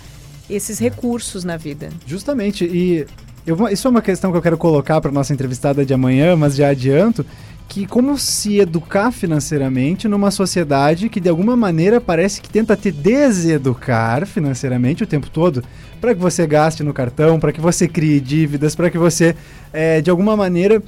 esses 0.55 0.79
recursos 0.79 1.45
na 1.45 1.57
vida. 1.57 1.91
Justamente, 2.07 2.65
e 2.65 3.07
eu, 3.47 3.69
isso 3.69 3.89
é 3.89 3.91
uma 3.91 4.03
questão 4.03 4.31
que 4.31 4.37
eu 4.37 4.43
quero 4.43 4.59
colocar 4.59 5.01
para 5.01 5.11
nossa 5.11 5.33
entrevistada 5.33 5.85
de 5.85 5.93
amanhã, 5.93 6.37
mas 6.37 6.55
já 6.55 6.69
adianto 6.69 7.25
que 7.69 7.87
como 7.87 8.19
se 8.19 8.59
educar 8.59 9.11
financeiramente 9.11 10.07
numa 10.07 10.31
sociedade 10.31 11.09
que 11.09 11.19
de 11.19 11.31
alguma 11.31 11.57
maneira 11.57 12.03
parece 12.03 12.41
que 12.41 12.51
tenta 12.51 12.77
te 12.77 12.93
deseducar 12.93 14.27
financeiramente 14.27 15.03
o 15.03 15.07
tempo 15.07 15.31
todo 15.31 15.65
para 15.99 16.15
que 16.15 16.21
você 16.21 16.47
gaste 16.47 16.83
no 16.83 16.93
cartão, 16.93 17.41
para 17.41 17.51
que 17.51 17.63
você 17.63 17.89
crie 17.89 18.21
dívidas, 18.21 18.75
para 18.75 18.91
que 18.91 18.99
você 18.99 19.35
é, 19.73 20.03
de 20.03 20.11
alguma 20.11 20.37
maneira 20.37 20.83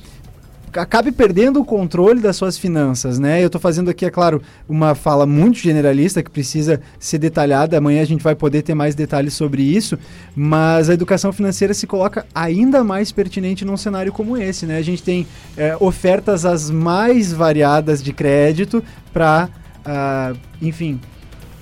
acabe 0.76 1.12
perdendo 1.12 1.60
o 1.60 1.64
controle 1.64 2.20
das 2.20 2.36
suas 2.36 2.58
finanças, 2.58 3.18
né? 3.18 3.42
Eu 3.42 3.46
estou 3.46 3.60
fazendo 3.60 3.90
aqui, 3.90 4.04
é 4.04 4.10
claro, 4.10 4.42
uma 4.68 4.94
fala 4.94 5.26
muito 5.26 5.58
generalista 5.58 6.22
que 6.22 6.30
precisa 6.30 6.80
ser 6.98 7.18
detalhada. 7.18 7.78
Amanhã 7.78 8.02
a 8.02 8.06
gente 8.06 8.22
vai 8.22 8.34
poder 8.34 8.62
ter 8.62 8.74
mais 8.74 8.94
detalhes 8.94 9.34
sobre 9.34 9.62
isso, 9.62 9.98
mas 10.34 10.90
a 10.90 10.94
educação 10.94 11.32
financeira 11.32 11.74
se 11.74 11.86
coloca 11.86 12.26
ainda 12.34 12.82
mais 12.82 13.12
pertinente 13.12 13.64
num 13.64 13.76
cenário 13.76 14.12
como 14.12 14.36
esse, 14.36 14.66
né? 14.66 14.78
A 14.78 14.82
gente 14.82 15.02
tem 15.02 15.26
é, 15.56 15.76
ofertas 15.80 16.44
as 16.44 16.70
mais 16.70 17.32
variadas 17.32 18.02
de 18.02 18.12
crédito 18.12 18.82
para, 19.12 19.48
uh, 19.48 19.80
ah, 19.86 20.32
enfim, 20.60 21.00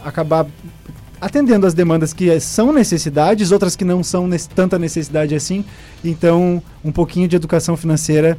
acabar 0.04 0.46
atendendo 1.22 1.64
as 1.68 1.72
demandas 1.72 2.12
que 2.12 2.40
são 2.40 2.72
necessidades, 2.72 3.52
outras 3.52 3.76
que 3.76 3.84
não 3.84 4.02
são 4.02 4.28
tanta 4.56 4.76
necessidade 4.76 5.36
assim. 5.36 5.64
Então, 6.04 6.60
um 6.84 6.90
pouquinho 6.90 7.28
de 7.28 7.36
educação 7.36 7.76
financeira 7.76 8.36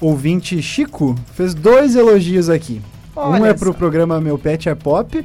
ouvinte 0.00 0.60
Chico 0.62 1.14
fez 1.34 1.54
dois 1.54 1.96
elogios 1.96 2.48
aqui. 2.48 2.80
Olha 3.14 3.42
um 3.42 3.46
é 3.46 3.54
pro 3.54 3.72
só. 3.72 3.78
programa 3.78 4.20
Meu 4.20 4.38
Pet 4.38 4.68
é 4.68 4.74
Pop, 4.74 5.24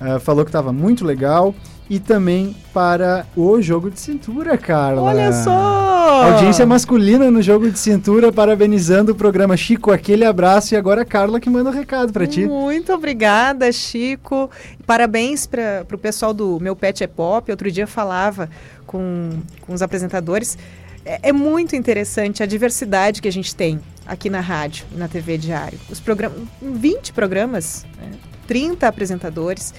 ah, 0.00 0.20
falou 0.20 0.44
que 0.44 0.52
tava 0.52 0.72
muito 0.72 1.04
legal. 1.04 1.52
E 1.90 1.98
também 1.98 2.54
para 2.72 3.26
o 3.34 3.62
jogo 3.62 3.90
de 3.90 3.98
cintura, 3.98 4.58
Carla. 4.58 5.02
Olha 5.02 5.32
só! 5.32 6.32
Audiência 6.32 6.66
masculina 6.66 7.30
no 7.30 7.40
jogo 7.40 7.70
de 7.70 7.78
cintura, 7.78 8.30
parabenizando 8.30 9.12
o 9.12 9.14
programa 9.14 9.56
Chico. 9.56 9.90
Aquele 9.90 10.24
abraço. 10.24 10.74
E 10.74 10.76
agora 10.76 11.02
a 11.02 11.04
Carla 11.04 11.40
que 11.40 11.48
manda 11.48 11.70
o 11.70 11.72
recado 11.72 12.12
para 12.12 12.26
ti. 12.26 12.44
Muito 12.46 12.92
obrigada, 12.92 13.70
Chico. 13.72 14.50
Parabéns 14.86 15.46
para 15.46 15.86
o 15.92 15.98
pessoal 15.98 16.34
do 16.34 16.58
Meu 16.60 16.76
Pet 16.76 17.02
é 17.02 17.06
Pop. 17.06 17.50
Outro 17.50 17.70
dia 17.70 17.86
falava 17.86 18.50
com, 18.86 19.30
com 19.62 19.72
os 19.72 19.80
apresentadores. 19.80 20.58
É, 21.04 21.30
é 21.30 21.32
muito 21.32 21.74
interessante 21.74 22.42
a 22.42 22.46
diversidade 22.46 23.22
que 23.22 23.28
a 23.28 23.32
gente 23.32 23.54
tem 23.54 23.80
aqui 24.06 24.28
na 24.28 24.40
rádio 24.40 24.86
e 24.94 24.98
na 24.98 25.08
TV 25.08 25.38
Diário. 25.38 25.78
Os 25.90 26.00
programas, 26.00 26.38
20 26.60 27.12
programas, 27.12 27.86
né? 27.98 28.10
30 28.46 28.88
apresentadores. 28.88 29.72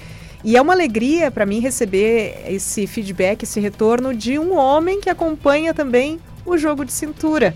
E 0.43 0.55
é 0.55 0.61
uma 0.61 0.73
alegria 0.73 1.29
para 1.29 1.45
mim 1.45 1.59
receber 1.59 2.43
esse 2.47 2.87
feedback, 2.87 3.43
esse 3.43 3.59
retorno 3.59 4.13
de 4.13 4.39
um 4.39 4.55
homem 4.55 5.01
que 5.01 5.09
acompanha 5.09 5.73
também 5.73 6.19
o 6.45 6.57
jogo 6.57 6.85
de 6.85 6.93
cintura. 6.93 7.53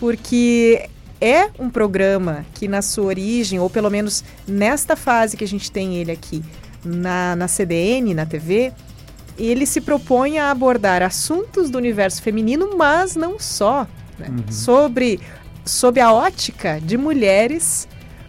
Porque 0.00 0.88
é 1.20 1.50
um 1.58 1.70
programa 1.70 2.44
que, 2.54 2.66
na 2.66 2.82
sua 2.82 3.04
origem, 3.04 3.60
ou 3.60 3.68
pelo 3.70 3.90
menos 3.90 4.24
nesta 4.48 4.96
fase 4.96 5.36
que 5.36 5.44
a 5.44 5.48
gente 5.48 5.70
tem 5.70 5.96
ele 5.96 6.10
aqui 6.10 6.42
na, 6.84 7.36
na 7.36 7.46
CDN, 7.46 8.14
na 8.14 8.26
TV, 8.26 8.72
ele 9.38 9.66
se 9.66 9.80
propõe 9.80 10.38
a 10.38 10.50
abordar 10.50 11.02
assuntos 11.02 11.70
do 11.70 11.78
universo 11.78 12.22
feminino, 12.22 12.76
mas 12.76 13.14
não 13.14 13.38
só. 13.38 13.86
né? 14.18 14.28
Sobre, 14.50 15.20
sob 15.64 16.00
a 16.00 16.12
ótica 16.12 16.80
de 16.80 16.96
mulheres, 16.96 17.86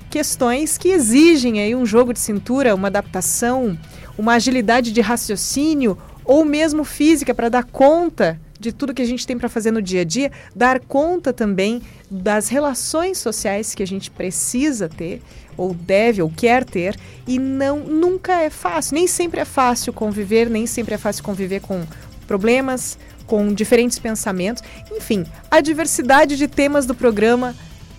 questões 0.09 0.77
que 0.77 0.89
exigem 0.89 1.59
aí 1.59 1.75
um 1.75 1.85
jogo 1.85 2.13
de 2.13 2.19
cintura, 2.19 2.75
uma 2.75 2.89
adaptação, 2.89 3.77
uma 4.17 4.33
agilidade 4.33 4.91
de 4.91 5.01
raciocínio 5.01 5.97
ou 6.25 6.45
mesmo 6.45 6.83
física 6.83 7.33
para 7.33 7.49
dar 7.49 7.63
conta 7.63 8.39
de 8.59 8.71
tudo 8.71 8.93
que 8.93 9.01
a 9.01 9.05
gente 9.05 9.27
tem 9.27 9.37
para 9.37 9.49
fazer 9.49 9.71
no 9.71 9.81
dia 9.81 10.01
a 10.01 10.03
dia, 10.05 10.31
dar 10.55 10.79
conta 10.79 11.33
também 11.33 11.81
das 12.09 12.47
relações 12.47 13.17
sociais 13.17 13.75
que 13.75 13.83
a 13.83 13.87
gente 13.87 14.09
precisa 14.09 14.87
ter 14.87 15.21
ou 15.57 15.73
deve 15.73 16.21
ou 16.21 16.29
quer 16.29 16.63
ter 16.63 16.97
e 17.27 17.37
não 17.37 17.79
nunca 17.81 18.41
é 18.41 18.49
fácil, 18.49 18.95
nem 18.95 19.05
sempre 19.05 19.41
é 19.41 19.45
fácil 19.45 19.91
conviver, 19.91 20.49
nem 20.49 20.65
sempre 20.65 20.95
é 20.95 20.97
fácil 20.97 21.23
conviver 21.23 21.59
com 21.59 21.83
problemas, 22.25 22.97
com 23.27 23.53
diferentes 23.53 23.99
pensamentos. 23.99 24.63
Enfim, 24.91 25.25
a 25.51 25.59
diversidade 25.59 26.37
de 26.37 26.47
temas 26.47 26.85
do 26.85 26.95
programa 26.95 27.53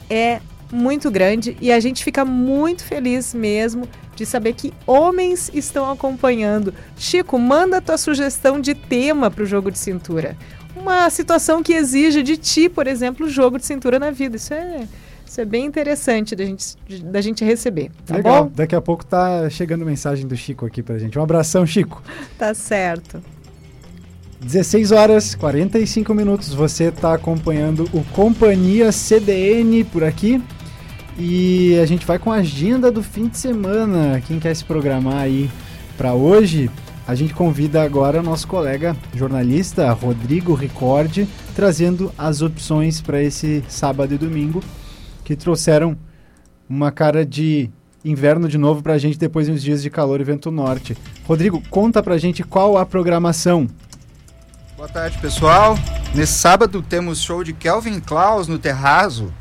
é 0.09 0.41
muito 0.73 1.11
grande 1.11 1.57
e 1.61 1.71
a 1.71 1.79
gente 1.79 2.03
fica 2.03 2.25
muito 2.25 2.85
feliz 2.85 3.35
mesmo 3.35 3.87
de 4.15 4.25
saber 4.27 4.55
que 4.55 4.73
homens 4.87 5.51
estão 5.53 5.91
acompanhando. 5.91 6.73
Chico, 6.97 7.39
manda 7.39 7.81
tua 7.81 7.99
sugestão 7.99 8.61
de 8.61 8.75
tema 8.75 9.31
para 9.31 9.43
o 9.43 9.47
jogo 9.47 9.71
de 9.71 9.79
cintura. 9.79 10.37
Uma 10.77 11.09
situação 11.11 11.62
que 11.62 11.73
exige 11.73 12.23
de 12.23 12.37
ti, 12.37 12.69
por 12.69 12.87
exemplo, 12.87 13.27
o 13.27 13.31
jogo 13.31 13.59
de 13.59 13.67
cintura 13.67 13.99
na 13.99 14.11
vida. 14.11 14.37
Isso 14.37 14.53
é, 14.53 14.87
isso 15.25 15.41
é 15.41 15.45
bem 15.45 15.65
interessante 15.65 16.35
da 16.35 16.45
gente, 16.45 16.77
da 17.05 17.21
gente 17.21 17.45
receber. 17.45 17.91
Tá 18.05 18.17
Legal. 18.17 18.45
bom? 18.45 18.53
Daqui 18.55 18.75
a 18.75 18.81
pouco 18.81 19.05
tá 19.05 19.49
chegando 19.51 19.85
mensagem 19.85 20.27
do 20.27 20.37
Chico 20.37 20.67
aqui 20.67 20.83
pra 20.83 20.99
gente. 20.99 21.19
Um 21.19 21.23
abração, 21.23 21.67
Chico. 21.67 22.03
Tá 22.39 22.53
certo. 22.53 23.23
16 24.41 24.93
horas 24.93 25.35
45 25.35 26.12
minutos. 26.12 26.53
Você 26.53 26.85
está 26.85 27.15
acompanhando 27.15 27.89
o 27.93 28.05
Companhia 28.12 28.93
CDN 28.93 29.85
por 29.85 30.05
aqui. 30.05 30.43
E 31.17 31.79
a 31.81 31.87
gente 31.87 32.05
vai 32.05 32.19
com 32.19 32.33
a 32.33 32.37
agenda 32.37 32.91
do 32.91 33.03
fim 33.03 33.29
de 33.29 33.39
semana. 33.39 34.21
Quem 34.21 34.41
quer 34.41 34.55
se 34.55 34.65
programar 34.65 35.19
aí 35.19 35.49
para 35.97 36.12
hoje, 36.12 36.69
a 37.07 37.15
gente 37.15 37.33
convida 37.33 37.83
agora 37.83 38.19
o 38.21 38.23
nosso 38.23 38.49
colega 38.49 38.97
jornalista 39.15 39.93
Rodrigo 39.93 40.55
Ricordi, 40.55 41.29
trazendo 41.55 42.12
as 42.19 42.43
opções 42.43 43.01
para 43.01 43.23
esse 43.23 43.62
sábado 43.69 44.15
e 44.15 44.19
domingo, 44.19 44.62
que 45.23 45.37
trouxeram 45.37 45.97
uma 46.69 46.91
cara 46.91 47.25
de 47.25 47.71
inverno 48.05 48.49
de 48.49 48.59
novo 48.59 48.83
para 48.83 48.95
a 48.95 48.99
gente 48.99 49.17
depois 49.17 49.47
de 49.47 49.53
uns 49.53 49.62
dias 49.62 49.83
de 49.83 49.91
calor 49.91 50.21
e 50.21 50.25
vento 50.25 50.51
norte. 50.51 50.97
Rodrigo, 51.27 51.62
conta 51.71 52.03
pra 52.03 52.19
gente 52.19 52.43
qual 52.43 52.77
a 52.77 52.85
programação. 52.85 53.69
Boa 54.77 54.89
tarde, 54.89 55.17
pessoal. 55.19 55.79
Nesse 56.15 56.33
sábado 56.35 56.83
temos 56.83 57.23
show 57.23 57.45
de 57.45 57.53
Kelvin 57.53 58.01
Klaus 58.01 58.49
no 58.49 58.59
Terrazo, 58.59 59.33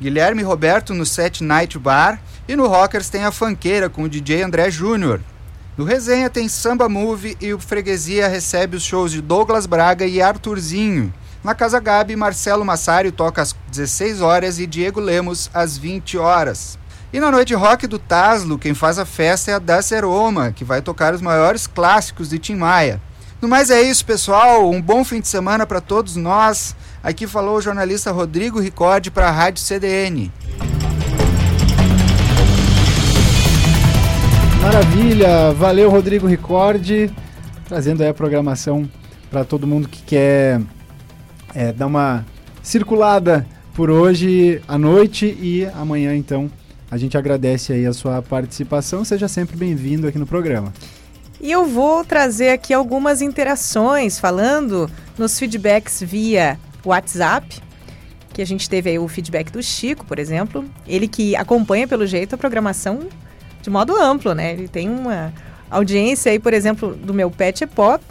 Guilherme 0.00 0.42
Roberto 0.42 0.94
no 0.94 1.04
Set 1.04 1.42
Night 1.42 1.76
Bar 1.76 2.20
e 2.46 2.54
no 2.54 2.68
Rockers 2.68 3.08
tem 3.08 3.24
a 3.24 3.32
Fanqueira 3.32 3.88
com 3.88 4.04
o 4.04 4.08
DJ 4.08 4.42
André 4.42 4.70
Júnior. 4.70 5.20
No 5.76 5.84
Resenha 5.84 6.30
tem 6.30 6.48
Samba 6.48 6.88
Movie 6.88 7.36
e 7.40 7.52
o 7.52 7.58
Freguesia 7.58 8.28
recebe 8.28 8.76
os 8.76 8.84
shows 8.84 9.10
de 9.10 9.20
Douglas 9.20 9.66
Braga 9.66 10.06
e 10.06 10.22
Arthurzinho. 10.22 11.12
Na 11.42 11.54
Casa 11.54 11.80
Gabi, 11.80 12.14
Marcelo 12.14 12.64
Massário 12.64 13.10
toca 13.10 13.42
às 13.42 13.54
16 13.70 14.20
horas 14.20 14.58
e 14.58 14.66
Diego 14.66 15.00
Lemos 15.00 15.50
às 15.52 15.76
20 15.76 16.16
horas. 16.18 16.78
E 17.12 17.18
na 17.18 17.30
noite 17.30 17.54
rock 17.54 17.86
do 17.86 17.98
Taslo, 17.98 18.58
quem 18.58 18.74
faz 18.74 18.98
a 18.98 19.04
festa 19.04 19.50
é 19.50 19.54
a 19.54 19.58
Daceroma, 19.58 20.52
que 20.52 20.64
vai 20.64 20.82
tocar 20.82 21.14
os 21.14 21.20
maiores 21.20 21.66
clássicos 21.66 22.28
de 22.28 22.38
Tim 22.38 22.56
Maia. 22.56 23.00
No 23.40 23.48
mais 23.48 23.70
é 23.70 23.80
isso, 23.80 24.04
pessoal. 24.04 24.68
Um 24.68 24.82
bom 24.82 25.04
fim 25.04 25.20
de 25.20 25.28
semana 25.28 25.64
para 25.64 25.80
todos 25.80 26.16
nós. 26.16 26.74
Aqui 27.08 27.26
falou 27.26 27.56
o 27.56 27.60
jornalista 27.62 28.12
Rodrigo 28.12 28.60
Ricordi 28.60 29.10
para 29.10 29.28
a 29.28 29.30
Rádio 29.30 29.62
CDN. 29.62 30.30
Maravilha, 34.60 35.54
valeu 35.54 35.88
Rodrigo 35.88 36.26
Ricordi, 36.26 37.10
trazendo 37.66 38.02
aí 38.02 38.10
a 38.10 38.12
programação 38.12 38.86
para 39.30 39.42
todo 39.42 39.66
mundo 39.66 39.88
que 39.88 40.02
quer 40.02 40.60
é, 41.54 41.72
dar 41.72 41.86
uma 41.86 42.26
circulada 42.62 43.46
por 43.72 43.88
hoje 43.88 44.60
à 44.68 44.76
noite 44.76 45.24
e 45.40 45.66
amanhã 45.74 46.14
então 46.14 46.50
a 46.90 46.98
gente 46.98 47.16
agradece 47.16 47.72
aí 47.72 47.86
a 47.86 47.94
sua 47.94 48.20
participação, 48.20 49.02
seja 49.02 49.28
sempre 49.28 49.56
bem-vindo 49.56 50.06
aqui 50.06 50.18
no 50.18 50.26
programa. 50.26 50.74
E 51.40 51.50
eu 51.50 51.64
vou 51.64 52.04
trazer 52.04 52.50
aqui 52.50 52.74
algumas 52.74 53.22
interações, 53.22 54.18
falando 54.18 54.90
nos 55.16 55.38
feedbacks 55.38 56.02
via 56.02 56.58
WhatsApp, 56.84 57.60
que 58.32 58.42
a 58.42 58.46
gente 58.46 58.68
teve 58.68 58.90
aí 58.90 58.98
o 58.98 59.08
feedback 59.08 59.50
do 59.50 59.62
Chico, 59.62 60.04
por 60.04 60.18
exemplo. 60.18 60.64
Ele 60.86 61.08
que 61.08 61.34
acompanha, 61.36 61.88
pelo 61.88 62.06
jeito, 62.06 62.34
a 62.34 62.38
programação 62.38 63.08
de 63.62 63.70
modo 63.70 63.96
amplo, 63.96 64.34
né? 64.34 64.52
Ele 64.52 64.68
tem 64.68 64.88
uma 64.88 65.32
audiência 65.70 66.32
aí, 66.32 66.38
por 66.38 66.54
exemplo, 66.54 66.94
do 66.94 67.12
meu 67.12 67.30
Pet 67.30 67.64
é 67.64 67.66
Pop. 67.66 68.02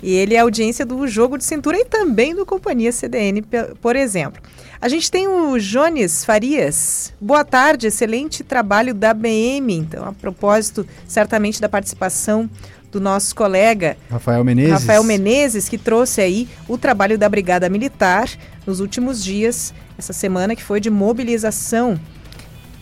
E 0.00 0.12
ele 0.12 0.34
é 0.34 0.38
audiência 0.38 0.86
do 0.86 1.08
Jogo 1.08 1.36
de 1.36 1.44
Cintura 1.44 1.76
e 1.76 1.84
também 1.84 2.34
do 2.34 2.46
Companhia 2.46 2.92
CDN, 2.92 3.42
por 3.80 3.96
exemplo. 3.96 4.40
A 4.80 4.88
gente 4.88 5.10
tem 5.10 5.26
o 5.26 5.58
Jones 5.58 6.24
Farias. 6.24 7.12
Boa 7.20 7.44
tarde, 7.44 7.88
excelente 7.88 8.44
trabalho 8.44 8.94
da 8.94 9.12
BM. 9.12 9.74
Então, 9.74 10.04
a 10.04 10.12
propósito, 10.12 10.86
certamente, 11.04 11.60
da 11.60 11.68
participação 11.68 12.48
do 12.90 13.00
nosso 13.00 13.34
colega 13.34 13.96
Rafael 14.10 14.44
Menezes. 14.44 14.72
Rafael 14.72 15.04
Menezes, 15.04 15.68
que 15.68 15.78
trouxe 15.78 16.20
aí 16.20 16.48
o 16.66 16.78
trabalho 16.78 17.18
da 17.18 17.28
Brigada 17.28 17.68
Militar 17.68 18.28
nos 18.66 18.80
últimos 18.80 19.22
dias, 19.22 19.74
essa 19.98 20.12
semana 20.12 20.54
que 20.56 20.62
foi 20.62 20.80
de 20.80 20.90
mobilização 20.90 21.98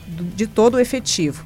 de 0.06 0.46
todo 0.46 0.74
o 0.74 0.80
efetivo. 0.80 1.44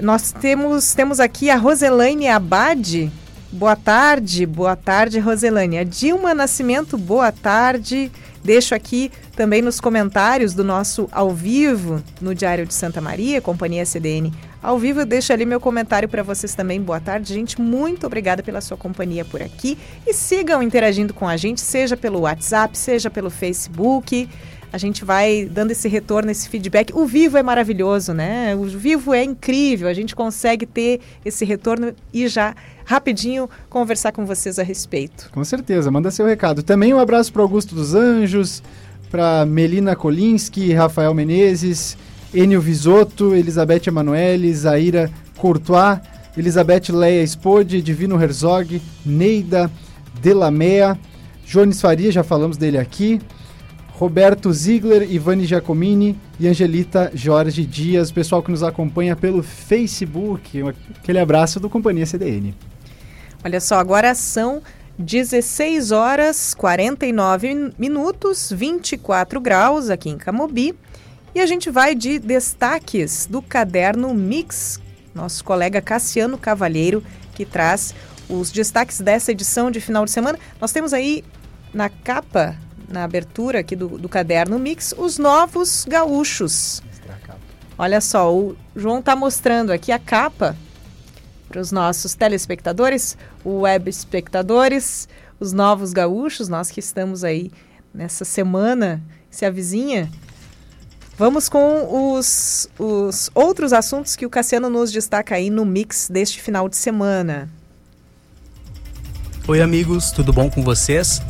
Nós 0.00 0.32
temos, 0.32 0.94
temos 0.94 1.20
aqui 1.20 1.50
a 1.50 1.56
Roselaine 1.56 2.28
Abade. 2.28 3.10
Boa 3.52 3.76
tarde, 3.76 4.46
boa 4.46 4.74
tarde, 4.74 5.18
Roselaine. 5.18 5.78
A 5.78 5.84
Dilma 5.84 6.34
Nascimento, 6.34 6.96
boa 6.96 7.30
tarde. 7.30 8.10
Deixo 8.42 8.74
aqui 8.74 9.12
também 9.36 9.62
nos 9.62 9.78
comentários 9.78 10.54
do 10.54 10.64
nosso 10.64 11.08
ao 11.12 11.30
vivo 11.30 12.02
no 12.20 12.34
Diário 12.34 12.66
de 12.66 12.74
Santa 12.74 13.00
Maria, 13.00 13.40
Companhia 13.40 13.86
CDN. 13.86 14.32
Ao 14.62 14.78
vivo, 14.78 15.00
eu 15.00 15.06
deixo 15.06 15.32
ali 15.32 15.44
meu 15.44 15.58
comentário 15.58 16.08
para 16.08 16.22
vocês 16.22 16.54
também. 16.54 16.80
Boa 16.80 17.00
tarde, 17.00 17.34
gente. 17.34 17.60
Muito 17.60 18.06
obrigada 18.06 18.44
pela 18.44 18.60
sua 18.60 18.76
companhia 18.76 19.24
por 19.24 19.42
aqui. 19.42 19.76
E 20.06 20.14
sigam 20.14 20.62
interagindo 20.62 21.12
com 21.12 21.26
a 21.26 21.36
gente, 21.36 21.60
seja 21.60 21.96
pelo 21.96 22.20
WhatsApp, 22.20 22.78
seja 22.78 23.10
pelo 23.10 23.28
Facebook. 23.28 24.28
A 24.72 24.78
gente 24.78 25.04
vai 25.04 25.48
dando 25.50 25.72
esse 25.72 25.88
retorno, 25.88 26.30
esse 26.30 26.48
feedback. 26.48 26.92
O 26.94 27.04
vivo 27.04 27.36
é 27.36 27.42
maravilhoso, 27.42 28.14
né? 28.14 28.54
O 28.54 28.62
vivo 28.64 29.12
é 29.12 29.24
incrível. 29.24 29.88
A 29.88 29.92
gente 29.92 30.14
consegue 30.14 30.64
ter 30.64 31.00
esse 31.24 31.44
retorno 31.44 31.92
e 32.12 32.28
já 32.28 32.54
rapidinho 32.84 33.50
conversar 33.68 34.12
com 34.12 34.24
vocês 34.24 34.60
a 34.60 34.62
respeito. 34.62 35.28
Com 35.32 35.42
certeza, 35.42 35.90
manda 35.90 36.08
seu 36.12 36.24
recado. 36.24 36.62
Também 36.62 36.94
um 36.94 37.00
abraço 37.00 37.32
para 37.32 37.42
Augusto 37.42 37.74
dos 37.74 37.94
Anjos, 37.94 38.62
para 39.10 39.44
Melina 39.44 39.96
Kolinski, 39.96 40.72
Rafael 40.72 41.12
Menezes, 41.12 41.98
Enio 42.34 42.60
Visotto, 42.60 43.34
Elizabeth 43.34 43.82
Emanuele, 43.86 44.54
Zaira 44.54 45.10
Courtois, 45.36 46.00
Elizabeth 46.36 46.90
Leia 46.90 47.26
Spode, 47.26 47.82
Divino 47.82 48.20
Herzog, 48.20 48.80
Neida 49.04 49.70
Delamea, 50.20 50.98
Jones 51.44 51.80
Faria, 51.80 52.10
já 52.10 52.22
falamos 52.22 52.56
dele 52.56 52.78
aqui. 52.78 53.20
Roberto 53.92 54.52
Ziegler, 54.52 55.08
Ivani 55.12 55.44
Giacomini 55.44 56.18
e 56.40 56.48
Angelita 56.48 57.12
Jorge 57.14 57.64
Dias, 57.64 58.10
pessoal 58.10 58.42
que 58.42 58.50
nos 58.50 58.62
acompanha 58.62 59.14
pelo 59.14 59.42
Facebook. 59.42 60.60
Aquele 60.98 61.18
abraço 61.18 61.60
do 61.60 61.68
Companhia 61.68 62.06
CDN. 62.06 62.54
Olha 63.44 63.60
só, 63.60 63.76
agora 63.76 64.14
são 64.14 64.62
16 64.98 65.90
horas 65.90 66.54
49 66.54 67.72
minutos, 67.78 68.52
24 68.52 69.40
graus 69.40 69.90
aqui 69.90 70.08
em 70.08 70.16
Camobi. 70.16 70.74
E 71.34 71.40
a 71.40 71.46
gente 71.46 71.70
vai 71.70 71.94
de 71.94 72.18
destaques 72.18 73.26
do 73.26 73.40
caderno 73.40 74.12
Mix, 74.12 74.78
nosso 75.14 75.42
colega 75.42 75.80
Cassiano 75.80 76.36
Cavalheiro, 76.36 77.02
que 77.34 77.46
traz 77.46 77.94
os 78.28 78.50
destaques 78.50 79.00
dessa 79.00 79.32
edição 79.32 79.70
de 79.70 79.80
final 79.80 80.04
de 80.04 80.10
semana. 80.10 80.38
Nós 80.60 80.72
temos 80.72 80.92
aí 80.92 81.24
na 81.72 81.88
capa 81.88 82.56
na 82.86 83.04
abertura 83.04 83.60
aqui 83.60 83.74
do, 83.74 83.98
do 83.98 84.08
caderno 84.08 84.58
Mix, 84.58 84.94
os 84.96 85.16
novos 85.16 85.86
gaúchos. 85.88 86.82
Olha 87.78 88.00
só, 88.02 88.32
o 88.32 88.54
João 88.76 88.98
está 88.98 89.16
mostrando 89.16 89.72
aqui 89.72 89.90
a 89.90 89.98
capa 89.98 90.54
para 91.48 91.60
os 91.60 91.72
nossos 91.72 92.14
telespectadores, 92.14 93.16
web 93.44 93.88
espectadores, 93.88 95.08
os 95.40 95.52
novos 95.54 95.94
gaúchos, 95.94 96.48
nós 96.48 96.70
que 96.70 96.80
estamos 96.80 97.24
aí 97.24 97.50
nessa 97.92 98.24
semana, 98.24 99.02
se 99.30 99.46
avizinha. 99.46 100.10
Vamos 101.18 101.46
com 101.46 102.16
os, 102.16 102.68
os 102.78 103.30
outros 103.34 103.74
assuntos 103.74 104.16
que 104.16 104.24
o 104.24 104.30
Cassiano 104.30 104.70
nos 104.70 104.90
destaca 104.90 105.34
aí 105.34 105.50
no 105.50 105.64
mix 105.64 106.08
deste 106.10 106.40
final 106.40 106.68
de 106.70 106.76
semana. 106.76 107.50
Oi, 109.46 109.60
amigos, 109.60 110.10
tudo 110.10 110.32
bom 110.32 110.48
com 110.48 110.62
vocês? 110.62 111.20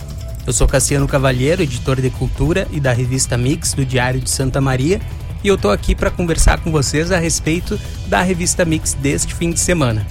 Eu 0.46 0.52
sou 0.52 0.68
Cassiano 0.68 1.08
Cavalheiro, 1.08 1.62
editor 1.62 2.00
de 2.00 2.10
cultura 2.10 2.68
e 2.70 2.78
da 2.78 2.92
revista 2.92 3.36
Mix 3.36 3.74
do 3.74 3.84
Diário 3.84 4.20
de 4.20 4.30
Santa 4.30 4.60
Maria, 4.60 5.00
e 5.42 5.48
eu 5.48 5.58
tô 5.58 5.70
aqui 5.70 5.96
para 5.96 6.10
conversar 6.10 6.60
com 6.62 6.70
vocês 6.70 7.10
a 7.10 7.18
respeito 7.18 7.78
da 8.06 8.22
revista 8.22 8.64
Mix 8.64 8.94
deste 8.94 9.34
fim 9.34 9.50
de 9.50 9.58
semana. 9.58 10.06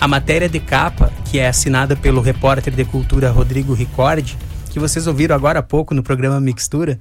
A 0.00 0.08
matéria 0.08 0.48
de 0.48 0.58
capa, 0.58 1.12
que 1.30 1.38
é 1.38 1.46
assinada 1.46 1.94
pelo 1.94 2.20
repórter 2.20 2.74
de 2.74 2.84
cultura 2.84 3.30
Rodrigo 3.30 3.72
Ricordi, 3.72 4.36
que 4.70 4.80
vocês 4.80 5.06
ouviram 5.06 5.36
agora 5.36 5.60
há 5.60 5.62
pouco 5.62 5.94
no 5.94 6.02
programa 6.02 6.40
Mixtura, 6.40 6.98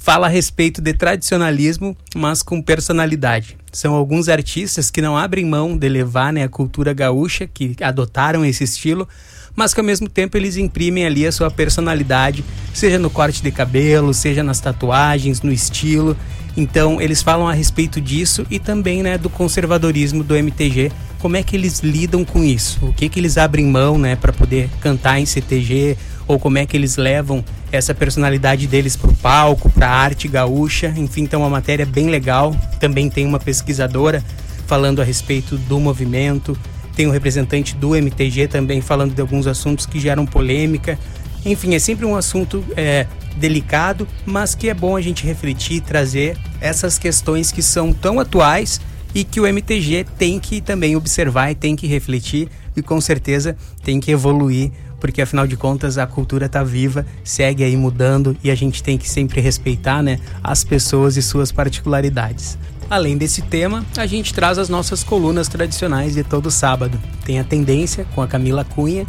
fala 0.00 0.26
a 0.26 0.30
respeito 0.30 0.80
de 0.80 0.94
tradicionalismo, 0.94 1.94
mas 2.16 2.42
com 2.42 2.60
personalidade. 2.62 3.56
São 3.70 3.94
alguns 3.94 4.30
artistas 4.30 4.90
que 4.90 5.02
não 5.02 5.16
abrem 5.16 5.44
mão 5.44 5.76
de 5.76 5.88
levar 5.88 6.32
né, 6.32 6.42
a 6.42 6.48
cultura 6.48 6.94
gaúcha, 6.94 7.46
que 7.46 7.76
adotaram 7.82 8.44
esse 8.44 8.64
estilo, 8.64 9.06
mas 9.54 9.74
que 9.74 9.80
ao 9.80 9.84
mesmo 9.84 10.08
tempo 10.08 10.38
eles 10.38 10.56
imprimem 10.56 11.04
ali 11.04 11.26
a 11.26 11.30
sua 11.30 11.50
personalidade, 11.50 12.42
seja 12.72 12.98
no 12.98 13.10
corte 13.10 13.42
de 13.42 13.50
cabelo, 13.50 14.14
seja 14.14 14.42
nas 14.42 14.58
tatuagens, 14.58 15.42
no 15.42 15.52
estilo. 15.52 16.16
Então 16.56 16.98
eles 16.98 17.22
falam 17.22 17.46
a 17.46 17.52
respeito 17.52 18.00
disso 18.00 18.46
e 18.50 18.58
também 18.58 19.02
né, 19.02 19.18
do 19.18 19.28
conservadorismo 19.28 20.24
do 20.24 20.34
MTG, 20.34 20.90
como 21.18 21.36
é 21.36 21.42
que 21.42 21.54
eles 21.54 21.80
lidam 21.80 22.24
com 22.24 22.42
isso, 22.42 22.86
o 22.86 22.94
que 22.94 23.06
que 23.10 23.20
eles 23.20 23.36
abrem 23.36 23.66
mão 23.66 23.98
né, 23.98 24.16
para 24.16 24.32
poder 24.32 24.70
cantar 24.80 25.20
em 25.20 25.26
CTG, 25.26 25.98
ou 26.26 26.38
como 26.38 26.56
é 26.56 26.64
que 26.64 26.74
eles 26.74 26.96
levam 26.96 27.44
essa 27.72 27.94
personalidade 27.94 28.66
deles 28.66 28.96
para 28.96 29.10
o 29.10 29.14
palco, 29.14 29.70
para 29.70 29.88
a 29.88 29.94
arte 29.94 30.28
gaúcha. 30.28 30.92
Enfim, 30.96 31.22
então 31.22 31.40
é 31.40 31.44
uma 31.44 31.50
matéria 31.50 31.86
bem 31.86 32.08
legal. 32.08 32.54
Também 32.78 33.08
tem 33.08 33.26
uma 33.26 33.38
pesquisadora 33.38 34.24
falando 34.66 35.00
a 35.00 35.04
respeito 35.04 35.56
do 35.56 35.80
movimento, 35.80 36.56
tem 36.94 37.06
um 37.06 37.10
representante 37.10 37.74
do 37.74 37.96
MTG 37.96 38.46
também 38.48 38.80
falando 38.80 39.14
de 39.14 39.20
alguns 39.20 39.46
assuntos 39.46 39.86
que 39.86 39.98
geram 39.98 40.26
polêmica. 40.26 40.98
Enfim, 41.44 41.74
é 41.74 41.78
sempre 41.78 42.04
um 42.04 42.14
assunto 42.14 42.64
é, 42.76 43.06
delicado, 43.36 44.06
mas 44.26 44.54
que 44.54 44.68
é 44.68 44.74
bom 44.74 44.96
a 44.96 45.00
gente 45.00 45.24
refletir, 45.24 45.80
trazer 45.80 46.36
essas 46.60 46.98
questões 46.98 47.50
que 47.50 47.62
são 47.62 47.92
tão 47.92 48.20
atuais 48.20 48.80
e 49.14 49.24
que 49.24 49.40
o 49.40 49.46
MTG 49.46 50.06
tem 50.18 50.38
que 50.38 50.60
também 50.60 50.94
observar 50.94 51.50
e 51.50 51.54
tem 51.54 51.74
que 51.74 51.86
refletir 51.86 52.48
e 52.76 52.82
com 52.82 53.00
certeza 53.00 53.56
tem 53.82 53.98
que 53.98 54.10
evoluir, 54.10 54.70
porque 55.00 55.22
afinal 55.22 55.46
de 55.46 55.56
contas 55.56 55.98
a 55.98 56.06
cultura 56.06 56.46
está 56.46 56.62
viva, 56.62 57.06
segue 57.24 57.64
aí 57.64 57.76
mudando 57.76 58.36
e 58.44 58.50
a 58.50 58.54
gente 58.54 58.82
tem 58.82 58.98
que 58.98 59.08
sempre 59.08 59.40
respeitar 59.40 60.02
né, 60.02 60.20
as 60.44 60.62
pessoas 60.62 61.16
e 61.16 61.22
suas 61.22 61.50
particularidades. 61.50 62.58
Além 62.90 63.16
desse 63.16 63.42
tema, 63.42 63.84
a 63.96 64.06
gente 64.06 64.34
traz 64.34 64.58
as 64.58 64.68
nossas 64.68 65.02
colunas 65.02 65.48
tradicionais 65.48 66.14
de 66.14 66.24
todo 66.24 66.50
sábado. 66.50 67.00
Tem 67.24 67.38
a 67.38 67.44
Tendência 67.44 68.04
com 68.14 68.20
a 68.20 68.26
Camila 68.26 68.64
Cunha, 68.64 69.06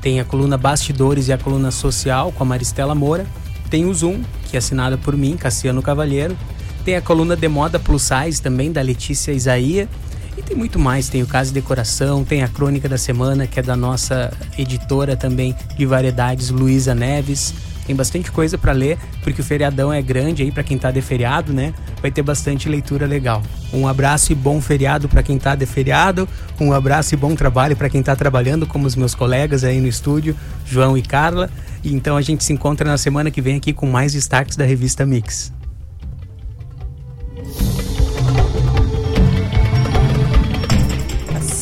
tem 0.00 0.20
a 0.20 0.24
coluna 0.24 0.56
Bastidores 0.56 1.28
e 1.28 1.32
a 1.32 1.38
coluna 1.38 1.70
Social 1.70 2.32
com 2.32 2.44
a 2.44 2.46
Maristela 2.46 2.94
Moura, 2.94 3.26
tem 3.68 3.86
o 3.86 3.92
Zoom, 3.94 4.22
que 4.48 4.56
é 4.56 4.58
assinada 4.58 4.96
por 4.96 5.16
mim, 5.16 5.36
Cassiano 5.36 5.82
Cavalheiro, 5.82 6.36
tem 6.84 6.96
a 6.96 7.02
coluna 7.02 7.34
de 7.34 7.48
Moda 7.48 7.78
Plus 7.78 8.02
Size 8.02 8.40
também 8.40 8.70
da 8.70 8.82
Letícia 8.82 9.32
Isaia, 9.32 9.88
e 10.36 10.42
tem 10.42 10.56
muito 10.56 10.78
mais, 10.78 11.08
tem 11.08 11.22
o 11.22 11.26
Caso 11.26 11.50
de 11.50 11.60
Decoração, 11.60 12.24
tem 12.24 12.42
a 12.42 12.48
Crônica 12.48 12.88
da 12.88 12.98
Semana, 12.98 13.46
que 13.46 13.60
é 13.60 13.62
da 13.62 13.76
nossa 13.76 14.32
editora 14.58 15.16
também 15.16 15.54
de 15.76 15.86
variedades, 15.86 16.50
Luísa 16.50 16.94
Neves, 16.94 17.54
tem 17.86 17.94
bastante 17.94 18.32
coisa 18.32 18.56
para 18.56 18.72
ler, 18.72 18.98
porque 19.22 19.40
o 19.40 19.44
feriadão 19.44 19.92
é 19.92 20.00
grande 20.00 20.42
aí 20.42 20.50
para 20.50 20.62
quem 20.62 20.78
tá 20.78 20.90
de 20.90 21.02
feriado, 21.02 21.52
né? 21.52 21.74
Vai 22.00 22.10
ter 22.10 22.22
bastante 22.22 22.68
leitura 22.68 23.06
legal. 23.06 23.42
Um 23.72 23.86
abraço 23.86 24.32
e 24.32 24.34
bom 24.34 24.60
feriado 24.60 25.08
para 25.08 25.22
quem 25.22 25.38
tá 25.38 25.54
de 25.54 25.66
feriado, 25.66 26.28
um 26.58 26.72
abraço 26.72 27.14
e 27.14 27.16
bom 27.16 27.34
trabalho 27.34 27.76
para 27.76 27.90
quem 27.90 28.02
tá 28.02 28.16
trabalhando, 28.16 28.66
como 28.66 28.86
os 28.86 28.96
meus 28.96 29.14
colegas 29.14 29.64
aí 29.64 29.80
no 29.80 29.86
estúdio, 29.86 30.34
João 30.64 30.96
e 30.96 31.02
Carla. 31.02 31.50
Então 31.84 32.16
a 32.16 32.22
gente 32.22 32.42
se 32.42 32.52
encontra 32.52 32.88
na 32.88 32.96
semana 32.96 33.30
que 33.30 33.42
vem 33.42 33.56
aqui 33.56 33.72
com 33.72 33.86
mais 33.86 34.14
destaques 34.14 34.56
da 34.56 34.64
revista 34.64 35.04
Mix. 35.04 35.52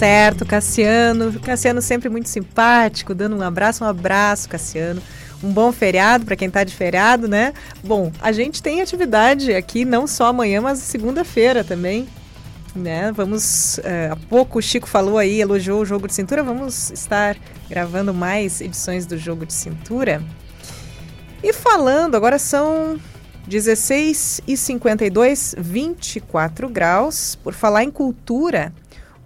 Certo, 0.03 0.45
Cassiano. 0.45 1.39
Cassiano 1.39 1.81
sempre 1.81 2.09
muito 2.09 2.29
simpático, 2.29 3.15
dando 3.15 3.37
um 3.37 3.43
abraço, 3.43 3.85
um 3.85 3.87
abraço, 3.87 4.49
Cassiano 4.49 5.01
um 5.45 5.53
bom 5.53 5.73
feriado 5.73 6.25
para 6.25 6.37
quem 6.37 6.47
está 6.47 6.63
de 6.63 6.73
feriado, 6.73 7.27
né? 7.27 7.53
Bom, 7.83 8.13
a 8.21 8.31
gente 8.31 8.63
tem 8.63 8.81
atividade 8.81 9.53
aqui 9.53 9.85
não 9.85 10.07
só 10.07 10.27
amanhã, 10.27 10.61
mas 10.61 10.79
segunda-feira 10.79 11.65
também. 11.65 12.09
Né? 12.77 13.11
Vamos, 13.13 13.81
é, 13.81 14.09
há 14.11 14.17
pouco 14.29 14.61
o 14.61 14.63
Chico 14.63 14.89
falou 14.89 15.19
aí, 15.19 15.41
elogiou 15.41 15.83
o 15.83 15.85
jogo 15.85 16.07
de 16.07 16.15
cintura, 16.15 16.45
vamos 16.45 16.91
estar 16.91 17.37
gravando 17.69 18.15
mais 18.15 18.61
edições 18.61 19.05
do 19.05 19.19
jogo 19.19 19.45
de 19.45 19.53
cintura. 19.53 20.23
E 21.43 21.53
falando, 21.53 22.15
agora 22.15 22.39
são 22.39 22.99
16 23.49 24.43
e 24.47 24.57
52, 24.57 25.57
24 25.59 26.69
graus. 26.69 27.35
Por 27.35 27.53
falar 27.53 27.83
em 27.83 27.91
cultura, 27.91 28.73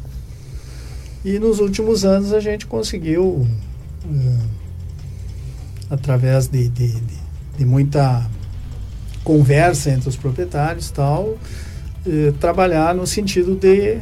E 1.23 1.39
nos 1.39 1.61
últimos 1.61 2.03
anos 2.03 2.33
a 2.33 2.41
gente 2.41 2.67
conseguiu, 2.67 3.47
uh, 4.05 4.39
através 5.89 6.47
de, 6.47 6.67
de, 6.67 6.89
de, 6.89 7.17
de 7.57 7.65
muita 7.65 8.29
conversa 9.23 9.91
entre 9.91 10.09
os 10.09 10.17
proprietários 10.17 10.91
tal, 10.91 11.37
eh, 12.07 12.33
trabalhar 12.39 12.93
no 12.93 13.07
sentido 13.07 13.55
de 13.55 13.97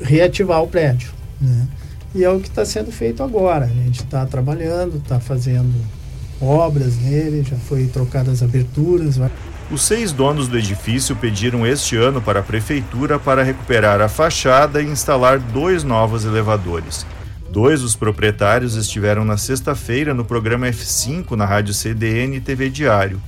reativar 0.00 0.62
o 0.62 0.68
prédio. 0.68 1.10
Né? 1.40 1.66
E 2.14 2.24
é 2.24 2.30
o 2.30 2.40
que 2.40 2.48
está 2.48 2.64
sendo 2.64 2.92
feito 2.92 3.22
agora. 3.22 3.64
A 3.64 3.68
gente 3.68 4.00
está 4.00 4.26
trabalhando, 4.26 4.98
está 4.98 5.18
fazendo 5.18 5.72
obras 6.40 6.96
nele, 6.98 7.42
já 7.42 7.56
foi 7.56 7.86
trocadas 7.86 8.34
as 8.34 8.42
aberturas. 8.42 9.18
Os 9.70 9.82
seis 9.82 10.12
donos 10.12 10.48
do 10.48 10.58
edifício 10.58 11.16
pediram 11.16 11.66
este 11.66 11.96
ano 11.96 12.20
para 12.20 12.40
a 12.40 12.42
prefeitura 12.42 13.18
para 13.18 13.42
recuperar 13.42 14.00
a 14.00 14.08
fachada 14.08 14.82
e 14.82 14.86
instalar 14.86 15.38
dois 15.38 15.84
novos 15.84 16.24
elevadores. 16.24 17.06
Dois 17.50 17.80
dos 17.82 17.94
proprietários 17.94 18.76
estiveram 18.76 19.24
na 19.24 19.36
sexta-feira 19.36 20.12
no 20.12 20.24
programa 20.24 20.66
F5 20.66 21.32
na 21.32 21.44
rádio 21.44 21.72
CDN 21.72 22.40
TV 22.40 22.68
Diário. 22.68 23.20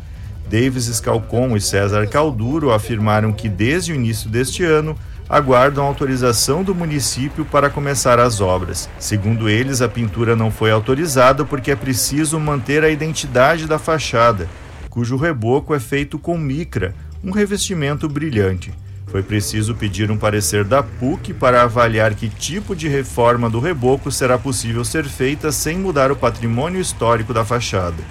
Davis 0.48 0.84
Scalcon 0.84 1.56
e 1.56 1.60
César 1.60 2.06
Calduro 2.06 2.72
afirmaram 2.72 3.32
que 3.32 3.48
desde 3.48 3.92
o 3.92 3.94
início 3.94 4.28
deste 4.28 4.64
ano 4.64 4.96
aguardam 5.28 5.84
autorização 5.84 6.62
do 6.62 6.74
município 6.74 7.44
para 7.44 7.70
começar 7.70 8.18
as 8.18 8.40
obras. 8.40 8.88
Segundo 8.98 9.48
eles, 9.48 9.80
a 9.80 9.88
pintura 9.88 10.36
não 10.36 10.50
foi 10.50 10.70
autorizada 10.70 11.44
porque 11.44 11.70
é 11.70 11.76
preciso 11.76 12.38
manter 12.38 12.84
a 12.84 12.90
identidade 12.90 13.66
da 13.66 13.78
fachada, 13.78 14.48
cujo 14.90 15.16
reboco 15.16 15.74
é 15.74 15.80
feito 15.80 16.18
com 16.18 16.36
micra, 16.36 16.94
um 17.22 17.30
revestimento 17.30 18.08
brilhante. 18.08 18.72
Foi 19.06 19.22
preciso 19.22 19.74
pedir 19.74 20.10
um 20.10 20.16
parecer 20.16 20.64
da 20.64 20.82
PUC 20.82 21.32
para 21.32 21.62
avaliar 21.62 22.14
que 22.14 22.28
tipo 22.28 22.74
de 22.74 22.88
reforma 22.88 23.48
do 23.48 23.60
reboco 23.60 24.10
será 24.10 24.36
possível 24.36 24.84
ser 24.84 25.04
feita 25.04 25.52
sem 25.52 25.78
mudar 25.78 26.10
o 26.10 26.16
patrimônio 26.16 26.80
histórico 26.80 27.32
da 27.32 27.44
fachada. 27.44 28.02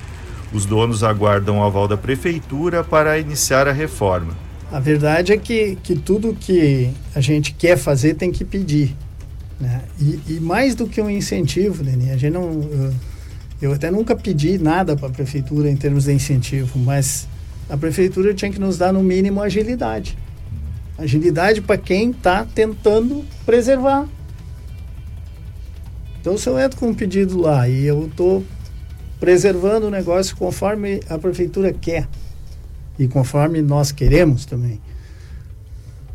Os 0.54 0.66
donos 0.66 1.04
aguardam 1.04 1.60
o 1.60 1.64
aval 1.64 1.88
da 1.88 1.98
prefeitura 1.98 2.84
para 2.84 3.18
iniciar 3.18 3.68
a 3.68 3.72
reforma. 3.72 4.38
A 4.72 4.80
verdade 4.80 5.34
é 5.34 5.38
que, 5.38 5.76
que 5.82 5.96
tudo 5.96 6.36
que 6.40 6.92
a 7.16 7.22
gente 7.22 7.54
quer 7.54 7.78
fazer 7.78 8.14
tem 8.14 8.32
que 8.32 8.46
pedir. 8.46 8.96
Né? 9.60 9.82
E, 10.00 10.20
e 10.28 10.40
mais 10.40 10.76
do 10.76 10.88
que 10.88 11.02
um 11.02 11.10
incentivo, 11.10 11.84
Deni, 11.84 12.12
a 12.12 12.18
gente 12.18 12.34
não. 12.34 12.62
Eu, 12.62 12.94
eu 13.62 13.74
até 13.74 13.90
nunca 13.90 14.16
pedi 14.16 14.58
nada 14.58 14.96
para 14.96 15.08
a 15.08 15.12
prefeitura 15.12 15.70
em 15.70 15.76
termos 15.76 16.06
de 16.06 16.14
incentivo, 16.14 16.78
mas 16.78 17.28
a 17.70 17.78
prefeitura 17.78 18.34
tinha 18.34 18.52
que 18.52 18.60
nos 18.60 18.78
dar 18.78 18.92
no 18.92 19.02
mínimo 19.02 19.42
agilidade. 19.42 20.18
Agilidade 20.98 21.62
para 21.62 21.78
quem 21.78 22.12
está 22.12 22.46
tentando 22.46 23.24
preservar. 23.46 24.08
Então, 26.20 26.38
se 26.38 26.48
eu 26.48 26.60
entro 26.60 26.80
com 26.80 26.88
um 26.88 26.94
pedido 26.94 27.40
lá 27.40 27.68
e 27.68 27.86
eu 27.86 28.06
estou 28.06 28.44
preservando 29.24 29.88
o 29.88 29.90
negócio 29.90 30.36
conforme 30.36 31.00
a 31.08 31.18
prefeitura 31.18 31.72
quer, 31.72 32.10
e 33.00 33.08
conforme 33.08 33.62
nós 33.62 33.90
queremos 33.90 34.46
também. 34.46 34.82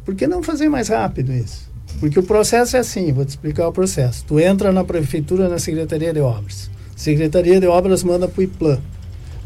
Por 0.05 0.15
que 0.15 0.27
não 0.27 0.43
fazer 0.43 0.69
mais 0.69 0.89
rápido 0.89 1.33
isso? 1.33 1.71
Porque 2.01 2.19
o 2.19 2.23
processo 2.23 2.77
é 2.77 2.81
assim, 2.81 3.11
vou 3.11 3.25
te 3.25 3.31
explicar 3.31 3.67
o 3.67 3.73
processo. 3.73 4.23
Tu 4.27 4.39
entra 4.39 4.73
na 4.73 4.85
prefeitura, 4.85 5.49
na 5.49 5.59
Secretaria 5.59 6.13
de 6.13 6.21
Obras. 6.21 6.71
Secretaria 6.95 7.59
de 7.59 7.67
Obras 7.67 8.05
manda 8.05 8.29
para 8.29 8.41
o 8.41 8.45
IPLAN. 8.45 8.79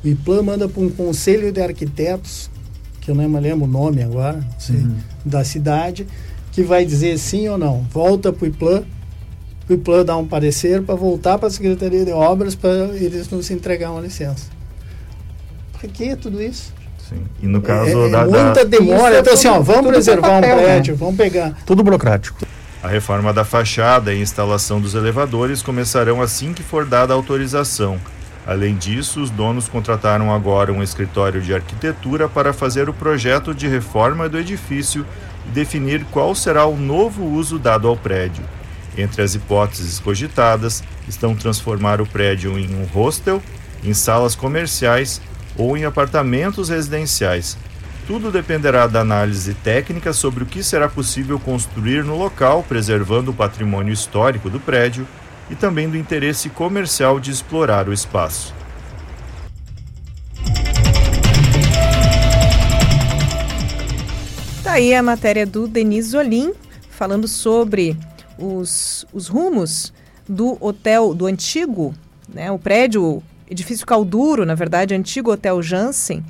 O 0.05 0.09
IPLAN 0.09 0.43
manda 0.43 0.69
para 0.69 0.83
um 0.83 0.91
conselho 0.91 1.53
de 1.53 1.63
arquitetos, 1.63 2.51
que 3.01 3.13
eu 3.13 3.15
não 3.15 3.29
me 3.29 3.39
lembro 3.39 3.67
o 3.67 3.69
nome 3.69 4.03
agora, 4.03 4.45
sei, 4.59 4.75
uhum. 4.75 4.97
da 5.25 5.45
cidade, 5.45 6.05
que 6.51 6.65
vai 6.65 6.85
dizer 6.85 7.17
sim 7.17 7.47
ou 7.47 7.57
não. 7.57 7.83
Volta 7.93 8.33
para 8.33 8.45
o 8.45 8.49
IPLAN, 8.49 8.83
o 9.73 9.75
IPLAN 9.75 10.05
dá 10.05 10.17
um 10.17 10.27
parecer 10.27 10.83
para 10.83 10.95
voltar 10.95 11.39
para 11.39 11.49
a 11.49 11.51
Secretaria 11.51 12.05
de 12.05 12.13
Obras 12.13 12.55
para 12.55 12.71
eles 12.71 13.29
nos 13.31 13.51
entregar 13.51 13.91
uma 13.91 14.01
licença. 14.01 14.47
Para 15.73 15.89
que 15.89 16.15
tudo 16.17 16.41
isso? 16.43 16.73
Sim. 17.09 17.25
E 17.43 17.47
no 17.47 17.61
caso 17.61 18.07
é, 18.07 18.11
da, 18.11 18.25
muita 18.25 18.65
demora. 18.65 19.19
então, 19.19 19.35
assim, 19.35 19.49
ó, 19.49 19.61
vamos 19.61 19.91
preservar 19.91 20.41
papel, 20.41 20.57
um 20.57 20.63
prédio, 20.63 20.95
né? 20.95 20.99
vamos 20.99 21.17
pegar. 21.17 21.57
Tudo 21.67 21.83
burocrático. 21.83 22.47
A 22.83 22.89
reforma 22.89 23.33
da 23.33 23.45
fachada 23.45 24.13
e 24.13 24.21
instalação 24.21 24.81
dos 24.81 24.95
elevadores 24.95 25.63
começarão 25.63 26.21
assim 26.21 26.53
que 26.53 26.63
for 26.63 26.85
dada 26.85 27.13
a 27.13 27.17
autorização. 27.17 27.99
Além 28.45 28.75
disso, 28.75 29.21
os 29.21 29.31
donos 29.31 29.69
contrataram 29.69 30.35
agora 30.35 30.73
um 30.73 30.83
escritório 30.83 31.41
de 31.41 31.55
arquitetura 31.55 32.29
para 32.29 32.53
fazer 32.53 32.89
o 32.89 32.93
projeto 32.93 33.55
de 33.55 33.69
reforma 33.69 34.29
do 34.29 34.37
edifício 34.37 35.07
e 35.47 35.51
definir 35.51 36.05
qual 36.11 36.35
será 36.35 36.67
o 36.67 36.77
novo 36.77 37.25
uso 37.25 37.57
dado 37.59 37.87
ao 37.87 37.97
prédio. 37.97 38.43
Entre 38.97 39.23
as 39.23 39.35
hipóteses 39.35 39.99
cogitadas 39.99 40.83
estão 41.09 41.35
transformar 41.35 42.01
o 42.01 42.07
prédio 42.07 42.59
em 42.59 42.75
um 42.75 42.85
hostel, 42.85 43.43
em 43.83 43.95
salas 43.95 44.35
comerciais 44.35 45.21
ou 45.57 45.77
em 45.77 45.85
apartamentos 45.85 46.69
residenciais. 46.69 47.57
Tudo 48.07 48.31
dependerá 48.31 48.87
da 48.87 49.01
análise 49.01 49.55
técnica 49.55 50.13
sobre 50.13 50.43
o 50.43 50.47
que 50.47 50.63
será 50.63 50.89
possível 50.89 51.39
construir 51.39 52.05
no 52.05 52.19
local, 52.19 52.65
preservando 52.69 53.31
o 53.31 53.35
patrimônio 53.35 53.93
histórico 53.93 54.51
do 54.51 54.59
prédio 54.59 55.07
e 55.49 55.55
também 55.55 55.89
do 55.89 55.97
interesse 55.97 56.49
comercial 56.49 57.21
de 57.21 57.31
explorar 57.31 57.89
o 57.89 57.93
espaço. 57.93 58.55
Tá 64.63 64.73
aí 64.73 64.95
a 64.95 65.03
matéria 65.03 65.47
do 65.47 65.69
Denis 65.69 66.15
Olim, 66.15 66.53
falando 66.91 67.29
sobre 67.29 67.97
os, 68.39 69.07
os 69.13 69.29
rumos 69.29 69.93
do 70.29 70.57
hotel, 70.61 71.15
do 71.15 71.27
antigo, 71.27 71.95
né, 72.29 72.51
o 72.51 72.59
prédio 72.59 73.23
edifício 73.49 73.87
Calduro, 73.87 74.47
na 74.47 74.55
verdade, 74.55 74.95
antigo 74.95 75.31
Hotel 75.31 75.63
Jansen. 75.63 76.25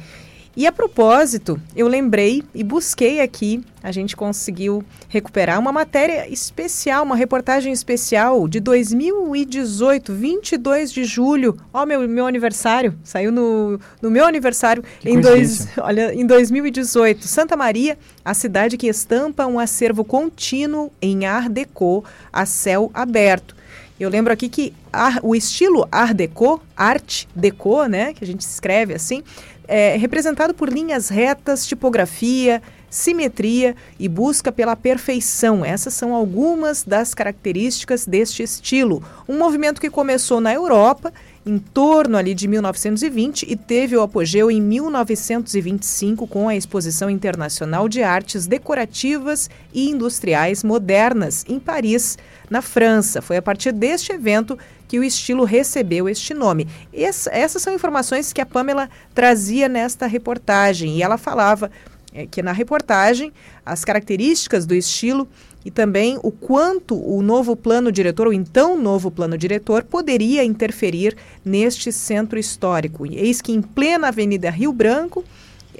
E 0.54 0.66
a 0.66 0.72
propósito, 0.72 1.58
eu 1.74 1.88
lembrei 1.88 2.42
e 2.54 2.62
busquei 2.62 3.20
aqui, 3.20 3.64
a 3.82 3.90
gente 3.90 4.14
conseguiu 4.14 4.84
recuperar 5.08 5.58
uma 5.58 5.72
matéria 5.72 6.28
especial, 6.28 7.04
uma 7.04 7.16
reportagem 7.16 7.72
especial 7.72 8.46
de 8.46 8.60
2018, 8.60 10.12
22 10.12 10.92
de 10.92 11.04
julho. 11.04 11.56
Ó, 11.72 11.82
oh, 11.82 11.86
meu, 11.86 12.06
meu 12.06 12.26
aniversário, 12.26 12.94
saiu 13.02 13.32
no, 13.32 13.80
no 14.02 14.10
meu 14.10 14.26
aniversário 14.26 14.84
em, 15.02 15.18
dois, 15.18 15.68
olha, 15.80 16.14
em 16.14 16.26
2018. 16.26 17.26
Santa 17.26 17.56
Maria, 17.56 17.98
a 18.22 18.34
cidade 18.34 18.76
que 18.76 18.88
estampa 18.88 19.46
um 19.46 19.58
acervo 19.58 20.04
contínuo 20.04 20.92
em 21.00 21.24
Art 21.24 21.48
Deco 21.48 22.04
a 22.30 22.44
céu 22.44 22.90
aberto. 22.92 23.56
Eu 23.98 24.10
lembro 24.10 24.32
aqui 24.32 24.48
que 24.48 24.74
ar, 24.92 25.20
o 25.22 25.34
estilo 25.34 25.86
Art 25.90 26.12
Deco, 26.12 26.60
Art 26.76 27.24
Deco, 27.36 27.86
né, 27.86 28.12
que 28.12 28.24
a 28.24 28.26
gente 28.26 28.40
escreve 28.40 28.94
assim, 28.94 29.22
é 29.66 29.96
representado 29.96 30.54
por 30.54 30.68
linhas 30.68 31.08
retas, 31.08 31.66
tipografia, 31.66 32.62
simetria 32.92 33.74
e 33.98 34.06
busca 34.06 34.52
pela 34.52 34.76
perfeição. 34.76 35.64
Essas 35.64 35.94
são 35.94 36.14
algumas 36.14 36.84
das 36.84 37.14
características 37.14 38.06
deste 38.06 38.42
estilo. 38.42 39.02
Um 39.26 39.38
movimento 39.38 39.80
que 39.80 39.88
começou 39.88 40.40
na 40.40 40.52
Europa 40.52 41.12
em 41.44 41.58
torno 41.58 42.16
ali 42.16 42.34
de 42.34 42.46
1920 42.46 43.46
e 43.48 43.56
teve 43.56 43.96
o 43.96 44.02
apogeu 44.02 44.50
em 44.50 44.60
1925 44.60 46.26
com 46.26 46.48
a 46.48 46.54
Exposição 46.54 47.10
Internacional 47.10 47.88
de 47.88 48.02
Artes 48.02 48.46
Decorativas 48.46 49.50
e 49.72 49.88
Industriais 49.90 50.62
Modernas 50.62 51.44
em 51.48 51.58
Paris, 51.58 52.16
na 52.52 52.60
França. 52.60 53.22
Foi 53.22 53.38
a 53.38 53.42
partir 53.42 53.72
deste 53.72 54.12
evento 54.12 54.58
que 54.86 54.98
o 54.98 55.04
estilo 55.04 55.42
recebeu 55.42 56.06
este 56.06 56.34
nome. 56.34 56.68
Essa, 56.92 57.30
essas 57.30 57.62
são 57.62 57.74
informações 57.74 58.30
que 58.30 58.42
a 58.42 58.46
Pamela 58.46 58.90
trazia 59.14 59.70
nesta 59.70 60.06
reportagem 60.06 60.98
e 60.98 61.02
ela 61.02 61.16
falava 61.16 61.70
é, 62.12 62.26
que 62.26 62.42
na 62.42 62.52
reportagem 62.52 63.32
as 63.64 63.86
características 63.86 64.66
do 64.66 64.74
estilo 64.74 65.26
e 65.64 65.70
também 65.70 66.18
o 66.22 66.30
quanto 66.30 66.94
o 66.94 67.22
novo 67.22 67.56
plano 67.56 67.90
diretor, 67.90 68.26
ou 68.26 68.34
então 68.34 68.78
novo 68.78 69.10
plano 69.10 69.38
diretor, 69.38 69.84
poderia 69.84 70.44
interferir 70.44 71.16
neste 71.42 71.90
centro 71.90 72.38
histórico. 72.38 73.06
Eis 73.06 73.40
que 73.40 73.52
em 73.52 73.62
plena 73.62 74.08
Avenida 74.08 74.50
Rio 74.50 74.74
Branco, 74.74 75.24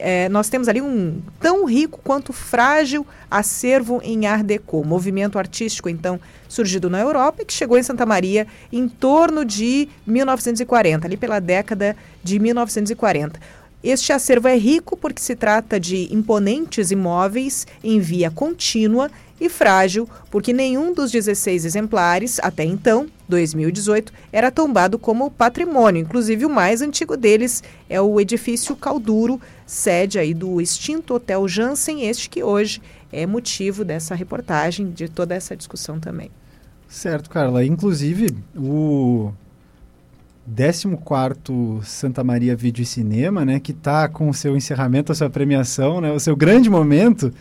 é, 0.05 0.29
nós 0.29 0.49
temos 0.49 0.69
ali 0.69 0.83
um 0.83 1.23
tão 1.39 1.65
rico 1.65 2.01
quanto 2.03 2.33
frágil 2.33 3.07
acervo 3.31 4.01
em 4.03 4.27
Art 4.27 4.43
Deco, 4.43 4.85
movimento 4.85 5.39
artístico 5.39 5.89
então 5.89 6.21
surgido 6.49 6.91
na 6.91 7.01
Europa 7.01 7.43
e 7.43 7.45
que 7.45 7.53
chegou 7.53 7.79
em 7.79 7.83
Santa 7.85 8.05
Maria 8.05 8.47
em 8.73 8.89
torno 8.89 9.45
de 9.45 9.89
1940, 10.05 11.07
ali 11.07 11.17
pela 11.17 11.41
década 11.41 11.97
de 12.23 12.39
1940. 12.39 13.41
Este 13.83 14.13
acervo 14.13 14.47
é 14.47 14.57
rico 14.57 14.97
porque 14.97 15.21
se 15.21 15.35
trata 15.35 15.81
de 15.81 16.13
imponentes 16.15 16.93
imóveis 16.93 17.67
em 17.83 17.99
via 17.99 18.31
contínua 18.31 19.11
e 19.41 19.49
frágil, 19.49 20.09
porque 20.31 20.53
nenhum 20.53 20.95
dos 20.95 21.11
16 21.11 21.65
exemplares, 21.65 22.39
até 22.41 22.65
então, 22.65 23.09
2018, 23.29 24.13
era 24.33 24.53
tombado 24.53 25.01
como 25.01 25.33
patrimônio. 25.33 26.01
Inclusive, 26.01 26.47
o 26.47 26.51
mais 26.51 26.81
antigo 26.81 27.17
deles 27.17 27.61
é 27.91 28.01
o 28.01 28.21
edifício 28.21 28.77
Calduro, 28.77 29.41
sede 29.67 30.19
aí 30.19 30.33
do 30.33 30.61
extinto 30.61 31.15
Hotel 31.15 31.49
Jansen, 31.49 32.07
este 32.07 32.31
que 32.31 32.45
hoje 32.45 32.81
é 33.11 33.27
motivo 33.27 33.85
dessa 33.85 34.15
reportagem, 34.15 34.93
de 34.93 35.09
toda 35.09 35.35
essa 35.35 35.57
discussão 35.57 35.99
também. 35.99 36.31
Certo, 36.87 37.29
Carla. 37.29 37.65
Inclusive, 37.65 38.29
o 38.55 39.33
14 40.45 41.85
Santa 41.85 42.25
Maria 42.25 42.57
Vídeo 42.57 42.83
e 42.83 42.87
Cinema, 42.87 43.45
né, 43.45 43.61
que 43.61 43.73
está 43.73 44.09
com 44.09 44.29
o 44.29 44.35
seu 44.35 44.57
encerramento, 44.57 45.13
a 45.13 45.15
sua 45.15 45.31
premiação, 45.31 46.01
né, 46.01 46.11
o 46.11 46.19
seu 46.19 46.35
grande 46.35 46.69
momento, 46.69 47.33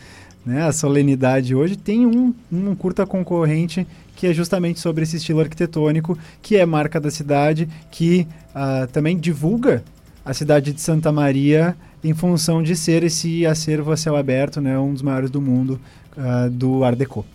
né, 0.46 0.62
a 0.62 0.72
solenidade 0.72 1.54
hoje, 1.54 1.76
tem 1.76 2.06
um, 2.06 2.34
um 2.50 2.74
curta 2.74 3.04
concorrente 3.06 3.86
que 4.14 4.26
é 4.26 4.32
justamente 4.32 4.78
sobre 4.78 5.02
esse 5.02 5.16
estilo 5.16 5.40
arquitetônico, 5.40 6.16
que 6.40 6.56
é 6.56 6.64
marca 6.64 7.00
da 7.00 7.10
cidade, 7.10 7.68
que 7.90 8.26
uh, 8.54 8.86
também 8.92 9.16
divulga 9.16 9.82
a 10.24 10.32
cidade 10.32 10.72
de 10.72 10.80
Santa 10.80 11.10
Maria 11.10 11.76
em 12.04 12.14
função 12.14 12.62
de 12.62 12.76
ser 12.76 13.02
esse 13.02 13.44
acervo 13.44 13.90
a 13.90 13.96
céu 13.96 14.14
aberto, 14.14 14.60
né, 14.60 14.78
um 14.78 14.92
dos 14.92 15.02
maiores 15.02 15.30
do 15.30 15.40
mundo 15.40 15.80
uh, 16.16 16.48
do 16.50 16.84
Art 16.84 16.96
Deco. 16.96 17.26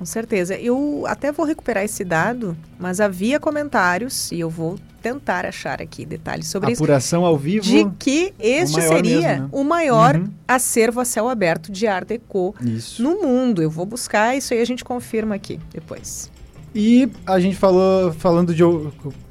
Com 0.00 0.06
certeza. 0.06 0.56
Eu 0.56 1.04
até 1.06 1.30
vou 1.30 1.44
recuperar 1.44 1.84
esse 1.84 2.02
dado, 2.04 2.56
mas 2.78 3.00
havia 3.02 3.38
comentários, 3.38 4.32
e 4.32 4.40
eu 4.40 4.48
vou 4.48 4.78
tentar 5.02 5.44
achar 5.44 5.82
aqui 5.82 6.06
detalhes 6.06 6.46
sobre 6.48 6.72
Apuração 6.72 7.20
isso. 7.20 7.26
ao 7.26 7.36
vivo. 7.36 7.66
De 7.66 7.84
que 7.98 8.32
este 8.40 8.80
seria 8.80 9.28
mesmo, 9.28 9.42
né? 9.44 9.48
o 9.52 9.62
maior 9.62 10.16
Uhum. 10.16 10.28
acervo 10.48 11.00
a 11.00 11.04
céu 11.04 11.28
aberto 11.28 11.70
de 11.70 11.86
Art 11.86 12.08
Deco 12.08 12.54
Isso. 12.62 13.02
no 13.02 13.20
mundo. 13.20 13.60
Eu 13.60 13.68
vou 13.70 13.84
buscar, 13.84 14.34
isso 14.34 14.54
aí 14.54 14.62
a 14.62 14.64
gente 14.64 14.82
confirma 14.82 15.34
aqui 15.34 15.60
depois. 15.70 16.30
E 16.74 17.06
a 17.26 17.38
gente 17.38 17.56
falou, 17.56 18.10
falando 18.14 18.54
de. 18.54 18.62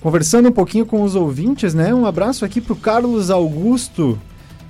conversando 0.01 0.49
um 0.49 0.51
pouquinho 0.51 0.85
com 0.85 1.01
os 1.01 1.15
ouvintes, 1.15 1.73
né? 1.73 1.91
Um 1.95 2.05
abraço 2.05 2.45
aqui 2.45 2.61
pro 2.61 2.75
Carlos 2.75 3.31
Augusto, 3.31 4.19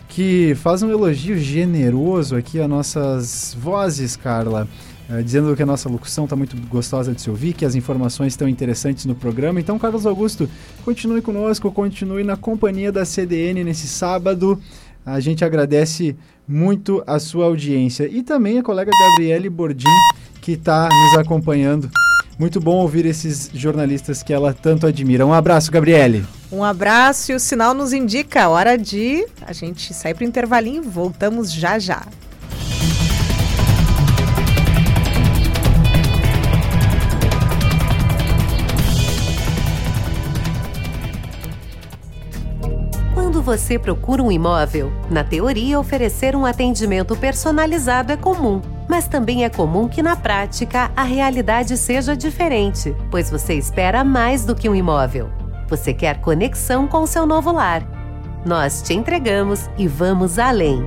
que 0.08 0.56
faz 0.56 0.82
um 0.82 0.90
elogio 0.90 1.38
generoso 1.38 2.38
aqui 2.38 2.58
às 2.58 2.70
nossas 2.70 3.54
vozes, 3.60 4.16
Carla. 4.16 4.66
Eh, 5.10 5.24
dizendo 5.24 5.56
que 5.56 5.64
a 5.64 5.66
nossa 5.66 5.90
locução 5.90 6.26
está 6.26 6.36
muito 6.36 6.56
gostosa 6.68 7.14
de 7.14 7.22
se 7.22 7.30
ouvir, 7.30 7.54
que 7.54 7.66
as 7.66 7.74
informações 7.74 8.34
estão 8.34 8.48
interessantes 8.48 9.06
no 9.06 9.16
programa. 9.16 9.60
Então, 9.60 9.80
Carlos 9.80 10.06
Augusto, 10.06 10.48
continue 10.86 11.22
conosco, 11.22 11.72
continue 11.72 12.24
na 12.24 12.38
companhia 12.38 12.92
da 12.92 13.04
CDN 13.04 13.64
nesse 13.64 13.88
sábado. 13.88 14.62
A 15.04 15.20
gente 15.20 15.44
agradece 15.44 16.16
muito 16.48 17.04
a 17.08 17.18
sua 17.18 17.46
audiência. 17.46 18.08
E 18.08 18.22
também 18.22 18.60
a 18.60 18.64
colega 18.64 18.92
Gabriele 18.92 19.50
Bordim, 19.50 19.90
que 20.42 20.52
está 20.52 20.88
nos 20.88 21.18
acompanhando. 21.18 21.90
Muito 22.38 22.60
bom 22.60 22.76
ouvir 22.76 23.06
esses 23.06 23.50
jornalistas 23.54 24.22
que 24.22 24.32
ela 24.32 24.54
tanto 24.54 24.86
admira. 24.86 25.26
Um 25.26 25.34
abraço, 25.34 25.72
Gabriele. 25.72 26.24
Um 26.52 26.64
abraço 26.64 27.32
e 27.32 27.36
o 27.36 27.40
sinal 27.40 27.74
nos 27.74 27.94
indica 27.94 28.44
a 28.44 28.50
hora 28.50 28.78
de 28.78 29.26
a 29.42 29.54
gente 29.54 29.94
sair 29.94 30.14
para 30.14 30.24
o 30.24 30.28
intervalinho. 30.28 30.84
Voltamos 30.84 31.52
já 31.52 31.80
já. 31.80 32.06
Você 43.50 43.80
procura 43.80 44.22
um 44.22 44.32
imóvel, 44.32 44.94
na 45.10 45.24
teoria 45.24 45.80
oferecer 45.80 46.36
um 46.36 46.46
atendimento 46.46 47.16
personalizado 47.16 48.14
é 48.14 48.16
comum, 48.16 48.62
mas 48.88 49.08
também 49.08 49.44
é 49.44 49.50
comum 49.50 49.88
que 49.88 50.04
na 50.04 50.16
prática 50.16 50.92
a 50.96 51.02
realidade 51.02 51.76
seja 51.76 52.16
diferente, 52.16 52.96
pois 53.10 53.32
você 53.32 53.56
espera 53.56 54.04
mais 54.04 54.46
do 54.46 54.54
que 54.54 54.70
um 54.70 54.76
imóvel. 54.76 55.32
Você 55.68 55.96
quer 55.96 56.22
conexão 56.22 56.88
com 56.88 57.08
seu 57.08 57.26
novo 57.26 57.52
lar. 57.52 57.82
Nós 58.46 58.84
te 58.84 58.94
entregamos 58.94 59.68
e 59.80 59.88
vamos 59.88 60.38
além. 60.38 60.84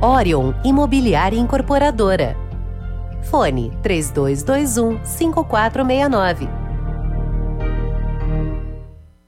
Orion 0.00 0.54
Imobiliária 0.64 1.38
Incorporadora. 1.38 2.34
Fone 3.24 3.76
3221 3.82 5.04
5469. 5.04 6.65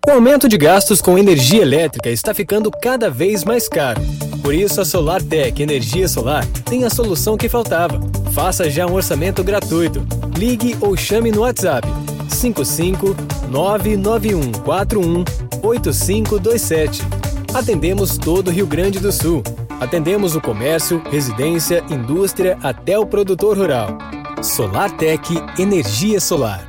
O 0.08 0.10
aumento 0.10 0.48
de 0.48 0.56
gastos 0.56 1.02
com 1.02 1.18
energia 1.18 1.60
elétrica 1.60 2.08
está 2.08 2.32
ficando 2.32 2.70
cada 2.70 3.10
vez 3.10 3.44
mais 3.44 3.68
caro. 3.68 4.00
Por 4.42 4.54
isso, 4.54 4.80
a 4.80 4.84
SolarTech 4.86 5.62
Energia 5.62 6.08
Solar 6.08 6.46
tem 6.64 6.86
a 6.86 6.88
solução 6.88 7.36
que 7.36 7.46
faltava. 7.46 8.00
Faça 8.32 8.70
já 8.70 8.86
um 8.86 8.94
orçamento 8.94 9.44
gratuito. 9.44 10.06
Ligue 10.34 10.74
ou 10.80 10.96
chame 10.96 11.30
no 11.30 11.42
WhatsApp 11.42 11.86
55 12.30 13.14
99141 13.50 15.24
8527. 15.62 17.02
Atendemos 17.52 18.16
todo 18.16 18.48
o 18.48 18.50
Rio 18.50 18.66
Grande 18.66 18.98
do 19.00 19.12
Sul. 19.12 19.42
Atendemos 19.78 20.34
o 20.34 20.40
comércio, 20.40 21.02
residência, 21.10 21.84
indústria 21.90 22.56
até 22.62 22.98
o 22.98 23.04
produtor 23.04 23.58
rural. 23.58 23.98
SolarTech 24.42 25.34
Energia 25.58 26.18
Solar. 26.18 26.67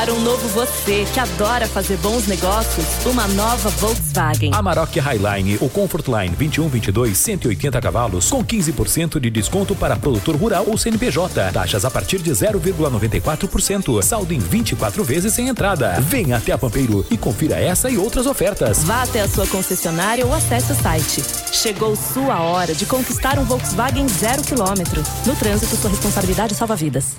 Para 0.00 0.14
um 0.14 0.20
novo 0.20 0.48
você 0.48 1.04
que 1.12 1.20
adora 1.20 1.68
fazer 1.68 1.98
bons 1.98 2.26
negócios, 2.26 2.86
uma 3.04 3.28
nova 3.28 3.68
Volkswagen. 3.68 4.50
Amarok 4.54 4.98
Highline, 4.98 5.58
o 5.60 5.68
Comfortline 5.68 6.34
2122 6.36 7.18
180 7.18 7.78
cavalos 7.82 8.30
com 8.30 8.42
15% 8.42 9.20
de 9.20 9.28
desconto 9.28 9.76
para 9.76 9.96
produtor 9.96 10.36
rural 10.36 10.64
ou 10.66 10.78
CNPJ. 10.78 11.52
Taxas 11.52 11.84
a 11.84 11.90
partir 11.90 12.16
de 12.20 12.30
0,94%. 12.30 14.02
Saldo 14.02 14.32
em 14.32 14.38
24 14.38 15.04
vezes 15.04 15.34
sem 15.34 15.48
entrada. 15.48 16.00
Venha 16.00 16.38
até 16.38 16.52
a 16.52 16.56
Pampeiro 16.56 17.04
e 17.10 17.18
confira 17.18 17.60
essa 17.60 17.90
e 17.90 17.98
outras 17.98 18.24
ofertas. 18.24 18.82
Vá 18.84 19.02
até 19.02 19.20
a 19.20 19.28
sua 19.28 19.46
concessionária 19.48 20.24
ou 20.24 20.32
acesse 20.32 20.72
o 20.72 20.76
site. 20.76 21.22
Chegou 21.52 21.94
sua 21.94 22.40
hora 22.40 22.74
de 22.74 22.86
conquistar 22.86 23.38
um 23.38 23.44
Volkswagen 23.44 24.08
zero 24.08 24.42
quilômetro. 24.42 25.02
No 25.26 25.36
trânsito, 25.36 25.76
sua 25.76 25.90
responsabilidade 25.90 26.54
salva 26.54 26.74
vidas. 26.74 27.16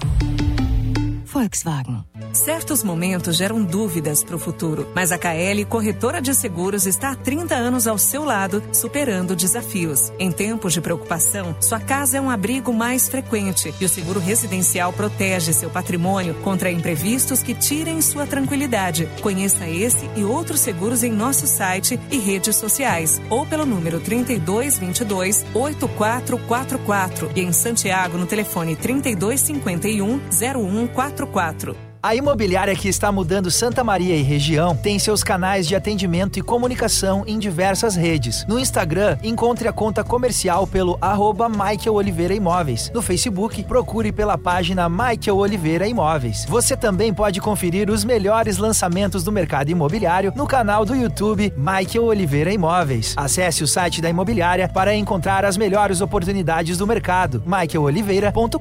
Volkswagen. 1.26 2.11
Certos 2.34 2.82
momentos 2.82 3.36
geram 3.36 3.62
dúvidas 3.62 4.24
para 4.24 4.38
o 4.38 4.40
futuro, 4.40 4.88
mas 4.96 5.12
a 5.12 5.18
KL 5.18 5.66
Corretora 5.66 6.22
de 6.22 6.34
Seguros 6.34 6.86
está 6.86 7.12
há 7.12 7.16
30 7.16 7.54
anos 7.56 7.88
ao 7.88 7.98
seu 7.98 8.24
lado, 8.24 8.64
superando 8.72 9.36
desafios. 9.36 10.14
Em 10.18 10.32
tempos 10.32 10.72
de 10.72 10.80
preocupação, 10.80 11.54
sua 11.60 11.80
casa 11.80 12.18
é 12.18 12.22
um 12.22 12.30
abrigo 12.30 12.72
mais 12.72 13.10
frequente 13.10 13.74
e 13.82 13.86
o 13.86 13.90
seguro 13.90 14.20
residencial 14.20 14.94
protege 14.94 15.52
seu 15.52 15.70
patrimônio 15.70 16.34
contra 16.36 16.72
imprevistos 16.72 17.44
que 17.44 17.54
tirem 17.54 18.02
sua 18.02 18.26
tranquilidade. 18.26 19.10
Conheça 19.22 19.68
esse 19.68 20.10
e 20.16 20.24
outros 20.24 20.62
seguros 20.62 21.04
em 21.04 21.12
nosso 21.12 21.46
site 21.46 22.00
e 22.10 22.18
redes 22.18 22.56
sociais 22.56 23.22
ou 23.30 23.46
pelo 23.46 23.66
número 23.66 24.00
3222 24.00 25.46
8444 25.54 27.32
e 27.36 27.42
em 27.42 27.52
Santiago 27.52 28.18
no 28.18 28.26
telefone 28.26 28.78
3251 28.78 30.22
0144. 30.30 31.91
A 32.04 32.16
imobiliária 32.16 32.76
que 32.76 32.88
está 32.90 33.12
mudando 33.12 33.52
Santa 33.52 33.84
Maria 33.84 34.16
e 34.16 34.24
região 34.24 34.76
tem 34.76 34.98
seus 34.98 35.24
canais 35.24 35.68
de 35.68 35.76
atendimento 35.76 36.40
e 36.40 36.42
comunicação 36.42 37.24
em 37.28 37.38
diversas 37.38 37.96
redes. 37.96 38.44
No 38.48 38.58
Instagram, 38.58 39.20
encontre 39.22 39.68
a 39.68 39.74
conta 39.74 40.04
comercial 40.04 40.66
pelo 40.66 40.98
arroba 41.00 41.48
Michael 41.48 41.94
Oliveira 41.94 42.34
Imóveis. 42.34 42.90
No 42.92 43.04
Facebook, 43.04 43.64
procure 43.66 44.12
pela 44.12 44.36
página 44.36 44.90
Michael 44.90 45.38
Oliveira 45.38 45.88
Imóveis. 45.88 46.44
Você 46.50 46.76
também 46.76 47.14
pode 47.14 47.40
conferir 47.40 47.88
os 47.92 48.04
melhores 48.04 48.58
lançamentos 48.58 49.24
do 49.24 49.32
mercado 49.32 49.70
imobiliário 49.70 50.34
no 50.36 50.48
canal 50.48 50.84
do 50.84 50.96
YouTube 50.96 51.54
Michael 51.56 52.06
Oliveira 52.06 52.52
Imóveis. 52.52 53.14
Acesse 53.16 53.64
o 53.64 53.68
site 53.68 54.02
da 54.02 54.10
imobiliária 54.10 54.68
para 54.68 54.96
encontrar 54.96 55.46
as 55.46 55.56
melhores 55.56 56.02
oportunidades 56.02 56.80
do 56.80 56.88
mercado. 56.88 57.44
michaeloliveira.com.br 57.46 58.58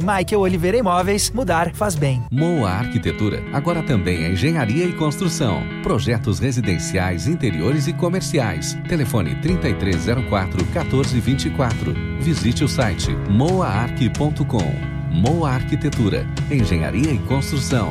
Michael 0.00 0.40
Oliveira 0.40 0.78
Imóveis, 0.78 1.30
mudar 1.30 1.74
faz 1.74 1.94
bem. 1.94 2.21
Moa 2.30 2.70
Arquitetura, 2.70 3.42
agora 3.52 3.82
também 3.82 4.24
é 4.24 4.32
engenharia 4.32 4.84
e 4.84 4.92
construção. 4.92 5.62
Projetos 5.82 6.38
residenciais, 6.38 7.26
interiores 7.26 7.86
e 7.86 7.92
comerciais. 7.92 8.74
Telefone 8.88 9.34
3304 9.36 10.64
1424. 10.64 11.94
Visite 12.20 12.64
o 12.64 12.68
site 12.68 13.10
moaarq.com. 13.30 14.92
Moa 15.10 15.50
Arquitetura, 15.50 16.26
engenharia 16.50 17.12
e 17.12 17.18
construção. 17.18 17.90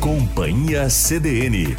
Companhia 0.00 0.90
CDN. 0.90 1.76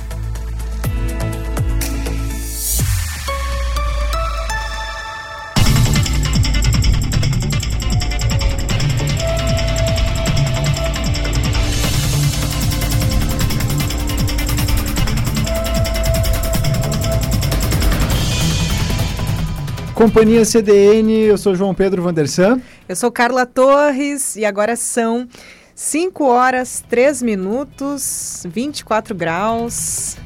Companhia 19.96 20.44
CDN, 20.44 21.10
eu 21.22 21.38
sou 21.38 21.56
João 21.56 21.74
Pedro 21.74 22.04
Vandersan. 22.04 22.60
Eu 22.88 22.98
sou 22.98 23.10
Carla 23.10 23.46
Torres 23.46 24.36
e 24.36 24.44
agora 24.44 24.76
são 24.76 25.26
5 25.74 26.26
horas 26.26 26.84
3 26.90 27.22
minutos, 27.22 28.44
24 28.46 29.16
graus. 29.16 30.18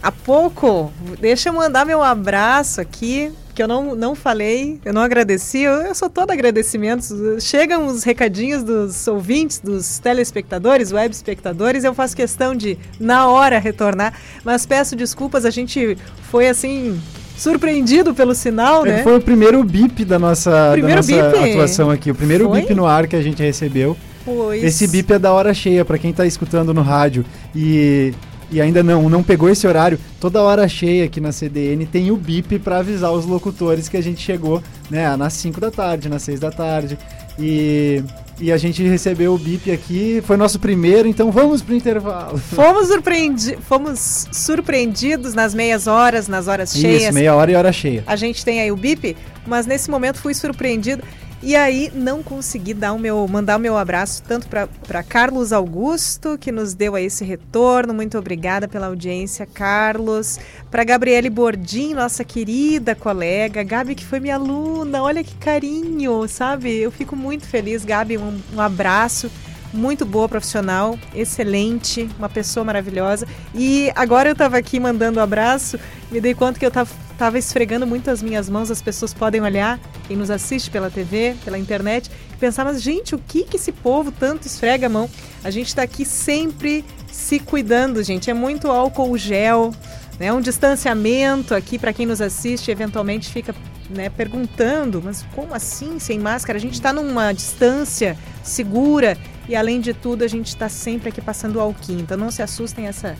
Há 0.00 0.12
pouco, 0.12 0.92
deixa 1.18 1.48
eu 1.48 1.52
mandar 1.52 1.84
meu 1.84 2.00
abraço 2.00 2.80
aqui, 2.80 3.32
que 3.56 3.60
eu 3.60 3.66
não, 3.66 3.96
não 3.96 4.14
falei, 4.14 4.80
eu 4.84 4.94
não 4.94 5.02
agradeci, 5.02 5.62
eu, 5.62 5.72
eu 5.72 5.96
sou 5.96 6.08
todo 6.08 6.30
agradecimentos. 6.30 7.12
Chegam 7.40 7.86
os 7.86 8.04
recadinhos 8.04 8.62
dos 8.62 9.08
ouvintes, 9.08 9.58
dos 9.58 9.98
telespectadores, 9.98 10.92
web 10.92 11.12
espectadores, 11.12 11.82
eu 11.82 11.92
faço 11.92 12.14
questão 12.14 12.54
de, 12.54 12.78
na 13.00 13.26
hora, 13.26 13.58
retornar, 13.58 14.14
mas 14.44 14.64
peço 14.64 14.94
desculpas, 14.94 15.44
a 15.44 15.50
gente 15.50 15.98
foi 16.30 16.46
assim. 16.46 17.00
Surpreendido 17.38 18.12
pelo 18.12 18.34
sinal, 18.34 18.84
Ele 18.84 18.96
né? 18.96 19.02
foi 19.04 19.16
o 19.16 19.20
primeiro 19.20 19.62
bip 19.62 20.04
da 20.04 20.18
nossa, 20.18 20.50
da 20.50 20.72
Primeiro 20.72 20.96
nossa 20.96 21.12
bip? 21.32 21.50
atuação 21.52 21.90
aqui. 21.90 22.10
O 22.10 22.14
primeiro 22.14 22.48
Foi? 22.48 22.60
bip 22.60 22.74
no 22.74 22.84
ar 22.84 23.06
que 23.06 23.14
a 23.16 23.22
gente 23.22 23.40
recebeu. 23.42 23.96
Pois. 24.24 24.62
Esse 24.62 24.86
bip 24.88 25.12
é 25.12 25.18
da 25.18 25.32
hora 25.32 25.54
cheia, 25.54 25.84
pra 25.84 25.96
quem 25.96 26.12
tá 26.12 26.26
escutando 26.26 26.74
no 26.74 26.82
rádio 26.82 27.24
e, 27.54 28.12
e 28.50 28.60
ainda 28.60 28.82
não, 28.82 29.08
não 29.08 29.22
pegou 29.22 29.48
esse 29.48 29.66
horário. 29.66 29.98
Toda 30.20 30.42
hora 30.42 30.66
cheia 30.68 31.04
aqui 31.04 31.20
na 31.20 31.32
CDN 31.32 31.86
tem 31.86 32.10
o 32.10 32.16
bip 32.16 32.58
pra 32.58 32.78
avisar 32.78 33.12
os 33.12 33.24
locutores 33.24 33.88
que 33.88 33.96
a 33.96 34.02
gente 34.02 34.20
chegou, 34.20 34.62
né, 34.90 35.16
nas 35.16 35.32
5 35.34 35.60
da 35.60 35.70
tarde, 35.70 36.08
nas 36.08 36.22
6 36.22 36.40
da 36.40 36.50
tarde. 36.50 36.98
E, 37.38 38.02
e 38.40 38.52
a 38.52 38.56
gente 38.56 38.82
recebeu 38.82 39.34
o 39.34 39.38
bip 39.38 39.70
aqui, 39.70 40.22
foi 40.24 40.36
nosso 40.36 40.58
primeiro, 40.58 41.08
então 41.08 41.30
vamos 41.30 41.62
pro 41.62 41.74
intervalo. 41.74 42.38
Fomos, 42.38 42.88
surpreendi 42.88 43.58
fomos 43.68 44.28
surpreendidos 44.32 45.34
nas 45.34 45.54
meias 45.54 45.86
horas, 45.86 46.28
nas 46.28 46.48
horas 46.48 46.72
cheias. 46.72 47.04
Isso, 47.04 47.14
meia 47.14 47.34
hora 47.34 47.50
e 47.50 47.54
hora 47.54 47.72
cheia. 47.72 48.04
A 48.06 48.16
gente 48.16 48.44
tem 48.44 48.60
aí 48.60 48.70
o 48.70 48.76
bip, 48.76 49.16
mas 49.46 49.66
nesse 49.66 49.90
momento 49.90 50.18
fui 50.18 50.34
surpreendido. 50.34 51.02
E 51.40 51.54
aí 51.54 51.90
não 51.94 52.20
consegui 52.20 52.74
dar 52.74 52.92
o 52.92 52.98
meu, 52.98 53.26
mandar 53.28 53.56
o 53.56 53.60
meu 53.60 53.76
abraço 53.76 54.22
tanto 54.26 54.48
para 54.48 55.02
Carlos 55.04 55.52
Augusto, 55.52 56.36
que 56.36 56.50
nos 56.50 56.74
deu 56.74 56.96
aí 56.96 57.04
esse 57.04 57.24
retorno. 57.24 57.94
Muito 57.94 58.18
obrigada 58.18 58.66
pela 58.66 58.88
audiência, 58.88 59.46
Carlos. 59.46 60.40
Para 60.68 60.82
Gabriele 60.82 61.30
Bordim, 61.30 61.94
nossa 61.94 62.24
querida 62.24 62.96
colega. 62.96 63.62
Gabi, 63.62 63.94
que 63.94 64.04
foi 64.04 64.18
minha 64.18 64.34
aluna. 64.34 65.00
Olha 65.00 65.22
que 65.22 65.36
carinho, 65.36 66.26
sabe? 66.26 66.76
Eu 66.76 66.90
fico 66.90 67.14
muito 67.14 67.46
feliz, 67.46 67.84
Gabi. 67.84 68.18
Um, 68.18 68.40
um 68.54 68.60
abraço. 68.60 69.30
Muito 69.72 70.06
boa 70.06 70.26
profissional, 70.28 70.98
excelente, 71.14 72.08
uma 72.18 72.28
pessoa 72.28 72.64
maravilhosa. 72.64 73.26
E 73.54 73.92
agora 73.94 74.30
eu 74.30 74.32
estava 74.32 74.56
aqui 74.56 74.80
mandando 74.80 75.20
um 75.20 75.22
abraço, 75.22 75.78
me 76.10 76.22
dei 76.22 76.34
conta 76.34 76.58
que 76.58 76.64
eu 76.64 76.70
tava, 76.70 76.90
tava 77.18 77.38
esfregando 77.38 77.86
muito 77.86 78.10
as 78.10 78.22
minhas 78.22 78.48
mãos, 78.48 78.70
as 78.70 78.80
pessoas 78.80 79.12
podem 79.12 79.42
olhar, 79.42 79.78
quem 80.06 80.16
nos 80.16 80.30
assiste 80.30 80.70
pela 80.70 80.90
TV, 80.90 81.36
pela 81.44 81.58
internet, 81.58 82.10
e 82.32 82.36
pensar, 82.38 82.64
mas 82.64 82.80
gente, 82.80 83.14
o 83.14 83.18
que 83.18 83.44
que 83.44 83.56
esse 83.56 83.70
povo 83.70 84.10
tanto 84.10 84.46
esfrega 84.46 84.86
a 84.86 84.88
mão? 84.88 85.08
A 85.44 85.50
gente 85.50 85.68
está 85.68 85.82
aqui 85.82 86.06
sempre 86.06 86.82
se 87.12 87.38
cuidando, 87.38 88.02
gente. 88.02 88.30
É 88.30 88.34
muito 88.34 88.70
álcool 88.70 89.18
gel, 89.18 89.74
né? 90.18 90.32
Um 90.32 90.40
distanciamento 90.40 91.54
aqui 91.54 91.78
para 91.78 91.92
quem 91.92 92.06
nos 92.06 92.22
assiste, 92.22 92.70
eventualmente 92.70 93.30
fica 93.30 93.54
né, 93.90 94.08
perguntando, 94.08 95.02
mas 95.04 95.24
como 95.34 95.54
assim 95.54 95.98
sem 95.98 96.18
máscara? 96.18 96.56
A 96.56 96.60
gente 96.60 96.74
está 96.74 96.90
numa 96.90 97.32
distância 97.32 98.16
segura 98.42 99.16
e 99.48 99.56
além 99.56 99.80
de 99.80 99.94
tudo 99.94 100.22
a 100.22 100.28
gente 100.28 100.48
está 100.48 100.68
sempre 100.68 101.08
aqui 101.08 101.20
passando 101.20 101.60
álcool. 101.60 101.92
Então 101.92 102.16
não 102.16 102.30
se 102.30 102.42
assustem 102.42 102.86
essa 102.86 103.16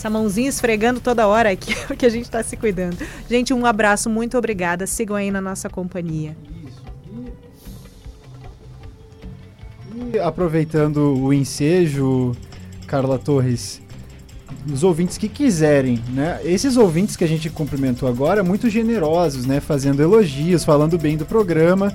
essa 0.00 0.08
mãozinha 0.08 0.48
esfregando 0.48 0.98
toda 0.98 1.26
hora 1.26 1.50
aqui, 1.50 1.74
que 1.94 2.06
a 2.06 2.08
gente 2.08 2.24
está 2.24 2.42
se 2.42 2.56
cuidando. 2.56 2.96
Gente, 3.28 3.52
um 3.52 3.66
abraço, 3.66 4.08
muito 4.08 4.38
obrigada. 4.38 4.86
Sigam 4.86 5.14
aí 5.14 5.30
na 5.30 5.42
nossa 5.42 5.68
companhia. 5.68 6.34
E 10.12 10.18
aproveitando 10.18 11.14
o 11.18 11.34
ensejo, 11.34 12.32
Carla 12.86 13.18
Torres, 13.18 13.82
os 14.72 14.82
ouvintes 14.82 15.18
que 15.18 15.28
quiserem, 15.28 16.02
né? 16.08 16.40
Esses 16.44 16.78
ouvintes 16.78 17.14
que 17.14 17.24
a 17.24 17.28
gente 17.28 17.50
cumprimentou 17.50 18.08
agora, 18.08 18.42
muito 18.42 18.70
generosos, 18.70 19.44
né? 19.44 19.60
Fazendo 19.60 20.02
elogios, 20.02 20.64
falando 20.64 20.98
bem 20.98 21.16
do 21.16 21.26
programa, 21.26 21.94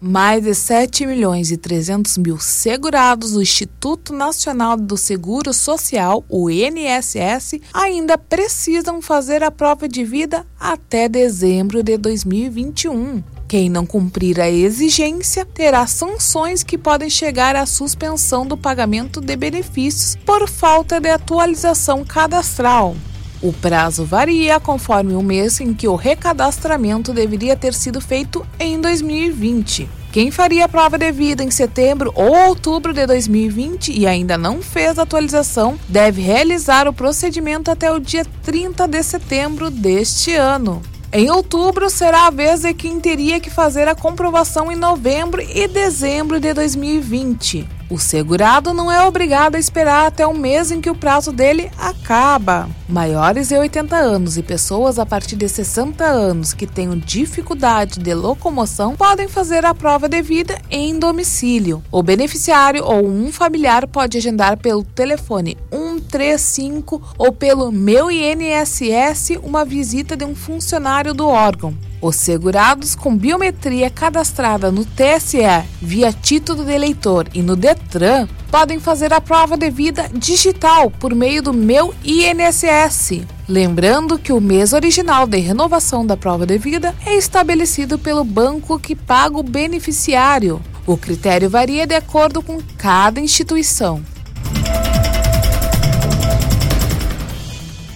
Mais 0.00 0.44
de 0.44 0.54
7 0.54 1.04
milhões 1.06 1.50
e 1.50 1.56
300 1.56 2.18
mil 2.18 2.38
segurados 2.38 3.32
do 3.32 3.42
Instituto 3.42 4.12
Nacional 4.12 4.76
do 4.76 4.96
Seguro 4.96 5.52
Social, 5.52 6.24
o 6.28 6.48
INSS, 6.48 7.60
ainda 7.74 8.16
precisam 8.16 9.02
fazer 9.02 9.42
a 9.42 9.50
prova 9.50 9.88
de 9.88 10.04
vida 10.04 10.46
até 10.60 11.08
dezembro 11.08 11.82
de 11.82 11.96
2021. 11.96 13.37
Quem 13.48 13.70
não 13.70 13.86
cumprir 13.86 14.38
a 14.42 14.50
exigência 14.50 15.42
terá 15.42 15.86
sanções 15.86 16.62
que 16.62 16.76
podem 16.76 17.08
chegar 17.08 17.56
à 17.56 17.64
suspensão 17.64 18.46
do 18.46 18.58
pagamento 18.58 19.22
de 19.22 19.34
benefícios 19.36 20.16
por 20.16 20.46
falta 20.46 21.00
de 21.00 21.08
atualização 21.08 22.04
cadastral. 22.04 22.94
O 23.40 23.50
prazo 23.50 24.04
varia 24.04 24.60
conforme 24.60 25.14
o 25.14 25.22
mês 25.22 25.60
em 25.60 25.72
que 25.72 25.88
o 25.88 25.94
recadastramento 25.94 27.14
deveria 27.14 27.56
ter 27.56 27.72
sido 27.72 28.02
feito 28.02 28.46
em 28.60 28.78
2020. 28.78 29.88
Quem 30.12 30.30
faria 30.30 30.66
a 30.66 30.68
prova 30.68 30.98
de 30.98 31.10
vida 31.10 31.42
em 31.42 31.50
setembro 31.50 32.12
ou 32.14 32.36
outubro 32.48 32.92
de 32.92 33.06
2020 33.06 33.98
e 33.98 34.06
ainda 34.06 34.36
não 34.36 34.60
fez 34.60 34.98
a 34.98 35.04
atualização 35.04 35.78
deve 35.88 36.20
realizar 36.20 36.86
o 36.86 36.92
procedimento 36.92 37.70
até 37.70 37.90
o 37.90 37.98
dia 37.98 38.26
30 38.42 38.86
de 38.86 39.02
setembro 39.02 39.70
deste 39.70 40.34
ano. 40.34 40.82
Em 41.10 41.30
outubro 41.30 41.88
será 41.88 42.26
a 42.26 42.30
vez 42.30 42.60
de 42.60 42.74
quem 42.74 43.00
teria 43.00 43.40
que 43.40 43.48
fazer 43.48 43.88
a 43.88 43.94
comprovação 43.94 44.70
em 44.70 44.76
novembro 44.76 45.40
e 45.40 45.66
dezembro 45.66 46.38
de 46.38 46.52
2020. 46.52 47.77
O 47.90 47.98
segurado 47.98 48.74
não 48.74 48.92
é 48.92 49.02
obrigado 49.06 49.54
a 49.54 49.58
esperar 49.58 50.06
até 50.06 50.26
o 50.26 50.34
mês 50.34 50.70
em 50.70 50.78
que 50.78 50.90
o 50.90 50.94
prazo 50.94 51.32
dele 51.32 51.70
acaba. 51.78 52.68
Maiores 52.86 53.48
de 53.48 53.56
80 53.56 53.96
anos 53.96 54.36
e 54.36 54.42
pessoas 54.42 54.98
a 54.98 55.06
partir 55.06 55.36
de 55.36 55.48
60 55.48 56.04
anos 56.04 56.52
que 56.52 56.66
tenham 56.66 56.98
dificuldade 56.98 57.98
de 57.98 58.12
locomoção 58.12 58.94
podem 58.94 59.26
fazer 59.26 59.64
a 59.64 59.74
prova 59.74 60.06
de 60.06 60.20
vida 60.20 60.60
em 60.70 60.98
domicílio. 60.98 61.82
O 61.90 62.02
beneficiário 62.02 62.84
ou 62.84 63.06
um 63.06 63.32
familiar 63.32 63.86
pode 63.86 64.18
agendar 64.18 64.58
pelo 64.58 64.84
telefone 64.84 65.56
135 65.70 67.14
ou 67.16 67.32
pelo 67.32 67.72
Meu 67.72 68.10
INSS 68.10 69.38
uma 69.42 69.64
visita 69.64 70.14
de 70.14 70.26
um 70.26 70.34
funcionário 70.34 71.14
do 71.14 71.26
órgão. 71.26 71.74
Os 72.00 72.14
segurados 72.14 72.94
com 72.94 73.16
biometria 73.16 73.90
cadastrada 73.90 74.70
no 74.70 74.84
TSE 74.84 75.38
via 75.82 76.12
título 76.12 76.64
de 76.64 76.72
eleitor 76.72 77.26
e 77.34 77.42
no 77.42 77.56
Detran 77.56 78.28
podem 78.52 78.78
fazer 78.78 79.12
a 79.12 79.20
prova 79.20 79.56
de 79.56 79.68
vida 79.68 80.08
digital 80.14 80.92
por 80.92 81.12
meio 81.12 81.42
do 81.42 81.52
Meu 81.52 81.92
INSS. 82.04 83.22
Lembrando 83.48 84.16
que 84.16 84.32
o 84.32 84.40
mês 84.40 84.72
original 84.72 85.26
de 85.26 85.38
renovação 85.38 86.06
da 86.06 86.16
prova 86.16 86.46
de 86.46 86.56
vida 86.56 86.94
é 87.04 87.16
estabelecido 87.16 87.98
pelo 87.98 88.22
banco 88.22 88.78
que 88.78 88.94
paga 88.94 89.36
o 89.36 89.42
beneficiário. 89.42 90.62
O 90.86 90.96
critério 90.96 91.50
varia 91.50 91.84
de 91.84 91.96
acordo 91.96 92.40
com 92.40 92.60
cada 92.76 93.20
instituição. 93.20 94.02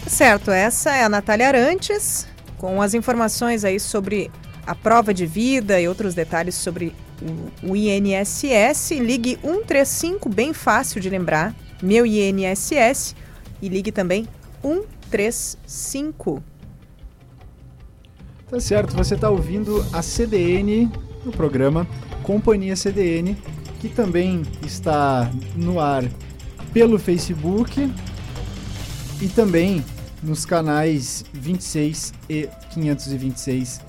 Certo, 0.09 0.51
essa 0.51 0.91
é 0.91 1.05
a 1.05 1.09
Natália 1.09 1.49
Arantes, 1.49 2.27
com 2.63 2.81
as 2.81 2.95
informações 2.95 3.65
aí 3.65 3.81
sobre 3.81 4.31
a 4.65 4.73
prova 4.73 5.13
de 5.13 5.27
vida 5.27 5.81
e 5.81 5.89
outros 5.89 6.15
detalhes 6.15 6.55
sobre 6.55 6.95
o, 7.61 7.75
INSS, 7.75 8.93
ligue 9.01 9.37
135, 9.43 10.29
bem 10.29 10.53
fácil 10.53 11.01
de 11.01 11.11
lembrar, 11.11 11.53
meu 11.83 12.07
INSS, 12.07 13.17
e 13.61 13.69
ligue 13.69 13.91
também 13.91 14.29
135. 14.63 16.41
Tá 18.49 18.61
certo, 18.61 18.95
você 18.95 19.17
está 19.17 19.29
ouvindo 19.29 19.85
a 19.93 20.01
CDN 20.01 20.89
no 21.25 21.33
programa 21.33 21.85
Companhia 22.23 22.77
CDN, 22.77 23.37
que 23.81 23.89
também 23.89 24.43
está 24.65 25.29
no 25.57 25.81
ar 25.81 26.05
pelo 26.73 26.97
Facebook 26.97 27.93
e 29.21 29.27
também 29.27 29.85
nos 30.23 30.45
canais 30.45 31.25
26 31.33 32.15
e 32.29 32.49
526 32.71 33.77
uh, 33.77 33.81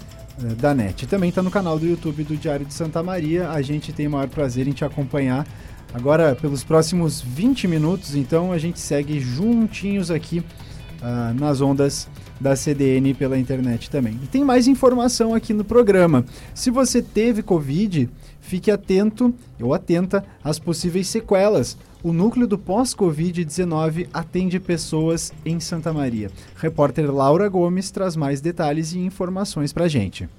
eh, 0.46 0.56
da 0.56 0.74
NET. 0.74 1.06
Também 1.08 1.30
está 1.30 1.42
no 1.42 1.52
canal 1.52 1.78
do 1.78 1.86
YouTube 1.86 2.24
do 2.24 2.36
Diário 2.36 2.66
de 2.66 2.74
Santa 2.74 3.04
Maria. 3.04 3.50
A 3.50 3.62
gente 3.62 3.94
tem 3.94 4.08
o 4.08 4.12
maior 4.12 4.28
prazer 4.28 4.68
em 4.68 4.72
te 4.72 4.84
acompanhar. 4.84 5.46
Agora, 5.94 6.36
pelos 6.36 6.64
próximos 6.64 7.22
20 7.22 7.68
minutos, 7.68 8.16
então, 8.16 8.52
a 8.52 8.58
gente 8.58 8.80
segue 8.80 9.20
juntinhos 9.20 10.10
aqui 10.10 10.40
uh, 10.40 11.40
nas 11.40 11.62
ondas 11.62 12.08
da 12.42 12.56
CDN 12.56 13.14
pela 13.14 13.38
internet 13.38 13.90
também. 13.90 14.20
E 14.24 14.28
tem 14.28 14.44
mais 14.44 14.68
informação 14.68 15.36
aqui 15.36 15.54
no 15.54 15.64
programa. 15.64 16.26
Se 16.54 16.72
você 16.72 17.02
teve 17.02 17.44
Covid, 17.44 18.10
fique 18.44 18.70
atento 18.70 19.34
ou 19.60 19.74
atenta 19.74 20.24
às 20.44 20.60
possíveis 20.60 21.08
sequelas. 21.08 21.78
O 22.04 22.12
núcleo 22.12 22.46
do 22.46 22.58
pós-Covid-19 22.58 24.10
atende 24.14 24.60
pessoas 24.60 25.32
em 25.46 25.60
Santa 25.60 25.94
Maria. 25.94 26.30
Repórter 26.58 27.10
Laura 27.10 27.48
Gomes 27.48 27.89
traz 27.89 28.16
mais 28.16 28.41
detalhes 28.41 28.94
e 28.94 29.00
informações 29.00 29.72
para 29.72 29.86
a 29.86 29.88
gente 29.88 30.30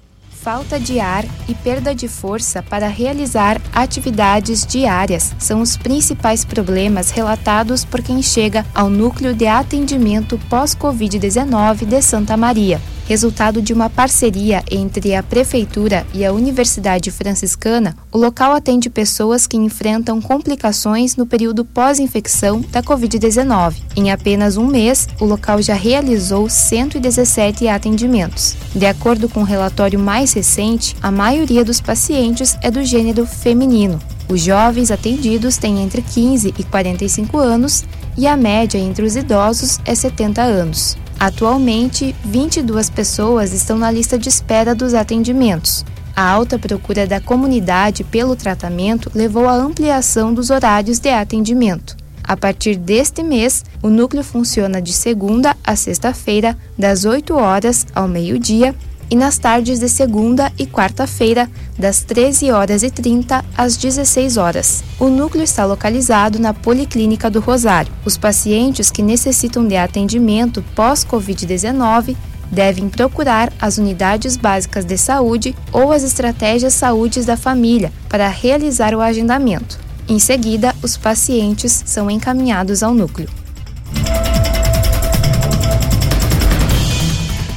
falta 0.45 0.79
de 0.79 0.99
ar 0.99 1.25
e 1.49 1.55
perda 1.55 1.95
de 1.95 2.07
força 2.07 2.61
para 2.61 2.87
realizar 2.87 3.59
atividades 3.73 4.63
diárias 4.63 5.33
são 5.39 5.59
os 5.59 5.75
principais 5.75 6.45
problemas 6.45 7.09
relatados 7.09 7.83
por 7.83 7.99
quem 8.03 8.21
chega 8.21 8.63
ao 8.71 8.87
núcleo 8.87 9.33
de 9.33 9.47
atendimento 9.47 10.39
pós-Covid-19 10.47 11.85
de 11.85 11.99
Santa 11.99 12.37
Maria 12.37 12.79
resultado 13.05 13.61
de 13.61 13.71
uma 13.71 13.89
parceria 13.89 14.63
entre 14.69 15.15
a 15.15 15.23
Prefeitura 15.23 16.05
e 16.13 16.25
a 16.25 16.33
Universidade 16.33 17.11
Franciscana, 17.11 17.95
o 18.11 18.17
local 18.17 18.53
atende 18.53 18.89
pessoas 18.89 19.47
que 19.47 19.57
enfrentam 19.57 20.19
complicações 20.21 21.15
no 21.15 21.25
período 21.25 21.63
pós-infecção 21.63 22.61
da 22.71 22.81
Covid-19. 22.81 23.75
Em 23.95 24.11
apenas 24.11 24.57
um 24.57 24.67
mês, 24.67 25.07
o 25.19 25.25
local 25.25 25.61
já 25.61 25.75
realizou 25.75 26.49
117 26.49 27.67
atendimentos. 27.67 28.55
De 28.75 28.85
acordo 28.85 29.29
com 29.29 29.41
o 29.41 29.43
um 29.43 29.45
relatório 29.45 29.99
mais 29.99 30.33
recente, 30.33 30.95
a 31.01 31.11
maioria 31.11 31.63
dos 31.63 31.79
pacientes 31.79 32.57
é 32.61 32.71
do 32.71 32.83
gênero 32.83 33.25
feminino. 33.25 33.99
Os 34.27 34.41
jovens 34.41 34.89
atendidos 34.89 35.57
têm 35.57 35.83
entre 35.83 36.01
15 36.01 36.53
e 36.57 36.63
45 36.63 37.37
anos 37.37 37.83
e 38.17 38.25
a 38.25 38.35
média 38.35 38.77
entre 38.77 39.05
os 39.05 39.15
idosos 39.15 39.79
é 39.85 39.93
70 39.93 40.41
anos. 40.41 40.97
Atualmente, 41.19 42.15
22 42.23 42.89
pessoas 42.89 43.53
estão 43.53 43.77
na 43.77 43.89
lista 43.89 44.17
de 44.17 44.29
espera 44.29 44.75
dos 44.75 44.93
atendimentos. 44.93 45.85
A 46.15 46.29
alta 46.29 46.57
procura 46.57 47.05
da 47.05 47.19
comunidade 47.19 48.03
pelo 48.03 48.35
tratamento 48.35 49.11
levou 49.13 49.49
à 49.49 49.53
ampliação 49.53 50.33
dos 50.33 50.49
horários 50.49 50.99
de 50.99 51.09
atendimento. 51.09 51.95
A 52.23 52.35
partir 52.35 52.75
deste 52.75 53.21
mês, 53.21 53.63
o 53.83 53.89
núcleo 53.89 54.23
funciona 54.23 54.81
de 54.81 54.93
segunda 54.93 55.55
a 55.63 55.75
sexta-feira, 55.75 56.57
das 56.77 57.05
8 57.05 57.33
horas 57.35 57.85
ao 57.93 58.07
meio-dia 58.07 58.73
e 59.09 59.15
nas 59.15 59.37
tardes 59.37 59.79
de 59.79 59.89
segunda 59.89 60.51
e 60.57 60.65
quarta-feira, 60.65 61.49
das 61.77 62.01
13 62.03 62.51
horas 62.51 62.83
e 62.83 62.89
30 62.89 63.43
às 63.57 63.77
16 63.77 64.37
horas. 64.37 64.83
O 64.99 65.07
núcleo 65.07 65.43
está 65.43 65.65
localizado 65.65 66.39
na 66.39 66.53
Policlínica 66.53 67.29
do 67.29 67.39
Rosário. 67.39 67.91
Os 68.05 68.17
pacientes 68.17 68.89
que 68.89 69.01
necessitam 69.01 69.67
de 69.67 69.75
atendimento 69.75 70.63
pós-Covid-19 70.75 72.15
devem 72.51 72.89
procurar 72.89 73.51
as 73.59 73.77
unidades 73.77 74.37
básicas 74.37 74.85
de 74.85 74.97
saúde 74.97 75.55
ou 75.71 75.91
as 75.91 76.03
estratégias 76.03 76.73
saúdes 76.73 77.25
da 77.25 77.35
família 77.35 77.91
para 78.07 78.27
realizar 78.27 78.93
o 78.93 79.01
agendamento. 79.01 79.79
Em 80.07 80.19
seguida, 80.19 80.73
os 80.83 80.95
pacientes 80.95 81.83
são 81.85 82.09
encaminhados 82.09 82.83
ao 82.83 82.93
núcleo. 82.93 83.27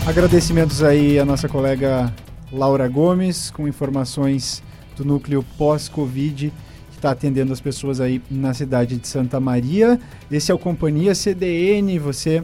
Agradecimentos 0.08 0.82
aí 0.82 1.18
à 1.18 1.24
nossa 1.24 1.50
colega 1.50 2.10
Laura 2.50 2.88
Gomes, 2.88 3.50
com 3.50 3.68
informações 3.68 4.62
do 4.96 5.04
núcleo 5.04 5.44
pós-Covid, 5.58 6.50
que 6.90 6.96
está 6.96 7.10
atendendo 7.10 7.52
as 7.52 7.60
pessoas 7.60 8.00
aí 8.00 8.22
na 8.30 8.54
cidade 8.54 8.96
de 8.96 9.06
Santa 9.06 9.38
Maria. 9.38 10.00
Esse 10.32 10.50
é 10.50 10.54
o 10.54 10.58
Companhia 10.58 11.14
CDN, 11.14 11.98
você 11.98 12.42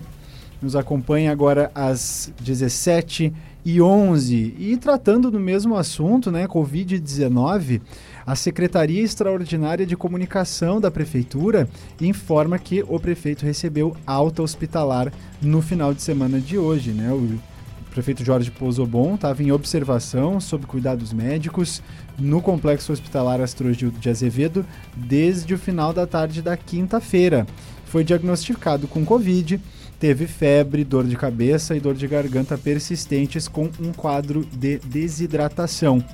nos 0.61 0.77
acompanha 0.77 1.33
agora 1.33 1.73
às 1.75 2.31
17 2.39 3.33
e 3.65 3.81
11 3.81 4.57
E 4.59 4.77
tratando 4.77 5.31
do 5.31 5.41
mesmo 5.41 5.75
assunto, 5.75 6.31
né, 6.31 6.47
Covid-19, 6.47 7.81
a 8.27 8.37
Secretaria 8.37 9.03
Extraordinária 9.03 9.87
de 9.87 9.97
Comunicação 9.97 10.83
da 10.83 10.91
Prefeitura 10.91 11.67
informa 11.99 12.59
que 12.59 12.85
o 12.87 13.01
prefeito 13.01 13.47
recebeu 13.47 13.97
alta 14.07 14.43
hospitalar 14.43 15.11
no 15.41 15.63
final 15.63 15.95
de 15.95 16.03
semana 16.03 16.39
de 16.39 16.59
hoje, 16.59 16.91
né? 16.91 17.11
O 17.11 17.54
prefeito 17.95 18.25
Jorge 18.25 18.51
Pozobon 18.51 19.15
estava 19.15 19.41
em 19.41 19.53
observação 19.53 20.41
sob 20.41 20.67
cuidados 20.67 21.13
médicos 21.13 21.81
no 22.19 22.43
Complexo 22.43 22.93
Hospitalar 22.93 23.41
Astrogildo 23.41 24.01
de 24.01 24.11
Azevedo 24.11 24.67
desde 24.97 25.55
o 25.55 25.59
final 25.59 25.93
da 25.93 26.05
tarde 26.05 26.43
da 26.43 26.57
quinta-feira. 26.57 27.47
Foi 27.87 28.03
diagnosticado 28.03 28.89
com 28.89 29.05
Covid, 29.05 29.61
teve 30.01 30.27
febre, 30.27 30.83
dor 30.83 31.05
de 31.05 31.17
cabeça 31.17 31.77
e 31.77 31.81
dor 31.81 31.95
de 31.95 32.09
garganta 32.09 32.59
persistentes 32.59 33.47
com 33.47 33.71
um 33.79 33.93
quadro 33.93 34.45
de 34.53 34.79
desidratação. 34.81 36.05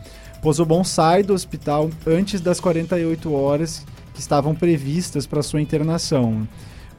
Pozobon 0.43 0.85
sai 0.85 1.23
do 1.23 1.33
hospital 1.33 1.89
antes 2.07 2.43
das 2.43 2.61
48 2.61 3.33
horas 3.33 3.87
que 4.13 4.21
estavam 4.21 4.55
previstas 4.55 5.27
para 5.27 5.43
sua 5.43 5.63
internação, 5.63 6.47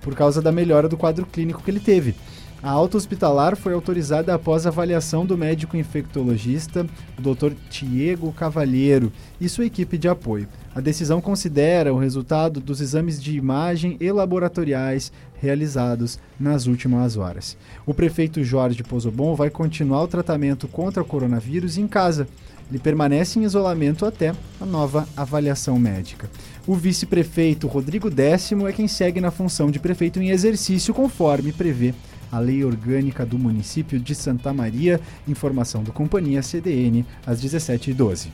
por 0.02 0.16
causa 0.16 0.42
da 0.42 0.52
melhora 0.52 0.90
do 0.90 0.98
quadro 0.98 1.28
clínico 1.28 1.62
que 1.62 1.70
ele 1.70 1.80
teve. 1.80 2.16
A 2.64 2.70
alta 2.70 2.96
hospitalar 2.96 3.56
foi 3.56 3.74
autorizada 3.74 4.36
após 4.36 4.68
avaliação 4.68 5.26
do 5.26 5.36
médico 5.36 5.76
infectologista, 5.76 6.86
o 7.18 7.22
Dr. 7.22 7.54
Tiago 7.72 8.32
Cavalheiro, 8.32 9.12
e 9.40 9.50
sua 9.50 9.66
equipe 9.66 9.98
de 9.98 10.08
apoio. 10.08 10.48
A 10.76 10.80
decisão 10.80 11.20
considera 11.20 11.92
o 11.92 11.98
resultado 11.98 12.60
dos 12.60 12.80
exames 12.80 13.22
de 13.22 13.36
imagem 13.36 13.98
e 14.00 14.12
laboratoriais 14.12 15.12
realizados 15.42 16.20
nas 16.40 16.68
últimas 16.68 17.18
horas. 17.18 17.58
O 17.84 17.96
prefeito 17.96 18.44
Jorge 18.44 18.84
Pozobon 18.84 19.34
vai 19.34 19.50
continuar 19.50 20.04
o 20.04 20.08
tratamento 20.08 20.68
contra 20.68 21.02
o 21.02 21.06
coronavírus 21.06 21.80
em 21.80 21.88
casa. 21.88 22.28
Ele 22.70 22.78
permanece 22.78 23.40
em 23.40 23.44
isolamento 23.44 24.06
até 24.06 24.36
a 24.62 24.66
nova 24.68 25.08
avaliação 25.18 25.80
médica. 25.80 26.30
O 26.68 26.76
vice-prefeito 26.76 27.68
Rodrigo 27.68 28.08
Décimo 28.08 28.68
é 28.68 28.72
quem 28.72 28.88
segue 28.88 29.20
na 29.20 29.32
função 29.32 29.72
de 29.72 29.80
prefeito 29.80 30.22
em 30.22 30.30
exercício, 30.30 30.94
conforme 30.94 31.52
prevê 31.52 31.96
a 32.32 32.40
lei 32.40 32.64
orgânica 32.64 33.26
do 33.26 33.38
município 33.38 34.00
de 34.00 34.16
Santa 34.16 34.54
Maria. 34.54 35.00
Informação 35.28 35.84
do 35.84 35.92
Companhia 35.92 36.42
CDN, 36.42 37.06
às 37.26 37.42
17h12. 37.44 38.30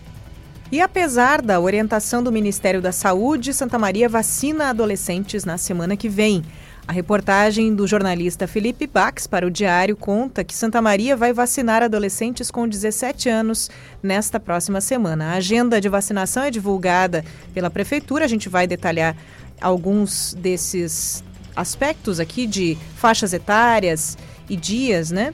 E 0.72 0.82
apesar 0.82 1.42
da 1.42 1.60
orientação 1.60 2.22
do 2.22 2.32
Ministério 2.32 2.82
da 2.82 2.92
Saúde, 2.92 3.54
Santa 3.54 3.80
Maria 3.80 4.10
vacina 4.10 4.70
adolescentes 4.70 5.46
na 5.46 5.58
semana 5.58 5.96
que 5.96 6.10
vem. 6.10 6.44
A 6.86 6.94
reportagem 6.94 7.76
do 7.76 7.86
jornalista 7.86 8.48
Felipe 8.48 8.88
Bax 8.88 9.28
para 9.28 9.46
o 9.46 9.52
Diário 9.52 9.96
conta 9.96 10.44
que 10.44 10.56
Santa 10.56 10.82
Maria 10.82 11.18
vai 11.18 11.34
vacinar 11.34 11.84
adolescentes 11.84 12.50
com 12.50 12.66
17 12.66 13.28
anos 13.28 13.70
nesta 14.02 14.40
próxima 14.40 14.80
semana. 14.80 15.32
A 15.32 15.34
agenda 15.34 15.82
de 15.82 15.90
vacinação 15.90 16.44
é 16.44 16.52
divulgada 16.52 17.26
pela 17.54 17.70
Prefeitura, 17.70 18.24
a 18.24 18.28
gente 18.28 18.48
vai 18.48 18.68
detalhar 18.68 19.18
alguns 19.60 20.34
desses 20.36 21.24
aspectos 21.58 22.20
aqui 22.20 22.46
de 22.46 22.78
faixas 22.96 23.34
etárias 23.34 24.18
e 24.48 24.56
dias, 24.56 25.12
né? 25.12 25.34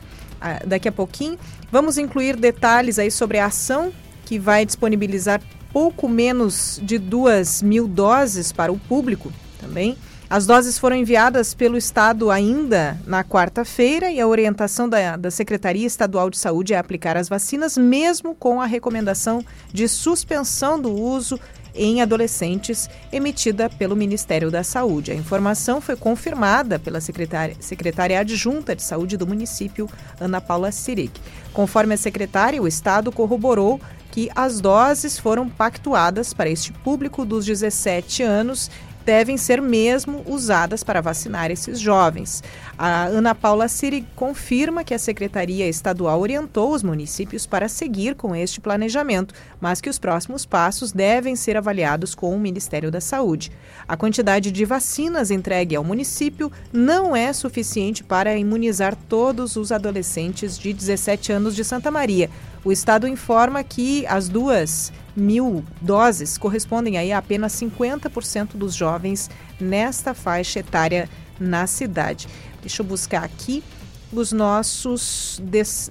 Daqui 0.65 0.87
a 0.87 0.91
pouquinho. 0.91 1.37
Vamos 1.71 1.97
incluir 1.97 2.35
detalhes 2.35 2.97
aí 2.97 3.11
sobre 3.11 3.37
a 3.37 3.45
ação 3.45 3.93
que 4.25 4.39
vai 4.39 4.65
disponibilizar 4.65 5.41
pouco 5.71 6.07
menos 6.07 6.79
de 6.81 6.97
duas 6.97 7.61
mil 7.61 7.87
doses 7.87 8.51
para 8.51 8.71
o 8.71 8.77
público 8.77 9.31
também. 9.59 9.97
As 10.29 10.47
doses 10.47 10.79
foram 10.79 10.95
enviadas 10.95 11.53
pelo 11.53 11.77
Estado 11.77 12.31
ainda 12.31 12.97
na 13.05 13.23
quarta-feira 13.23 14.09
e 14.09 14.19
a 14.19 14.27
orientação 14.27 14.89
da, 14.89 15.15
da 15.15 15.29
Secretaria 15.29 15.85
Estadual 15.85 16.29
de 16.29 16.37
Saúde 16.37 16.73
é 16.73 16.77
aplicar 16.77 17.15
as 17.15 17.29
vacinas, 17.29 17.77
mesmo 17.77 18.33
com 18.33 18.59
a 18.59 18.65
recomendação 18.65 19.45
de 19.71 19.87
suspensão 19.87 20.79
do 20.79 20.91
uso 20.91 21.39
em 21.75 22.01
adolescentes, 22.01 22.89
emitida 23.11 23.69
pelo 23.69 23.95
Ministério 23.95 24.51
da 24.51 24.63
Saúde. 24.63 25.11
A 25.11 25.15
informação 25.15 25.81
foi 25.81 25.95
confirmada 25.95 26.77
pela 26.77 27.01
secretária, 27.01 27.55
secretária 27.59 28.19
adjunta 28.19 28.75
de 28.75 28.83
saúde 28.83 29.17
do 29.17 29.27
município, 29.27 29.89
Ana 30.19 30.39
Paula 30.39 30.71
Siric. 30.71 31.19
Conforme 31.51 31.95
a 31.95 31.97
secretária, 31.97 32.61
o 32.61 32.67
Estado 32.67 33.11
corroborou 33.11 33.79
que 34.11 34.29
as 34.35 34.59
doses 34.59 35.17
foram 35.17 35.49
pactuadas 35.49 36.35
para 36.35 36.49
este 36.49 36.71
público 36.71 37.25
dos 37.25 37.45
17 37.45 38.21
anos 38.21 38.69
devem 39.05 39.38
ser 39.38 39.61
mesmo 39.61 40.23
usadas 40.27 40.84
para 40.84 41.01
vacinar 41.01 41.51
esses 41.51 41.80
jovens. 41.80 42.43
A 42.77 43.05
Ana 43.05 43.35
Paula 43.35 43.67
Siri 43.67 44.05
confirma 44.15 44.84
que 44.84 44.93
a 44.93 44.99
Secretaria 44.99 45.67
Estadual 45.67 46.19
orientou 46.19 46.73
os 46.73 46.84
municípios 46.84 47.45
para 47.45 47.67
seguir 47.67 48.15
com 48.15 48.35
este 48.35 48.59
planejamento, 48.59 49.34
mas 49.59 49.81
que 49.81 49.89
os 49.89 49.99
próximos 49.99 50.45
passos 50.45 50.91
devem 50.91 51.35
ser 51.35 51.57
avaliados 51.57 52.15
com 52.15 52.35
o 52.35 52.39
Ministério 52.39 52.89
da 52.89 53.01
Saúde. 53.01 53.51
A 53.88 53.97
quantidade 53.97 54.51
de 54.51 54.65
vacinas 54.65 55.31
entregue 55.31 55.75
ao 55.75 55.84
município 55.84 56.51
não 56.71 57.15
é 57.15 57.31
suficiente 57.34 58.03
para 58.03 58.35
imunizar 58.38 58.95
todos 59.07 59.55
os 59.55 59.71
adolescentes 59.71 60.57
de 60.57 60.73
17 60.73 61.31
anos 61.31 61.55
de 61.55 61.63
Santa 61.63 61.91
Maria. 61.91 62.30
O 62.63 62.71
Estado 62.71 63.07
informa 63.07 63.63
que 63.63 64.05
as 64.07 64.30
duas 64.30 64.91
mil 65.15 65.64
doses 65.81 66.38
correspondem 66.38 66.98
aí 66.98 67.11
a 67.11 67.18
apenas 67.18 67.53
50% 67.53 68.56
dos 68.56 68.73
jovens 68.73 69.30
nesta 69.60 70.14
faixa 70.14 70.60
etária 70.60 71.10
na 71.40 71.68
cidade. 71.68 72.27
Deixa 72.61 72.81
eu 72.81 72.85
buscar 72.85 73.23
aqui 73.23 73.64
os 74.11 74.31
nossos 74.31 75.41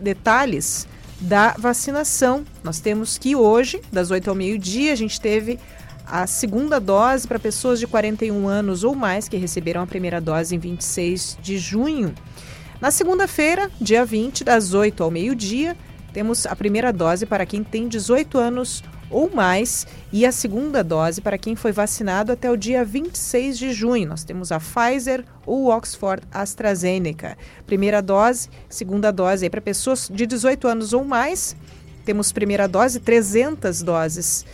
detalhes 0.01 0.87
da 1.21 1.55
vacinação. 1.59 2.45
Nós 2.63 2.81
temos 2.81 3.19
que 3.19 3.37
hoje, 3.37 3.81
das 3.93 4.11
8 4.11 4.29
ao 4.29 4.37
meio-dia, 4.37 4.93
a 4.93 4.97
gente 4.97 5.21
teve 5.21 5.59
a 6.07 6.27
segunda 6.27 6.81
dose 6.81 7.27
para 7.27 7.39
pessoas 7.39 7.79
de 7.79 7.87
41 7.87 8.49
anos 8.49 8.85
ou 8.85 8.95
mais 8.95 9.29
que 9.29 9.37
receberam 9.37 9.83
a 9.83 9.87
primeira 9.87 10.21
dose 10.21 10.55
em 10.55 10.59
26 10.59 11.39
de 11.41 11.59
junho. 11.59 12.15
Na 12.81 12.91
segunda-feira, 12.91 13.71
dia 13.81 14.05
20, 14.05 14.43
das 14.43 14.75
8 14.75 15.03
ao 15.03 15.11
meio-dia, 15.11 15.77
temos 16.13 16.47
a 16.47 16.57
primeira 16.57 16.93
dose 16.93 17.25
para 17.25 17.47
quem 17.47 17.63
tem 17.63 17.89
18 17.89 18.37
anos 18.39 18.83
ou 19.13 19.31
mais 19.31 19.87
e 20.13 20.27
a 20.27 20.33
segunda 20.33 20.83
dose 20.83 21.21
para 21.21 21.39
quem 21.39 21.55
foi 21.55 21.71
vacinado 21.71 22.33
até 22.33 22.51
o 22.51 22.57
dia 22.57 22.85
26 22.85 23.59
de 23.59 23.73
junho. 23.73 24.09
Nós 24.09 24.25
temos 24.25 24.51
a 24.51 24.59
Pfizer 24.59 25.25
ou 25.47 25.69
Oxford 25.69 26.23
AstraZeneca. 26.33 27.37
Primeira 27.67 28.01
dose, 28.01 28.49
segunda 28.69 29.13
dose 29.13 29.49
para 29.51 29.61
pessoas 29.61 30.09
de 30.13 30.27
18 30.27 30.67
anos 30.67 30.93
ou 30.93 31.05
mais. 31.05 31.55
Temos 32.05 32.33
primeira 32.33 32.67
dose, 32.67 32.99
300 32.99 33.83
doses. 33.83 34.45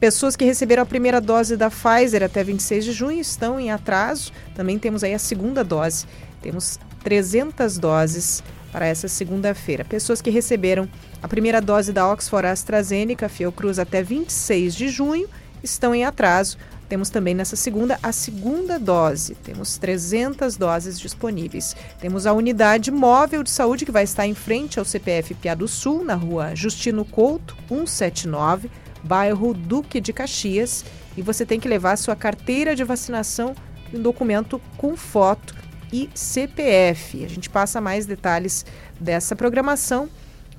Pessoas 0.00 0.36
que 0.36 0.44
receberam 0.44 0.82
a 0.82 0.86
primeira 0.86 1.20
dose 1.20 1.56
da 1.56 1.70
Pfizer 1.70 2.22
até 2.22 2.42
26 2.42 2.84
de 2.84 2.92
junho 2.92 3.20
estão 3.20 3.60
em 3.60 3.70
atraso. 3.70 4.32
Também 4.54 4.78
temos 4.78 5.04
aí 5.04 5.14
a 5.14 5.18
segunda 5.18 5.62
dose. 5.62 6.06
Temos 6.42 6.78
300 7.02 7.78
doses 7.78 8.42
para 8.76 8.86
essa 8.86 9.08
segunda-feira. 9.08 9.86
Pessoas 9.86 10.20
que 10.20 10.28
receberam 10.28 10.86
a 11.22 11.26
primeira 11.26 11.62
dose 11.62 11.94
da 11.94 12.06
Oxford 12.12 12.46
AstraZeneca 12.46 13.26
Fiocruz 13.26 13.78
até 13.78 14.02
26 14.02 14.74
de 14.74 14.90
junho 14.90 15.26
estão 15.62 15.94
em 15.94 16.04
atraso. 16.04 16.58
Temos 16.86 17.08
também 17.08 17.34
nessa 17.34 17.56
segunda 17.56 17.98
a 18.02 18.12
segunda 18.12 18.78
dose. 18.78 19.34
Temos 19.36 19.78
300 19.78 20.58
doses 20.58 21.00
disponíveis. 21.00 21.74
Temos 21.98 22.26
a 22.26 22.34
unidade 22.34 22.90
móvel 22.90 23.42
de 23.42 23.48
saúde 23.48 23.86
que 23.86 23.90
vai 23.90 24.04
estar 24.04 24.26
em 24.26 24.34
frente 24.34 24.78
ao 24.78 24.84
CPF 24.84 25.32
Piá 25.32 25.54
do 25.54 25.66
Sul, 25.66 26.04
na 26.04 26.14
rua 26.14 26.54
Justino 26.54 27.02
Couto, 27.02 27.56
179, 27.68 28.70
bairro 29.02 29.54
Duque 29.54 30.02
de 30.02 30.12
Caxias. 30.12 30.84
E 31.16 31.22
você 31.22 31.46
tem 31.46 31.58
que 31.58 31.66
levar 31.66 31.96
sua 31.96 32.14
carteira 32.14 32.76
de 32.76 32.84
vacinação 32.84 33.56
e 33.90 33.96
um 33.96 34.02
documento 34.02 34.60
com 34.76 34.94
foto 34.98 35.54
e 35.92 36.08
CPF. 36.14 37.24
A 37.24 37.28
gente 37.28 37.50
passa 37.50 37.80
mais 37.80 38.06
detalhes 38.06 38.64
dessa 38.98 39.36
programação 39.36 40.08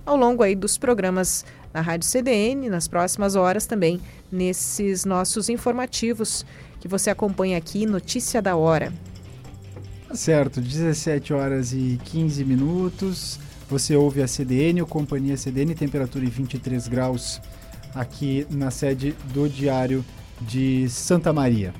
ao 0.05 0.15
longo 0.15 0.41
aí 0.41 0.55
dos 0.55 0.77
programas 0.77 1.45
na 1.73 1.81
Rádio 1.81 2.07
CDN, 2.07 2.69
nas 2.69 2.87
próximas 2.87 3.35
horas 3.35 3.65
também, 3.65 4.01
nesses 4.31 5.05
nossos 5.05 5.49
informativos 5.49 6.45
que 6.79 6.87
você 6.87 7.09
acompanha 7.09 7.57
aqui, 7.57 7.85
Notícia 7.85 8.41
da 8.41 8.55
Hora. 8.55 8.93
Certo, 10.13 10.61
17 10.61 11.33
horas 11.33 11.73
e 11.73 11.99
15 12.05 12.45
minutos. 12.45 13.39
Você 13.69 13.95
ouve 13.95 14.21
a 14.21 14.27
CDN, 14.27 14.81
ou 14.81 14.87
Companhia 14.87 15.35
CDN, 15.35 15.75
temperatura 15.75 16.23
em 16.23 16.29
23 16.29 16.87
graus 16.87 17.41
aqui 17.93 18.47
na 18.49 18.71
sede 18.71 19.15
do 19.33 19.49
Diário 19.49 20.05
de 20.41 20.87
Santa 20.89 21.33
Maria. 21.33 21.73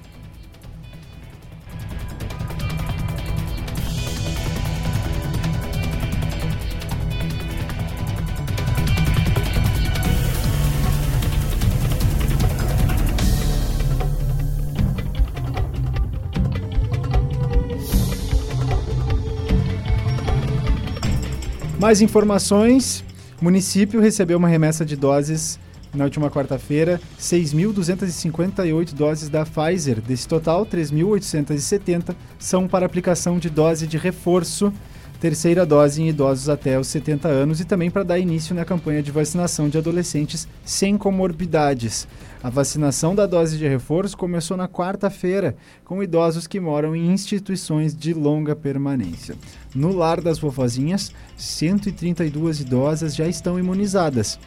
Mais 21.88 22.02
informações: 22.02 23.02
o 23.40 23.46
município 23.46 24.02
recebeu 24.02 24.38
uma 24.38 24.50
remessa 24.50 24.84
de 24.84 24.98
doses 24.98 25.58
na 25.96 26.04
última 26.04 26.30
quarta-feira, 26.30 27.00
6.258 27.18 28.94
doses 28.94 29.30
da 29.30 29.46
Pfizer. 29.46 30.02
Desse 30.02 30.28
total, 30.28 30.66
3.870 30.66 32.14
são 32.38 32.68
para 32.68 32.86
aplicação 32.86 33.40
de 33.40 33.50
dose 33.50 33.88
de 33.88 33.98
reforço 33.98 34.74
terceira 35.20 35.66
dose 35.66 36.02
em 36.02 36.10
idosos 36.10 36.48
até 36.48 36.80
os 36.80 36.88
70 36.88 37.28
anos 37.28 37.60
e 37.60 37.66
também 37.66 37.90
para 37.90 38.04
dar 38.04 38.20
início 38.20 38.56
na 38.56 38.64
campanha 38.64 39.02
de 39.02 39.12
vacinação 39.12 39.68
de 39.68 39.78
adolescentes 39.78 40.48
sem 40.64 40.98
comorbidades. 40.98 42.08
A 42.42 42.50
vacinação 42.50 43.16
da 43.16 43.26
dose 43.26 43.58
de 43.58 43.68
reforço 43.68 44.16
começou 44.16 44.56
na 44.56 44.68
quarta-feira, 44.68 45.56
com 45.84 46.04
idosos 46.04 46.46
que 46.46 46.60
moram 46.60 46.96
em 46.96 47.12
instituições 47.12 47.96
de 47.96 48.14
longa 48.14 48.56
permanência. 48.56 49.36
No 49.74 49.92
lar 49.92 50.22
das 50.22 50.38
vovozinhas, 50.38 51.12
132 51.36 52.62
idosas 52.62 53.16
já 53.16 53.28
estão 53.28 53.58
imunizadas. 53.58 54.40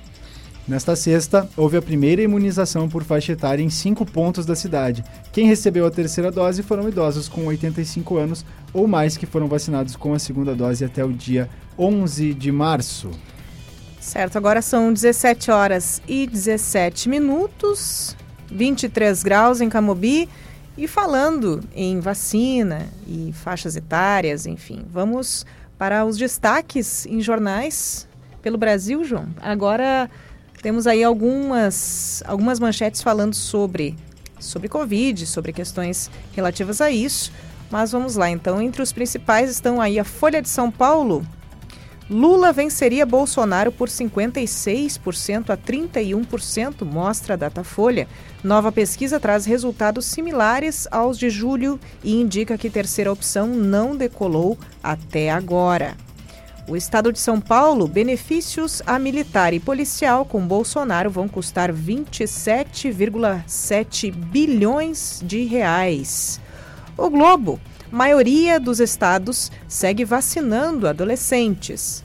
Nesta 0.71 0.95
sexta, 0.95 1.49
houve 1.57 1.77
a 1.77 1.83
primeira 1.83 2.23
imunização 2.23 2.89
por 2.89 3.03
faixa 3.03 3.33
etária 3.33 3.61
em 3.61 3.69
cinco 3.69 4.07
pontos 4.07 4.47
da 4.47 4.55
cidade. 4.55 5.03
Quem 5.33 5.45
recebeu 5.45 5.85
a 5.85 5.91
terceira 5.91 6.31
dose 6.31 6.63
foram 6.63 6.89
idosos 6.89 7.29
com 7.29 7.45
85 7.47 8.17
anos 8.17 8.47
ou 8.73 8.87
mais 8.87 9.17
que 9.17 9.27
foram 9.27 9.49
vacinados 9.49 9.97
com 9.97 10.15
a 10.15 10.19
segunda 10.21 10.55
dose 10.55 10.85
até 10.85 11.05
o 11.05 11.13
dia 11.13 11.51
11 11.77 12.35
de 12.35 12.53
março. 12.53 13.11
Certo, 13.99 14.39
agora 14.39 14.63
são 14.63 14.93
17 14.93 15.51
horas 15.51 16.01
e 16.07 16.25
17 16.29 17.09
minutos, 17.09 18.17
23 18.49 19.25
graus 19.25 19.61
em 19.61 19.69
Camobi. 19.69 20.29
E 20.79 20.87
falando 20.87 21.65
em 21.75 21.99
vacina 21.99 22.87
e 23.09 23.33
faixas 23.33 23.75
etárias, 23.75 24.47
enfim, 24.47 24.85
vamos 24.89 25.45
para 25.77 26.05
os 26.05 26.17
destaques 26.17 27.07
em 27.07 27.21
jornais 27.21 28.09
pelo 28.41 28.57
Brasil, 28.57 29.03
João. 29.03 29.27
Agora 29.43 30.09
temos 30.63 30.87
aí 30.87 31.03
algumas, 31.03 32.23
algumas 32.27 32.61
manchetes 32.61 33.03
falando 33.03 33.35
sobre, 33.35 33.97
sobre 34.39 34.69
Covid, 34.69 35.27
sobre 35.27 35.53
questões 35.53 36.11
relativas 36.33 36.81
a 36.81 36.91
isso. 36.91 37.33
Mas 37.71 37.93
vamos 37.93 38.17
lá, 38.17 38.29
então. 38.29 38.61
Entre 38.61 38.83
os 38.83 38.93
principais 38.93 39.51
estão 39.51 39.81
aí 39.81 39.99
a 39.99 40.05
Folha 40.05 40.43
de 40.43 40.49
São 40.49 40.71
Paulo. 40.71 41.25
Lula 42.11 42.53
venceria 42.53 43.07
Bolsonaro 43.07 43.71
por 43.71 43.89
56% 43.89 45.51
a 45.51 45.57
31%, 45.57 46.85
mostra 46.85 47.35
a 47.35 47.37
Datafolha. 47.37 48.09
Nova 48.43 48.73
pesquisa 48.73 49.21
traz 49.21 49.47
resultados 49.47 50.07
similares 50.07 50.89
aos 50.91 51.17
de 51.17 51.31
julho 51.31 51.79
e 52.03 52.21
indica 52.21 52.59
que 52.59 52.69
terceira 52.69 53.13
opção 53.13 53.47
não 53.47 53.95
decolou 53.95 54.59
até 54.83 55.31
agora. 55.31 55.97
O 56.71 56.77
estado 56.77 57.13
de 57.13 57.19
São 57.19 57.41
Paulo, 57.41 57.89
benefícios 57.89 58.81
a 58.87 58.97
militar 58.97 59.53
e 59.53 59.59
policial 59.59 60.25
com 60.25 60.47
Bolsonaro 60.47 61.11
vão 61.11 61.27
custar 61.27 61.73
27,7 61.73 64.15
bilhões 64.15 65.21
de 65.25 65.43
reais. 65.47 66.41
O 66.97 67.11
Globo, 67.11 67.59
maioria 67.91 68.61
dos 68.61 68.79
estados 68.79 69.51
segue 69.67 70.05
vacinando 70.05 70.87
adolescentes. 70.87 72.05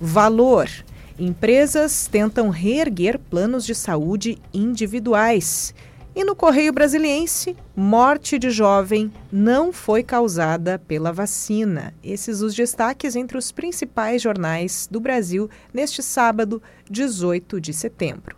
Valor: 0.00 0.70
empresas 1.18 2.06
tentam 2.06 2.50
reerguer 2.50 3.18
planos 3.18 3.66
de 3.66 3.74
saúde 3.74 4.38
individuais. 4.52 5.74
E 6.16 6.22
no 6.22 6.36
Correio 6.36 6.72
Brasiliense, 6.72 7.56
morte 7.74 8.38
de 8.38 8.48
jovem 8.48 9.12
não 9.32 9.72
foi 9.72 10.04
causada 10.04 10.78
pela 10.78 11.12
vacina. 11.12 11.92
Esses 12.04 12.40
os 12.40 12.54
destaques 12.54 13.16
entre 13.16 13.36
os 13.36 13.50
principais 13.50 14.22
jornais 14.22 14.88
do 14.88 15.00
Brasil 15.00 15.50
neste 15.72 16.04
sábado, 16.04 16.62
18 16.88 17.60
de 17.60 17.72
setembro. 17.72 18.36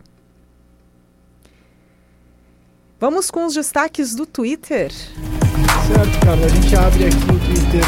Vamos 2.99 3.29
com 3.29 3.45
os 3.45 3.53
destaques 3.53 4.15
do 4.15 4.25
Twitter. 4.25 4.91
Certo, 4.91 6.25
Carla. 6.25 6.47
A 6.47 6.49
gente 6.49 6.75
abre 6.75 7.05
aqui 7.05 7.15
o 7.15 7.39
Twitter 7.39 7.83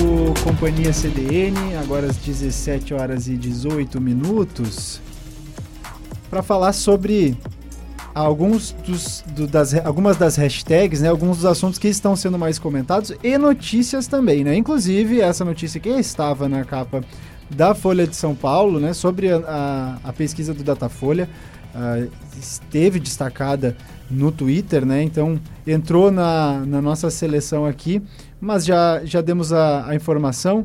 no 0.00 0.34
Companhia 0.42 0.94
CDN, 0.94 1.76
agora 1.76 2.06
às 2.06 2.16
17 2.16 2.94
horas 2.94 3.28
e 3.28 3.36
18 3.36 4.00
minutos, 4.00 4.98
para 6.30 6.42
falar 6.42 6.72
sobre 6.72 7.36
alguns 8.16 8.72
dos, 8.86 9.22
do, 9.34 9.46
das, 9.46 9.74
algumas 9.74 10.16
das 10.16 10.36
hashtags, 10.36 11.02
né, 11.02 11.08
alguns 11.08 11.36
dos 11.36 11.44
assuntos 11.44 11.78
que 11.78 11.86
estão 11.86 12.16
sendo 12.16 12.38
mais 12.38 12.58
comentados 12.58 13.12
e 13.22 13.36
notícias 13.36 14.06
também, 14.06 14.42
né? 14.42 14.56
Inclusive, 14.56 15.20
essa 15.20 15.44
notícia 15.44 15.78
que 15.78 15.90
estava 15.90 16.48
na 16.48 16.64
capa 16.64 17.04
da 17.50 17.74
Folha 17.74 18.06
de 18.06 18.16
São 18.16 18.34
Paulo, 18.34 18.80
né, 18.80 18.94
sobre 18.94 19.30
a, 19.30 19.36
a, 19.46 20.08
a 20.08 20.12
pesquisa 20.14 20.54
do 20.54 20.64
Datafolha, 20.64 21.28
uh, 21.74 22.10
esteve 22.40 22.98
destacada 22.98 23.76
no 24.10 24.32
Twitter, 24.32 24.86
né? 24.86 25.02
Então 25.02 25.38
entrou 25.66 26.10
na, 26.10 26.64
na 26.64 26.80
nossa 26.80 27.10
seleção 27.10 27.66
aqui, 27.66 28.02
mas 28.40 28.64
já, 28.64 29.04
já 29.04 29.20
demos 29.20 29.52
a, 29.52 29.90
a 29.90 29.94
informação. 29.94 30.64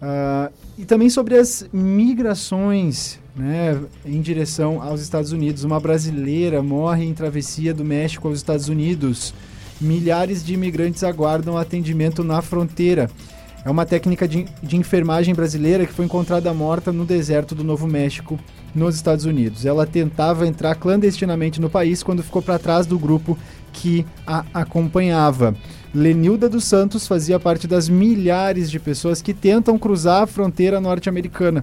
Uh, 0.00 0.52
e 0.78 0.84
também 0.84 1.10
sobre 1.10 1.36
as 1.36 1.66
migrações 1.72 3.18
né, 3.36 3.78
em 4.04 4.20
direção 4.20 4.82
aos 4.82 5.00
Estados 5.00 5.32
Unidos. 5.32 5.64
Uma 5.64 5.80
brasileira 5.80 6.62
morre 6.62 7.04
em 7.04 7.14
travessia 7.14 7.74
do 7.74 7.84
México 7.84 8.28
aos 8.28 8.38
Estados 8.38 8.68
Unidos. 8.68 9.34
Milhares 9.80 10.44
de 10.44 10.54
imigrantes 10.54 11.02
aguardam 11.02 11.56
atendimento 11.56 12.22
na 12.22 12.40
fronteira. 12.40 13.10
É 13.64 13.70
uma 13.70 13.86
técnica 13.86 14.26
de, 14.26 14.46
de 14.62 14.76
enfermagem 14.76 15.34
brasileira 15.34 15.86
que 15.86 15.92
foi 15.92 16.04
encontrada 16.04 16.52
morta 16.52 16.90
no 16.90 17.04
deserto 17.04 17.54
do 17.54 17.62
Novo 17.62 17.86
México, 17.86 18.38
nos 18.74 18.96
Estados 18.96 19.24
Unidos. 19.24 19.64
Ela 19.64 19.86
tentava 19.86 20.46
entrar 20.46 20.74
clandestinamente 20.74 21.60
no 21.60 21.70
país 21.70 22.02
quando 22.02 22.24
ficou 22.24 22.42
para 22.42 22.58
trás 22.58 22.86
do 22.86 22.98
grupo 22.98 23.38
que 23.72 24.04
a 24.26 24.44
acompanhava. 24.52 25.54
Lenilda 25.94 26.48
dos 26.48 26.64
Santos 26.64 27.06
fazia 27.06 27.38
parte 27.38 27.66
das 27.66 27.86
milhares 27.86 28.70
de 28.70 28.80
pessoas 28.80 29.20
que 29.20 29.34
tentam 29.34 29.78
cruzar 29.78 30.22
a 30.22 30.26
fronteira 30.26 30.80
norte-americana. 30.80 31.62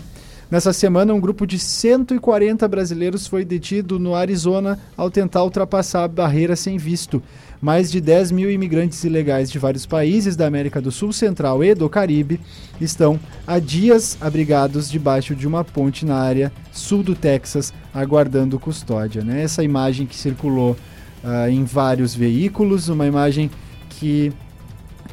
Nessa 0.52 0.72
semana, 0.72 1.14
um 1.14 1.20
grupo 1.20 1.48
de 1.48 1.58
140 1.58 2.68
brasileiros 2.68 3.26
foi 3.26 3.44
detido 3.44 4.00
no 4.00 4.14
Arizona 4.14 4.80
ao 4.96 5.10
tentar 5.10 5.44
ultrapassar 5.44 6.04
a 6.04 6.08
barreira 6.08 6.56
sem 6.56 6.78
visto. 6.78 7.22
Mais 7.60 7.92
de 7.92 8.00
10 8.00 8.32
mil 8.32 8.52
imigrantes 8.52 9.04
ilegais 9.04 9.52
de 9.52 9.58
vários 9.58 9.86
países 9.86 10.36
da 10.36 10.46
América 10.46 10.80
do 10.80 10.92
Sul, 10.92 11.12
Central 11.12 11.64
e 11.64 11.74
do 11.74 11.90
Caribe 11.90 12.40
estão 12.80 13.20
há 13.46 13.60
dias 13.60 14.18
abrigados 14.22 14.90
debaixo 14.90 15.36
de 15.36 15.48
uma 15.48 15.64
ponte 15.64 16.06
na 16.06 16.16
área 16.16 16.52
sul 16.72 17.04
do 17.04 17.16
Texas, 17.16 17.74
aguardando 17.94 18.60
custódia. 18.60 19.24
Né? 19.24 19.44
Essa 19.44 19.64
imagem 19.64 20.08
que 20.08 20.16
circulou 20.16 20.76
uh, 21.24 21.50
em 21.50 21.64
vários 21.64 22.16
veículos, 22.16 22.90
uma 22.90 23.06
imagem 23.06 23.52
que 24.00 24.32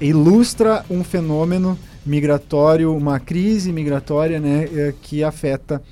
ilustra 0.00 0.84
um 0.88 1.02
fenômeno 1.02 1.78
migratório, 2.04 2.94
uma 2.96 3.18
crise 3.18 3.72
migratória 3.72 4.38
né, 4.38 4.68
eh, 4.72 4.94
que 5.02 5.24
afeta 5.24 5.82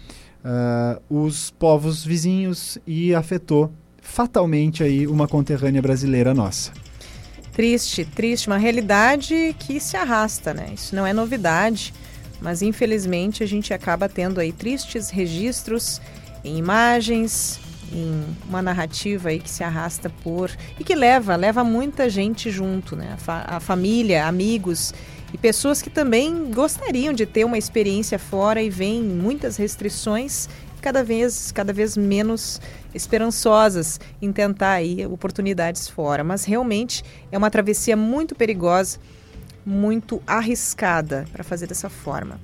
uh, 0.45 1.03
os 1.25 1.51
povos 1.51 2.05
vizinhos 2.05 2.79
e 2.87 3.13
afetou 3.15 3.73
fatalmente 4.01 4.85
aí 4.85 5.09
uma 5.09 5.27
conterrânea 5.27 5.83
brasileira 5.83 6.33
nossa. 6.33 6.71
Triste, 7.53 8.05
triste, 8.05 8.47
uma 8.47 8.59
realidade 8.59 9.57
que 9.59 9.81
se 9.81 9.97
arrasta, 9.97 10.53
né? 10.53 10.71
Isso 10.75 10.95
não 10.95 11.07
é 11.07 11.13
novidade, 11.13 11.93
mas 12.41 12.63
infelizmente 12.63 13.43
a 13.43 13.47
gente 13.47 13.73
acaba 13.73 14.09
tendo 14.09 14.41
aí 14.41 14.53
tristes 14.53 15.11
registros 15.11 16.01
em 16.45 16.59
imagens, 16.59 17.59
em 17.95 18.37
uma 18.49 18.61
narrativa 18.61 19.29
aí 19.29 19.39
que 19.39 19.49
se 19.49 19.63
arrasta 19.63 20.11
por 20.11 20.51
e 20.79 20.85
que 20.85 20.95
leva, 20.95 21.37
leva 21.37 21.63
muita 21.63 22.11
gente 22.11 22.51
junto, 22.51 22.97
né? 22.97 23.13
A, 23.15 23.17
fa 23.17 23.45
a 23.47 23.61
família, 23.61 24.27
amigos 24.27 24.93
e 25.33 25.39
pessoas 25.39 25.81
que 25.81 25.89
também 25.89 26.51
gostariam 26.51 27.13
de 27.13 27.25
ter 27.25 27.45
uma 27.45 27.57
experiência 27.57 28.19
fora 28.19 28.61
e 28.61 28.69
veem 28.69 29.03
muitas 29.03 29.57
restrições 29.57 30.49
cada 30.83 31.03
vez, 31.03 31.51
cada 31.51 31.73
vez 31.73 31.97
menos 31.97 32.61
esperançosas 32.95 33.99
em 34.21 34.31
tentar 34.31 34.73
aí 34.73 35.07
oportunidades 35.07 35.89
fora. 35.89 36.23
Mas 36.23 36.45
realmente 36.45 37.03
é 37.33 37.39
uma 37.39 37.51
travessia 37.51 37.97
muito 37.97 38.35
perigosa, 38.35 38.99
muito 39.65 40.23
arriscada 40.27 41.25
para 41.33 41.43
fazer 41.43 41.67
dessa 41.67 41.89
forma. 41.89 42.39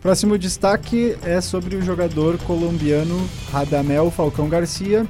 Próximo 0.00 0.38
destaque 0.38 1.16
é 1.24 1.40
sobre 1.40 1.74
o 1.74 1.82
jogador 1.82 2.38
colombiano 2.38 3.28
Radamel 3.50 4.10
Falcão 4.12 4.48
Garcia. 4.48 5.04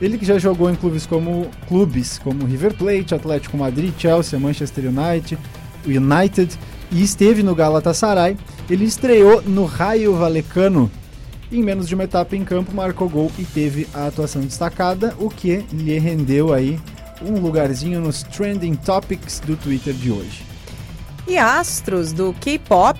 Ele 0.00 0.16
que 0.16 0.24
já 0.24 0.38
jogou 0.38 0.70
em 0.70 0.74
clubes 0.74 1.04
como 1.04 1.50
clubes 1.68 2.18
como 2.18 2.46
River 2.46 2.74
Plate, 2.74 3.14
Atlético 3.14 3.58
Madrid, 3.58 3.92
Chelsea, 3.98 4.38
Manchester 4.38 4.84
United, 4.86 5.38
United 5.86 6.58
e 6.90 7.02
esteve 7.02 7.42
no 7.42 7.54
Galatasaray. 7.54 8.34
Ele 8.70 8.86
estreou 8.86 9.42
no 9.42 9.66
Raio 9.66 10.14
Valecano. 10.14 10.90
Em 11.52 11.62
menos 11.62 11.86
de 11.86 11.94
uma 11.94 12.04
etapa 12.04 12.34
em 12.34 12.44
campo, 12.44 12.74
marcou 12.74 13.10
gol 13.10 13.30
e 13.38 13.44
teve 13.44 13.86
a 13.92 14.06
atuação 14.06 14.40
destacada, 14.40 15.14
o 15.18 15.28
que 15.28 15.66
lhe 15.72 15.98
rendeu 15.98 16.54
aí 16.54 16.80
um 17.20 17.38
lugarzinho 17.38 18.00
nos 18.00 18.22
trending 18.22 18.74
topics 18.74 19.40
do 19.40 19.54
Twitter 19.56 19.92
de 19.92 20.10
hoje. 20.10 20.46
E 21.26 21.36
astros 21.36 22.12
do 22.12 22.32
K-pop 22.40 22.98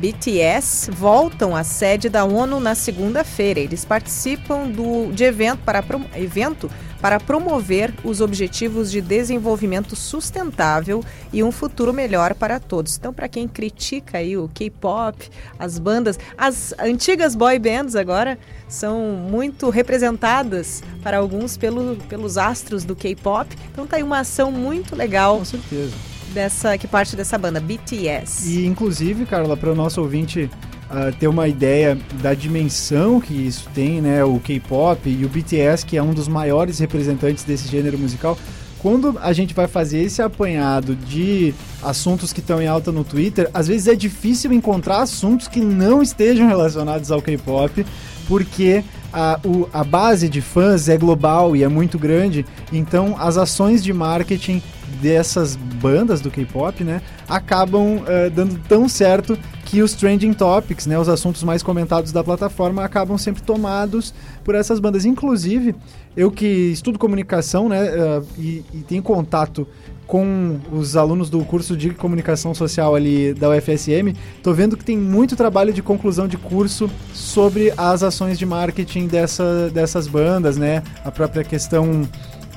BTS 0.00 0.90
voltam 0.90 1.54
à 1.54 1.62
sede 1.62 2.08
da 2.08 2.24
ONU 2.24 2.58
na 2.58 2.74
segunda-feira. 2.74 3.60
Eles 3.60 3.84
participam 3.84 4.66
do, 4.66 5.12
de 5.12 5.24
evento 5.24 5.60
para, 5.62 5.84
evento 6.16 6.70
para 7.02 7.20
promover 7.20 7.92
os 8.02 8.22
objetivos 8.22 8.90
de 8.90 9.02
desenvolvimento 9.02 9.94
sustentável 9.94 11.04
e 11.30 11.44
um 11.44 11.52
futuro 11.52 11.92
melhor 11.92 12.34
para 12.34 12.58
todos. 12.58 12.96
Então, 12.96 13.12
para 13.12 13.28
quem 13.28 13.46
critica 13.46 14.16
aí 14.16 14.38
o 14.38 14.48
K-pop, 14.48 15.28
as 15.58 15.78
bandas, 15.78 16.18
as 16.36 16.72
antigas 16.78 17.34
boy 17.34 17.58
bands 17.58 17.94
agora 17.94 18.38
são 18.66 19.00
muito 19.00 19.68
representadas 19.68 20.82
para 21.02 21.18
alguns 21.18 21.58
pelo, 21.58 21.96
pelos 22.08 22.38
astros 22.38 22.84
do 22.84 22.96
K-pop. 22.96 23.54
Então, 23.70 23.86
tá 23.86 23.98
aí 23.98 24.02
uma 24.02 24.20
ação 24.20 24.50
muito 24.50 24.96
legal. 24.96 25.36
Com 25.36 25.44
certeza 25.44 26.19
dessa 26.30 26.78
que 26.78 26.86
parte 26.86 27.16
dessa 27.16 27.36
banda, 27.36 27.60
BTS. 27.60 28.48
E 28.50 28.66
inclusive, 28.66 29.26
Carla, 29.26 29.56
para 29.56 29.70
o 29.70 29.74
nosso 29.74 30.00
ouvinte 30.00 30.50
uh, 30.90 31.14
ter 31.18 31.28
uma 31.28 31.46
ideia 31.48 31.98
da 32.22 32.34
dimensão 32.34 33.20
que 33.20 33.34
isso 33.34 33.68
tem, 33.74 34.00
né, 34.00 34.24
o 34.24 34.38
K-pop 34.40 35.08
e 35.08 35.24
o 35.24 35.28
BTS, 35.28 35.84
que 35.84 35.96
é 35.96 36.02
um 36.02 36.12
dos 36.12 36.28
maiores 36.28 36.78
representantes 36.78 37.44
desse 37.44 37.68
gênero 37.68 37.98
musical. 37.98 38.38
Quando 38.78 39.18
a 39.20 39.32
gente 39.34 39.52
vai 39.52 39.68
fazer 39.68 39.98
esse 39.98 40.22
apanhado 40.22 40.96
de 40.96 41.54
assuntos 41.82 42.32
que 42.32 42.40
estão 42.40 42.62
em 42.62 42.66
alta 42.66 42.90
no 42.90 43.04
Twitter, 43.04 43.50
às 43.52 43.68
vezes 43.68 43.86
é 43.86 43.94
difícil 43.94 44.52
encontrar 44.54 45.02
assuntos 45.02 45.48
que 45.48 45.60
não 45.60 46.00
estejam 46.00 46.48
relacionados 46.48 47.10
ao 47.10 47.20
K-pop, 47.20 47.84
porque 48.26 48.82
a, 49.12 49.38
o, 49.44 49.68
a 49.72 49.84
base 49.84 50.30
de 50.30 50.40
fãs 50.40 50.88
é 50.88 50.96
global 50.96 51.54
e 51.54 51.62
é 51.62 51.68
muito 51.68 51.98
grande, 51.98 52.46
então 52.72 53.16
as 53.18 53.36
ações 53.36 53.84
de 53.84 53.92
marketing 53.92 54.62
dessas 55.00 55.56
bandas 55.56 56.20
do 56.20 56.30
K-pop, 56.30 56.84
né, 56.84 57.02
acabam 57.28 57.98
uh, 57.98 58.30
dando 58.34 58.58
tão 58.68 58.88
certo 58.88 59.38
que 59.64 59.82
os 59.82 59.94
trending 59.94 60.32
topics, 60.32 60.86
né, 60.86 60.98
os 60.98 61.08
assuntos 61.08 61.42
mais 61.42 61.62
comentados 61.62 62.12
da 62.12 62.24
plataforma, 62.24 62.84
acabam 62.84 63.16
sempre 63.16 63.42
tomados 63.42 64.12
por 64.44 64.54
essas 64.54 64.80
bandas. 64.80 65.04
Inclusive, 65.04 65.74
eu 66.16 66.30
que 66.30 66.46
estudo 66.46 66.98
comunicação, 66.98 67.68
né, 67.68 67.82
uh, 67.82 68.26
e, 68.38 68.64
e 68.74 68.78
tenho 68.86 69.02
contato 69.02 69.66
com 70.10 70.58
os 70.72 70.96
alunos 70.96 71.30
do 71.30 71.44
curso 71.44 71.76
de 71.76 71.90
comunicação 71.90 72.52
social 72.52 72.96
ali 72.96 73.32
da 73.32 73.48
UFSM, 73.48 74.12
tô 74.42 74.52
vendo 74.52 74.76
que 74.76 74.84
tem 74.84 74.98
muito 74.98 75.36
trabalho 75.36 75.72
de 75.72 75.80
conclusão 75.82 76.26
de 76.26 76.36
curso 76.36 76.90
sobre 77.14 77.72
as 77.76 78.02
ações 78.02 78.36
de 78.36 78.44
marketing 78.44 79.06
dessa, 79.06 79.70
dessas 79.70 80.08
bandas, 80.08 80.56
né? 80.56 80.82
A 81.04 81.12
própria 81.12 81.44
questão 81.44 82.02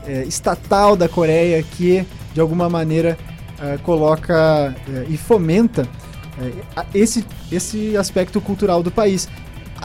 é, 0.08 0.24
estatal 0.24 0.96
da 0.96 1.08
Coreia 1.08 1.62
que 1.64 2.06
de 2.34 2.42
alguma 2.42 2.70
maneira 2.70 3.18
uh, 3.60 3.80
coloca 3.84 4.76
uh, 4.88 5.12
e 5.12 5.18
fomenta 5.18 5.84
uh, 5.84 6.86
esse, 6.94 7.26
esse 7.52 7.96
aspecto 7.96 8.42
cultural 8.42 8.82
do 8.82 8.92
país. 8.92 9.30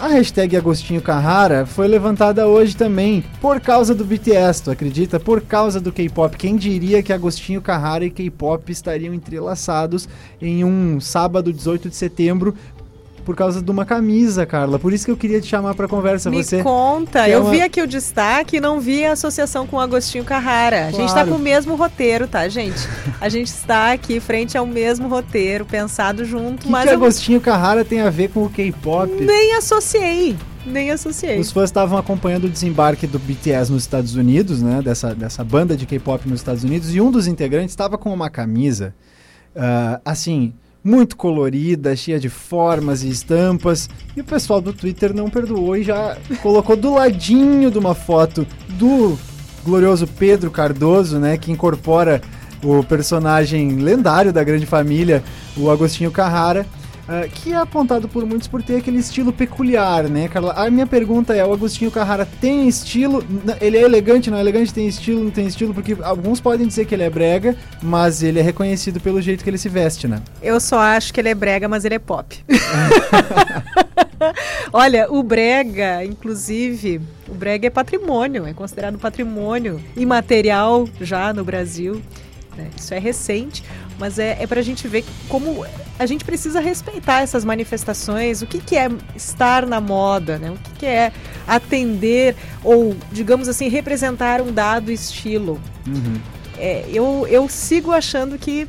A 0.01 0.07
hashtag 0.07 0.57
Agostinho 0.57 1.03
Carrara 1.03 1.67
foi 1.67 1.89
levantada 1.89 2.47
hoje 2.47 2.77
também 2.77 3.25
por 3.41 3.61
causa 3.61 3.93
do 3.93 4.05
BTS, 4.05 4.63
tu 4.63 4.71
acredita? 4.71 5.19
Por 5.19 5.41
causa 5.41 5.81
do 5.81 5.91
K-pop. 5.91 6.37
Quem 6.37 6.55
diria 6.55 7.03
que 7.03 7.13
Agostinho 7.13 7.61
Carrara 7.61 8.05
e 8.05 8.11
K-pop 8.11 8.71
estariam 8.71 9.13
entrelaçados 9.13 10.09
em 10.41 10.63
um 10.63 11.01
sábado 11.01 11.53
18 11.53 11.89
de 11.89 11.97
setembro 11.97 12.55
por 13.29 13.37
causa 13.37 13.61
de 13.61 13.71
uma 13.71 13.85
camisa, 13.85 14.47
Carla. 14.47 14.79
Por 14.79 14.91
isso 14.91 15.05
que 15.05 15.11
eu 15.11 15.17
queria 15.17 15.39
te 15.39 15.49
chamar 15.49 15.75
para 15.75 15.87
conversa. 15.87 16.31
Me 16.31 16.43
você 16.43 16.63
conta. 16.63 17.29
É 17.29 17.35
eu 17.35 17.43
uma... 17.43 17.51
vi 17.51 17.61
aqui 17.61 17.83
o 17.83 17.87
destaque 17.87 18.57
e 18.57 18.61
não 18.61 18.81
vi 18.81 19.05
a 19.05 19.13
associação 19.13 19.67
com 19.67 19.77
o 19.77 19.81
Agostinho 19.81 20.25
Carrara. 20.25 20.87
A 20.87 20.91
gente 20.91 21.09
está 21.09 21.27
com 21.27 21.35
o 21.35 21.39
mesmo 21.39 21.75
roteiro, 21.75 22.27
tá, 22.27 22.49
gente? 22.49 22.89
A 23.21 23.29
gente 23.29 23.49
está 23.49 23.93
aqui 23.93 24.19
frente 24.19 24.57
ao 24.57 24.65
mesmo 24.65 25.09
roteiro, 25.09 25.67
pensado 25.67 26.25
junto. 26.25 26.63
Que 26.63 26.71
mas 26.71 26.85
que 26.85 26.89
eu... 26.89 26.95
Agostinho 26.95 27.39
Carrara 27.39 27.85
tem 27.85 28.01
a 28.01 28.09
ver 28.09 28.31
com 28.31 28.45
o 28.45 28.49
K-pop? 28.49 29.13
Nem 29.13 29.53
associei. 29.57 30.35
Nem 30.65 30.91
associei. 30.91 31.39
Os 31.39 31.53
fãs 31.53 31.69
estavam 31.69 31.99
acompanhando 31.99 32.45
o 32.45 32.49
desembarque 32.49 33.07
do 33.07 33.19
BTS 33.19 33.71
nos 33.71 33.83
Estados 33.83 34.15
Unidos, 34.15 34.63
né? 34.63 34.81
Dessa, 34.81 35.15
dessa 35.15 35.45
banda 35.45 35.77
de 35.77 35.85
K-pop 35.85 36.27
nos 36.27 36.41
Estados 36.41 36.65
Unidos, 36.65 36.95
e 36.95 37.01
um 37.03 37.11
dos 37.11 37.27
integrantes 37.27 37.73
estava 37.73 37.99
com 37.99 38.11
uma 38.11 38.31
camisa, 38.31 38.95
uh, 39.55 40.01
assim, 40.03 40.55
muito 40.83 41.17
colorida, 41.17 41.97
cheia 41.97 42.19
de 42.19 42.29
formas 42.29 43.03
e 43.03 43.09
estampas. 43.09 43.89
E 44.17 44.21
o 44.21 44.25
pessoal 44.25 44.61
do 44.61 44.73
Twitter 44.73 45.15
não 45.15 45.29
perdoou 45.29 45.77
e 45.77 45.83
já 45.83 46.17
colocou 46.43 46.77
do 46.77 46.95
ladinho 46.95 47.71
de 47.71 47.79
uma 47.79 47.95
foto 47.95 48.47
do 48.71 49.19
glorioso 49.65 50.07
Pedro 50.07 50.51
Cardoso, 50.51 51.19
né? 51.19 51.37
Que 51.37 51.53
incorpora 51.53 52.23
o 52.63 52.83
personagem 52.83 53.77
lendário 53.77 54.33
da 54.33 54.43
grande 54.43 54.67
família, 54.67 55.23
o 55.57 55.71
Agostinho 55.71 56.11
Carrara. 56.11 56.67
Uh, 57.09 57.27
que 57.31 57.55
é 57.55 57.57
apontado 57.57 58.07
por 58.07 58.27
muitos 58.27 58.47
por 58.47 58.63
ter 58.63 58.77
aquele 58.77 58.99
estilo 58.99 59.33
peculiar, 59.33 60.11
né, 60.11 60.29
Carla? 60.29 60.53
A 60.53 60.71
minha 60.71 60.87
pergunta 60.87 61.35
é: 61.35 61.43
o 61.43 61.55
Agostinho 61.55 61.91
Carrara 61.91 62.29
tem 62.39 62.69
estilo? 62.69 63.25
Ele 63.63 63.79
é 63.79 63.83
elegante, 63.83 64.31
não 64.31 64.37
é 64.37 64.43
elegante? 64.43 64.75
Tem 64.75 64.87
estilo, 64.87 65.25
não 65.25 65.31
tem 65.31 65.47
estilo? 65.47 65.73
Porque 65.73 65.97
alguns 66.03 66.39
podem 66.39 66.67
dizer 66.67 66.85
que 66.85 66.95
ele 66.95 67.05
é 67.05 67.09
brega, 67.09 67.57
mas 67.83 68.23
ele 68.23 68.39
é 68.39 68.43
reconhecido 68.43 69.01
pelo 69.01 69.23
jeito 69.23 69.43
que 69.43 69.49
ele 69.49 69.57
se 69.57 69.71
veste, 69.71 70.07
né? 70.07 70.21
Eu 70.43 70.61
só 70.61 70.81
acho 70.81 71.15
que 71.15 71.19
ele 71.19 71.31
é 71.31 71.35
brega, 71.35 71.67
mas 71.67 71.87
ele 71.87 71.95
é 71.95 71.99
pop. 71.99 72.45
Olha, 74.71 75.11
o 75.11 75.23
brega, 75.23 76.05
inclusive, 76.05 77.01
o 77.27 77.35
brega 77.35 77.69
é 77.69 77.71
patrimônio, 77.71 78.47
é 78.47 78.53
considerado 78.53 78.99
patrimônio 78.99 79.81
imaterial 79.97 80.87
já 81.01 81.33
no 81.33 81.43
Brasil. 81.43 82.03
Né? 82.59 82.69
Isso 82.77 82.93
é 82.93 82.99
recente, 82.99 83.63
mas 83.99 84.19
é, 84.19 84.37
é 84.41 84.47
para 84.47 84.59
a 84.59 84.63
gente 84.63 84.89
ver 84.89 85.05
como 85.29 85.65
a 85.97 86.07
gente 86.07 86.25
precisa 86.25 86.59
respeitar 86.59 87.23
essas 87.23 87.45
manifestações, 87.45 88.43
o 88.43 88.47
que, 88.47 88.59
que 88.59 88.77
é 88.77 88.89
estar 89.15 89.65
na 89.65 89.81
moda, 89.81 90.39
né? 90.39 90.51
o 90.51 90.57
que, 90.57 90.71
que 90.81 90.87
é 90.87 91.13
atender 91.47 92.35
ou, 92.65 92.97
digamos 93.13 93.49
assim, 93.49 93.69
representar 93.69 94.41
um 94.41 94.53
dado 94.53 94.91
estilo. 94.91 95.61
Uhum. 95.87 96.21
É, 96.59 96.85
eu, 96.93 97.27
eu 97.31 97.49
sigo 97.49 97.93
achando 97.93 98.37
que 98.37 98.67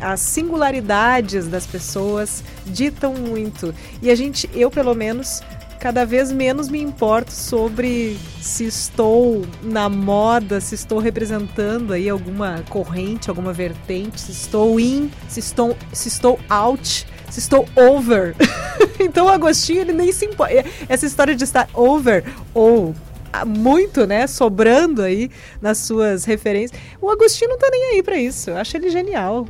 as 0.00 0.20
singularidades 0.20 1.46
das 1.46 1.66
pessoas 1.66 2.42
ditam 2.66 3.14
muito. 3.14 3.74
E 4.00 4.10
a 4.10 4.14
gente, 4.14 4.48
eu 4.54 4.70
pelo 4.70 4.94
menos, 4.94 5.42
cada 5.78 6.04
vez 6.04 6.32
menos 6.32 6.68
me 6.68 6.80
importo 6.80 7.32
sobre 7.32 8.18
se 8.40 8.64
estou 8.64 9.46
na 9.62 9.88
moda, 9.88 10.60
se 10.60 10.74
estou 10.74 10.98
representando 10.98 11.92
aí 11.92 12.08
alguma 12.08 12.64
corrente, 12.68 13.28
alguma 13.28 13.52
vertente, 13.52 14.20
se 14.20 14.32
estou 14.32 14.80
in, 14.80 15.10
se 15.28 15.40
estou, 15.40 15.76
se 15.92 16.08
estou 16.08 16.38
out, 16.48 17.06
se 17.30 17.38
estou 17.38 17.68
over. 17.76 18.34
então 18.98 19.26
o 19.26 19.28
Agostinho 19.28 19.80
ele 19.80 19.92
nem 19.92 20.12
se 20.12 20.26
importa. 20.26 20.64
Essa 20.88 21.06
história 21.06 21.34
de 21.34 21.44
estar 21.44 21.68
over 21.74 22.24
ou 22.54 22.94
muito, 23.46 24.06
né, 24.06 24.26
sobrando 24.26 25.02
aí 25.02 25.30
nas 25.60 25.78
suas 25.78 26.24
referências. 26.24 26.80
O 27.00 27.10
Agostinho 27.10 27.50
não 27.50 27.58
tá 27.58 27.68
nem 27.70 27.92
aí 27.92 28.02
para 28.02 28.16
isso. 28.16 28.50
Eu 28.50 28.56
acho 28.56 28.76
ele 28.76 28.88
genial 28.88 29.46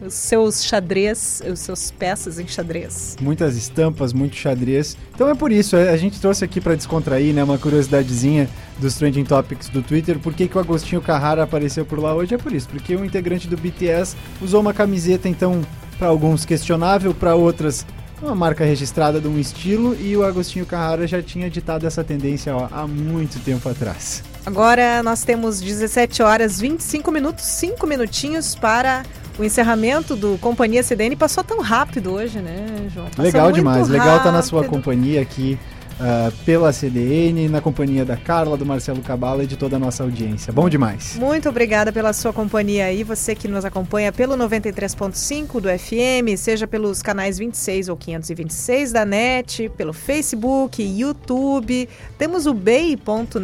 os 0.00 0.14
seus 0.14 0.64
xadrez, 0.64 1.42
os 1.50 1.60
seus 1.60 1.90
peças 1.90 2.38
em 2.38 2.46
xadrez. 2.46 3.16
Muitas 3.20 3.56
estampas, 3.56 4.12
muito 4.12 4.36
xadrez. 4.36 4.96
Então 5.14 5.28
é 5.28 5.34
por 5.34 5.50
isso, 5.50 5.76
é, 5.76 5.90
a 5.90 5.96
gente 5.96 6.20
trouxe 6.20 6.44
aqui 6.44 6.60
para 6.60 6.74
descontrair, 6.74 7.34
né, 7.34 7.42
uma 7.42 7.58
curiosidadezinha 7.58 8.48
dos 8.78 8.94
trending 8.94 9.24
topics 9.24 9.68
do 9.68 9.82
Twitter. 9.82 10.18
Por 10.18 10.32
que, 10.34 10.48
que 10.48 10.56
o 10.56 10.60
Agostinho 10.60 11.00
Carrara 11.00 11.42
apareceu 11.42 11.84
por 11.84 11.98
lá 11.98 12.14
hoje? 12.14 12.34
É 12.34 12.38
por 12.38 12.52
isso, 12.52 12.68
porque 12.68 12.94
um 12.96 13.04
integrante 13.04 13.48
do 13.48 13.56
BTS 13.56 14.16
usou 14.40 14.60
uma 14.60 14.72
camiseta, 14.72 15.28
então, 15.28 15.62
para 15.98 16.08
alguns 16.08 16.44
questionável, 16.44 17.12
para 17.12 17.34
outras 17.34 17.84
uma 18.20 18.34
marca 18.34 18.64
registrada 18.64 19.20
de 19.20 19.28
um 19.28 19.38
estilo 19.38 19.96
e 20.00 20.16
o 20.16 20.24
Agostinho 20.24 20.66
Carrara 20.66 21.06
já 21.06 21.22
tinha 21.22 21.48
ditado 21.48 21.86
essa 21.86 22.02
tendência 22.02 22.54
ó, 22.54 22.68
há 22.70 22.86
muito 22.86 23.38
tempo 23.44 23.68
atrás. 23.68 24.24
Agora 24.44 25.02
nós 25.02 25.22
temos 25.22 25.60
17 25.60 26.22
horas 26.22 26.60
25 26.60 27.12
minutos, 27.12 27.44
5 27.44 27.86
minutinhos 27.86 28.54
para 28.54 29.04
o 29.38 29.44
encerramento 29.44 30.16
do 30.16 30.36
Companhia 30.38 30.82
CDN 30.82 31.14
passou 31.14 31.44
tão 31.44 31.60
rápido 31.60 32.12
hoje, 32.12 32.38
né, 32.40 32.88
João? 32.92 33.06
Passou 33.06 33.24
Legal 33.24 33.52
demais. 33.52 33.78
Rápido. 33.78 33.92
Legal 33.92 34.16
estar 34.16 34.24
tá 34.24 34.32
na 34.32 34.42
sua 34.42 34.64
companhia 34.64 35.22
aqui. 35.22 35.58
Uh, 35.98 36.30
pela 36.44 36.72
CDN, 36.72 37.48
na 37.48 37.60
companhia 37.60 38.04
da 38.04 38.16
Carla, 38.16 38.56
do 38.56 38.64
Marcelo 38.64 39.02
Cabala 39.02 39.42
e 39.42 39.48
de 39.48 39.56
toda 39.56 39.74
a 39.74 39.78
nossa 39.80 40.04
audiência. 40.04 40.52
Bom 40.52 40.68
demais. 40.68 41.16
Muito 41.16 41.48
obrigada 41.48 41.90
pela 41.90 42.12
sua 42.12 42.32
companhia 42.32 42.84
aí, 42.84 43.02
você 43.02 43.34
que 43.34 43.48
nos 43.48 43.64
acompanha 43.64 44.12
pelo 44.12 44.36
93.5 44.36 45.60
do 45.60 45.68
FM, 45.68 46.38
seja 46.38 46.68
pelos 46.68 47.02
canais 47.02 47.36
26 47.38 47.88
ou 47.88 47.96
526 47.96 48.92
da 48.92 49.04
NET, 49.04 49.68
pelo 49.70 49.92
Facebook, 49.92 50.80
YouTube. 50.80 51.88
Temos 52.16 52.46
o 52.46 52.54
bei.net.br 52.54 53.34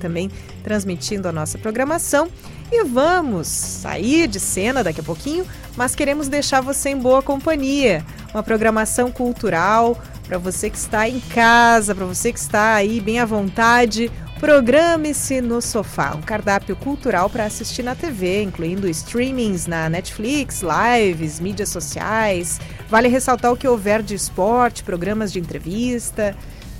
também 0.00 0.28
transmitindo 0.64 1.28
a 1.28 1.32
nossa 1.32 1.56
programação. 1.56 2.28
E 2.72 2.84
vamos 2.84 3.46
sair 3.46 4.26
de 4.26 4.40
cena 4.40 4.82
daqui 4.82 5.00
a 5.00 5.04
pouquinho, 5.04 5.46
mas 5.76 5.94
queremos 5.94 6.28
deixar 6.28 6.60
você 6.60 6.90
em 6.90 6.98
boa 6.98 7.22
companhia. 7.22 8.04
Uma 8.32 8.42
programação 8.42 9.10
cultural 9.10 9.96
para 10.26 10.38
você 10.38 10.70
que 10.70 10.78
está 10.78 11.08
em 11.08 11.20
casa, 11.20 11.94
para 11.94 12.06
você 12.06 12.32
que 12.32 12.38
está 12.38 12.74
aí 12.74 13.00
bem 13.00 13.20
à 13.20 13.24
vontade. 13.24 14.10
Programe-se 14.40 15.40
no 15.40 15.62
sofá, 15.62 16.14
um 16.14 16.20
cardápio 16.20 16.74
cultural 16.76 17.30
para 17.30 17.44
assistir 17.44 17.82
na 17.82 17.94
TV, 17.94 18.42
incluindo 18.42 18.88
streamings 18.88 19.66
na 19.66 19.88
Netflix, 19.88 20.62
lives, 20.62 21.40
mídias 21.40 21.68
sociais. 21.68 22.60
Vale 22.88 23.08
ressaltar 23.08 23.52
o 23.52 23.56
que 23.56 23.68
houver 23.68 24.02
de 24.02 24.14
esporte, 24.14 24.82
programas 24.82 25.32
de 25.32 25.38
entrevista. 25.38 26.36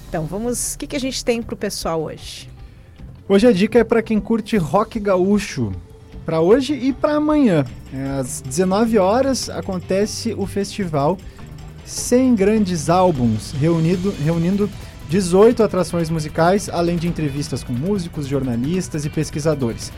Então, 0.09 0.27
vamos. 0.27 0.75
O 0.75 0.79
que, 0.79 0.87
que 0.87 0.97
a 0.97 1.01
gente 1.01 1.25
tem 1.25 1.41
para 1.41 1.55
o 1.55 1.57
pessoal 1.57 2.03
hoje? 2.03 2.54
Hoje 3.27 3.47
a 3.47 3.53
dica 3.53 3.79
é 3.79 3.85
para 3.85 4.03
quem 4.03 4.21
curte 4.21 4.59
rock 4.59 5.01
gaúcho. 5.01 5.73
Para 6.27 6.43
hoje 6.43 6.75
e 6.75 6.93
para 6.93 7.15
amanhã. 7.15 7.65
É, 7.91 8.21
às 8.21 8.43
19 8.43 8.99
horas 8.99 9.49
acontece 9.49 10.35
o 10.37 10.47
festival 10.47 11.17
100 11.87 12.35
grandes 12.35 12.91
álbuns, 12.91 13.53
reunido, 13.53 14.13
reunindo 14.23 14.69
18 15.09 15.63
atrações 15.63 16.11
musicais, 16.11 16.69
além 16.69 16.99
de 16.99 17.09
entrevistas 17.09 17.65
com 17.65 17.73
músicos, 17.73 18.27
jornalistas 18.27 19.07
e 19.07 19.11
pesquisadores. 19.11 19.91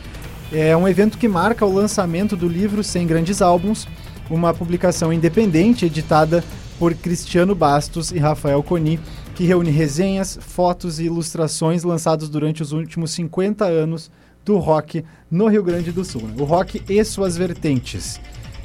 É 0.49 0.75
um 0.77 0.87
evento 0.87 1.17
que 1.17 1.27
marca 1.27 1.65
o 1.65 1.73
lançamento 1.73 2.37
do 2.37 2.47
livro 2.47 2.81
100 2.81 3.07
Grandes 3.07 3.41
Álbuns, 3.41 3.85
uma 4.29 4.53
publicação 4.53 5.11
independente 5.11 5.85
editada 5.85 6.41
por 6.79 6.93
Cristiano 6.93 7.53
Bastos 7.53 8.09
e 8.11 8.19
Rafael 8.19 8.63
Coni, 8.63 8.99
que 9.37 9.45
reúne 9.45 9.69
resenhas, 9.69 10.35
fotos 10.41 10.99
e 10.99 11.03
ilustrações 11.03 11.83
lançados 11.83 12.27
durante 12.27 12.63
os 12.63 12.71
últimos 12.71 13.11
50 13.11 13.65
anos 13.65 14.09
do 14.43 14.57
rock 14.57 15.05
no 15.29 15.45
Rio 15.45 15.61
Grande 15.61 15.91
do 15.91 16.03
Sul. 16.03 16.23
Né? 16.23 16.33
O 16.39 16.43
rock 16.43 16.81
e 16.89 17.03
suas 17.03 17.37
vertentes. 17.37 18.19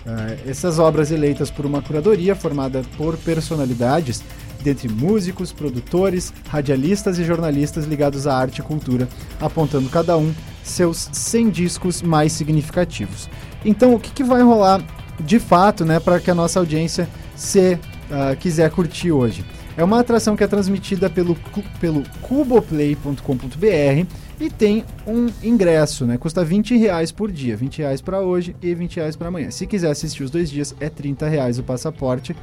Uh, 0.06 0.48
essas 0.48 0.78
obras 0.78 1.10
eleitas 1.10 1.50
por 1.50 1.66
uma 1.66 1.82
curadoria 1.82 2.34
formada 2.34 2.82
por 2.96 3.18
personalidades, 3.18 4.24
dentre 4.62 4.88
músicos, 4.88 5.52
produtores, 5.52 6.32
radialistas 6.48 7.18
e 7.18 7.24
jornalistas 7.24 7.84
ligados 7.84 8.26
à 8.26 8.34
arte 8.34 8.60
e 8.60 8.62
cultura, 8.62 9.06
apontando 9.38 9.90
cada 9.90 10.16
um 10.16 10.32
seus 10.64 11.10
100 11.12 11.50
discos 11.50 12.00
mais 12.00 12.32
significativos. 12.32 13.28
Então, 13.62 13.94
o 13.94 14.00
que, 14.00 14.10
que 14.10 14.24
vai 14.24 14.40
rolar 14.40 14.82
de 15.20 15.38
fato, 15.38 15.84
né, 15.84 16.00
para 16.00 16.18
que 16.18 16.30
a 16.30 16.34
nossa 16.34 16.58
audiência 16.58 17.06
se 17.36 17.74
uh, 17.74 18.34
quiser 18.40 18.70
curtir 18.70 19.12
hoje? 19.12 19.44
É 19.76 19.82
uma 19.82 20.00
atração 20.00 20.36
que 20.36 20.44
é 20.44 20.46
transmitida 20.46 21.08
pelo, 21.08 21.34
pelo 21.80 22.02
cuboplay.com.br 22.20 24.06
e 24.40 24.50
tem 24.50 24.84
um 25.06 25.28
ingresso, 25.42 26.04
né? 26.04 26.18
Custa 26.18 26.44
20 26.44 26.76
reais 26.76 27.10
por 27.10 27.30
dia, 27.30 27.56
20 27.56 27.78
reais 27.78 28.00
para 28.00 28.20
hoje 28.20 28.54
e 28.60 28.74
20 28.74 28.96
reais 28.96 29.16
para 29.16 29.28
amanhã. 29.28 29.50
Se 29.50 29.66
quiser 29.66 29.90
assistir 29.90 30.22
os 30.22 30.30
dois 30.30 30.50
dias, 30.50 30.74
é 30.80 30.88
30 30.90 31.28
reais 31.28 31.58
o 31.58 31.62
passaporte 31.62 32.32
uh, 32.32 32.36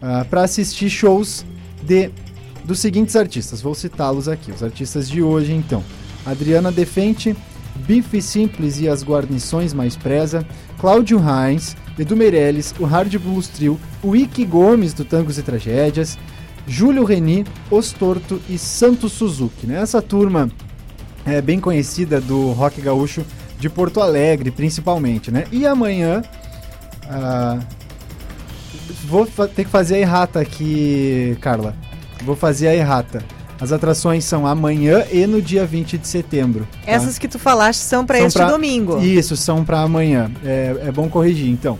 ah, 0.00 0.26
para 0.28 0.42
assistir 0.42 0.88
shows 0.88 1.44
de 1.82 2.10
dos 2.64 2.78
seguintes 2.78 3.16
artistas. 3.16 3.60
Vou 3.60 3.74
citá-los 3.74 4.28
aqui, 4.28 4.52
os 4.52 4.62
artistas 4.62 5.08
de 5.08 5.22
hoje 5.22 5.52
então. 5.52 5.82
Adriana 6.24 6.70
Defente, 6.70 7.34
Bife 7.86 8.20
Simples 8.20 8.80
e 8.80 8.88
as 8.88 9.02
Guarnições 9.02 9.72
Mais 9.72 9.96
Preza, 9.96 10.46
Cláudio 10.78 11.18
Reins, 11.18 11.76
Edu 11.98 12.16
Meirelles, 12.16 12.74
o 12.78 12.84
Hard 12.84 13.14
Blues 13.18 13.48
Trio, 13.48 13.78
o 14.02 14.14
Ike 14.14 14.44
Gomes 14.44 14.94
do 14.94 15.04
Tangos 15.04 15.38
e 15.38 15.42
Tragédias, 15.42 16.18
Júlio 16.70 17.02
Reni, 17.04 17.44
Ostorto 17.68 18.40
e 18.48 18.56
Santos 18.56 19.10
Suzuki. 19.12 19.66
Né? 19.66 19.82
Essa 19.82 20.00
turma 20.00 20.48
é 21.26 21.42
bem 21.42 21.58
conhecida 21.58 22.20
do 22.20 22.52
rock 22.52 22.80
gaúcho 22.80 23.26
de 23.58 23.68
Porto 23.68 24.00
Alegre, 24.00 24.52
principalmente. 24.52 25.32
Né? 25.32 25.46
E 25.50 25.66
amanhã. 25.66 26.22
Uh, 27.06 27.60
vou 29.04 29.26
ter 29.26 29.64
que 29.64 29.70
fazer 29.70 29.96
a 29.96 29.98
errata 29.98 30.38
aqui, 30.38 31.36
Carla. 31.40 31.74
Vou 32.24 32.36
fazer 32.36 32.68
a 32.68 32.74
errata. 32.74 33.20
As 33.60 33.72
atrações 33.72 34.24
são 34.24 34.46
amanhã 34.46 35.04
e 35.10 35.26
no 35.26 35.42
dia 35.42 35.66
20 35.66 35.98
de 35.98 36.06
setembro. 36.06 36.68
Tá? 36.70 36.92
Essas 36.92 37.18
que 37.18 37.26
tu 37.26 37.38
falaste 37.38 37.80
são 37.80 38.06
para 38.06 38.20
este 38.20 38.38
pra... 38.38 38.48
domingo. 38.48 39.00
Isso, 39.00 39.36
são 39.36 39.64
para 39.64 39.80
amanhã. 39.80 40.30
É, 40.44 40.84
é 40.86 40.92
bom 40.92 41.08
corrigir, 41.08 41.50
então. 41.50 41.76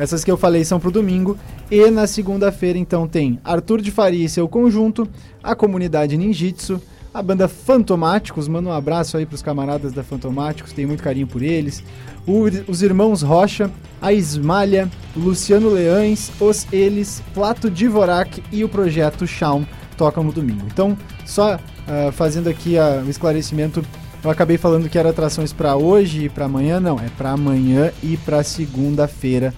Essas 0.00 0.24
que 0.24 0.30
eu 0.30 0.38
falei 0.38 0.64
são 0.64 0.80
pro 0.80 0.90
domingo. 0.90 1.36
E 1.70 1.90
na 1.90 2.06
segunda-feira, 2.06 2.78
então, 2.78 3.06
tem 3.06 3.38
Arthur 3.44 3.82
de 3.82 3.90
Faria 3.90 4.24
e 4.24 4.28
seu 4.30 4.48
conjunto, 4.48 5.06
a 5.42 5.54
comunidade 5.54 6.16
Ninjitsu, 6.16 6.80
a 7.12 7.22
banda 7.22 7.46
Fantomáticos, 7.48 8.48
manda 8.48 8.70
um 8.70 8.72
abraço 8.72 9.18
aí 9.18 9.26
pros 9.26 9.42
camaradas 9.42 9.92
da 9.92 10.02
Fantomáticos, 10.02 10.72
tenho 10.72 10.88
muito 10.88 11.02
carinho 11.02 11.26
por 11.26 11.42
eles. 11.42 11.84
O- 12.26 12.44
os 12.66 12.82
irmãos 12.82 13.20
Rocha, 13.20 13.70
a 14.00 14.10
Ismalha, 14.10 14.88
o 15.14 15.20
Luciano 15.20 15.68
Leães, 15.68 16.32
os 16.40 16.66
Eles, 16.72 17.22
Plato 17.34 17.68
Divorak 17.70 18.42
e 18.50 18.64
o 18.64 18.68
projeto 18.70 19.26
Shawn 19.26 19.64
tocam 19.98 20.24
no 20.24 20.32
domingo. 20.32 20.62
Então, 20.72 20.96
só 21.26 21.58
ah, 21.86 22.10
fazendo 22.12 22.48
aqui 22.48 22.78
ah, 22.78 23.02
o 23.04 23.10
esclarecimento, 23.10 23.84
eu 24.24 24.30
acabei 24.30 24.56
falando 24.56 24.88
que 24.88 24.98
era 24.98 25.10
atrações 25.10 25.52
para 25.52 25.76
hoje 25.76 26.24
e 26.24 26.28
para 26.30 26.46
amanhã, 26.46 26.78
não, 26.80 26.96
é 26.98 27.08
para 27.18 27.32
amanhã 27.32 27.90
e 28.02 28.16
para 28.16 28.42
segunda-feira 28.42 29.52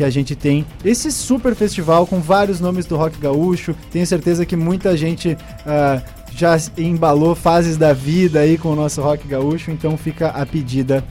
que 0.00 0.04
a 0.04 0.08
gente 0.08 0.34
tem 0.34 0.64
esse 0.82 1.12
super 1.12 1.54
festival 1.54 2.06
com 2.06 2.20
vários 2.20 2.58
nomes 2.58 2.86
do 2.86 2.96
rock 2.96 3.18
gaúcho. 3.18 3.76
Tenho 3.90 4.06
certeza 4.06 4.46
que 4.46 4.56
muita 4.56 4.96
gente 4.96 5.36
ah, 5.66 6.00
já 6.34 6.56
embalou 6.78 7.34
fases 7.34 7.76
da 7.76 7.92
vida 7.92 8.40
aí 8.40 8.56
com 8.56 8.70
o 8.70 8.74
nosso 8.74 9.02
rock 9.02 9.28
gaúcho, 9.28 9.70
então 9.70 9.98
fica 9.98 10.28
a 10.28 10.46
pedida 10.46 11.04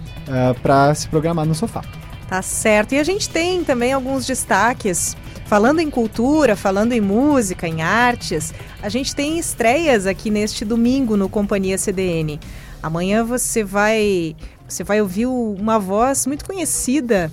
para 0.64 0.96
se 0.96 1.08
programar 1.08 1.46
no 1.46 1.54
sofá. 1.54 1.84
Tá 2.28 2.42
certo. 2.42 2.96
E 2.96 3.00
a 3.00 3.04
gente 3.04 3.30
tem 3.30 3.64
também 3.64 3.94
alguns 3.94 4.26
destaques. 4.26 5.16
Falando 5.46 5.80
em 5.80 5.90
cultura, 5.92 6.56
falando 6.56 6.92
em 6.94 7.02
música, 7.02 7.68
em 7.68 7.84
artes, 7.84 8.56
a 8.82 8.90
gente 8.90 9.16
tem 9.16 9.38
estreias 9.38 10.08
aqui 10.08 10.32
neste 10.32 10.66
domingo 10.66 11.16
no 11.16 11.30
Companhia 11.30 11.78
CDN. 11.78 12.40
Amanhã 12.82 13.24
você 13.24 13.64
vai 13.64 14.36
você 14.68 14.84
vai 14.84 15.00
ouvir 15.00 15.28
uma 15.28 15.78
voz 15.78 16.26
muito 16.26 16.44
conhecida 16.44 17.32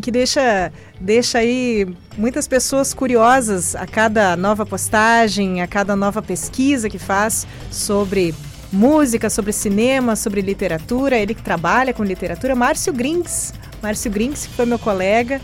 que 0.00 0.10
deixa 0.10 0.70
deixa 1.00 1.38
aí 1.38 1.86
muitas 2.16 2.46
pessoas 2.46 2.94
curiosas 2.94 3.74
a 3.74 3.86
cada 3.86 4.36
nova 4.36 4.64
postagem, 4.64 5.62
a 5.62 5.66
cada 5.66 5.96
nova 5.96 6.22
pesquisa 6.22 6.88
que 6.88 6.98
faz 6.98 7.46
sobre 7.70 8.34
música, 8.72 9.30
sobre 9.30 9.52
cinema, 9.52 10.16
sobre 10.16 10.40
literatura. 10.40 11.16
Ele 11.16 11.34
que 11.34 11.42
trabalha 11.42 11.94
com 11.94 12.04
literatura, 12.04 12.54
Márcio 12.54 12.92
Grings. 12.92 13.52
Márcio 13.82 14.10
Grings, 14.10 14.46
que 14.46 14.54
foi 14.54 14.66
meu 14.66 14.78
colega 14.78 15.40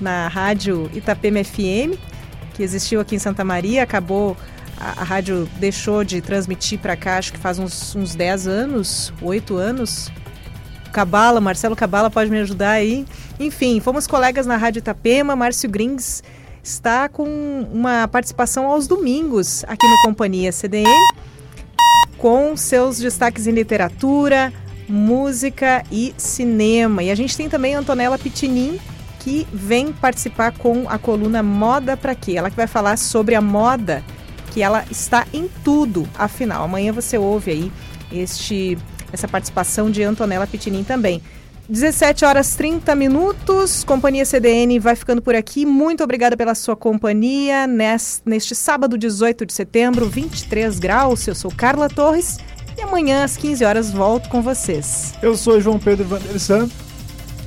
na 0.00 0.28
rádio 0.28 0.90
Itapema 0.92 1.42
FM, 1.44 1.96
que 2.54 2.62
existiu 2.62 3.00
aqui 3.00 3.14
em 3.14 3.18
Santa 3.18 3.44
Maria, 3.44 3.82
acabou 3.82 4.36
a, 4.76 5.00
a 5.00 5.04
rádio 5.04 5.48
deixou 5.58 6.02
de 6.02 6.20
transmitir 6.20 6.78
para 6.78 6.96
cá, 6.96 7.18
acho 7.18 7.32
que 7.32 7.38
faz 7.38 7.58
uns, 7.58 7.94
uns 7.94 8.14
10 8.14 8.48
anos, 8.48 9.12
8 9.22 9.56
anos. 9.56 10.10
Cabala, 10.92 11.40
Marcelo 11.40 11.74
Cabala 11.74 12.10
pode 12.10 12.30
me 12.30 12.38
ajudar 12.38 12.72
aí. 12.72 13.04
Enfim, 13.40 13.80
fomos 13.80 14.06
colegas 14.06 14.46
na 14.46 14.56
Rádio 14.56 14.78
Itapema, 14.78 15.34
Márcio 15.34 15.68
Grings 15.68 16.22
está 16.62 17.08
com 17.08 17.66
uma 17.72 18.06
participação 18.06 18.66
aos 18.66 18.86
domingos 18.86 19.64
aqui 19.66 19.86
no 19.86 19.96
Companhia 20.02 20.52
CDN, 20.52 20.88
com 22.16 22.56
seus 22.56 22.98
destaques 22.98 23.46
em 23.48 23.50
literatura, 23.50 24.52
música 24.88 25.82
e 25.90 26.14
cinema. 26.16 27.02
E 27.02 27.10
a 27.10 27.14
gente 27.14 27.36
tem 27.36 27.48
também 27.48 27.74
a 27.74 27.80
Antonella 27.80 28.16
Pitinin, 28.16 28.78
que 29.18 29.46
vem 29.52 29.92
participar 29.92 30.52
com 30.52 30.84
a 30.88 30.98
coluna 30.98 31.42
Moda 31.42 31.96
Pra 31.96 32.14
Quê? 32.14 32.36
Ela 32.36 32.50
que 32.50 32.56
vai 32.56 32.66
falar 32.68 32.96
sobre 32.96 33.34
a 33.34 33.40
moda, 33.40 34.04
que 34.52 34.62
ela 34.62 34.84
está 34.90 35.26
em 35.32 35.48
tudo, 35.64 36.08
afinal. 36.16 36.64
Amanhã 36.64 36.92
você 36.92 37.18
ouve 37.18 37.50
aí 37.50 37.72
este, 38.12 38.78
essa 39.12 39.28
participação 39.28 39.90
de 39.90 40.02
Antonella 40.02 40.46
Pitinin 40.46 40.82
também. 40.84 41.20
17 41.68 42.24
horas 42.24 42.54
30 42.56 42.94
minutos, 42.94 43.84
Companhia 43.84 44.24
CDN 44.24 44.78
vai 44.80 44.96
ficando 44.96 45.22
por 45.22 45.34
aqui. 45.34 45.64
Muito 45.64 46.02
obrigada 46.02 46.36
pela 46.36 46.54
sua 46.54 46.74
companhia 46.76 47.66
nes- 47.66 48.20
neste 48.26 48.54
sábado, 48.54 48.98
18 48.98 49.46
de 49.46 49.52
setembro, 49.52 50.08
23 50.08 50.78
graus. 50.78 51.26
Eu 51.26 51.34
sou 51.34 51.50
Carla 51.50 51.88
Torres 51.88 52.38
e 52.76 52.82
amanhã 52.82 53.22
às 53.24 53.36
15 53.36 53.64
horas 53.64 53.90
volto 53.90 54.28
com 54.28 54.42
vocês. 54.42 55.14
Eu 55.22 55.36
sou 55.36 55.60
João 55.60 55.78
Pedro 55.78 56.04
Vandersan 56.04 56.68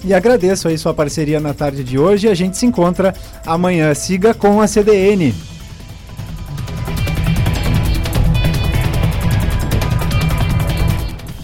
e 0.03 0.13
agradeço 0.13 0.67
aí 0.69 0.77
sua 0.77 0.93
parceria 0.93 1.39
na 1.39 1.53
tarde 1.53 1.83
de 1.83 1.99
hoje. 1.99 2.27
A 2.29 2.33
gente 2.33 2.57
se 2.57 2.65
encontra 2.65 3.13
amanhã. 3.45 3.93
Siga 3.93 4.33
com 4.33 4.61
a 4.61 4.67
CDN. 4.67 5.33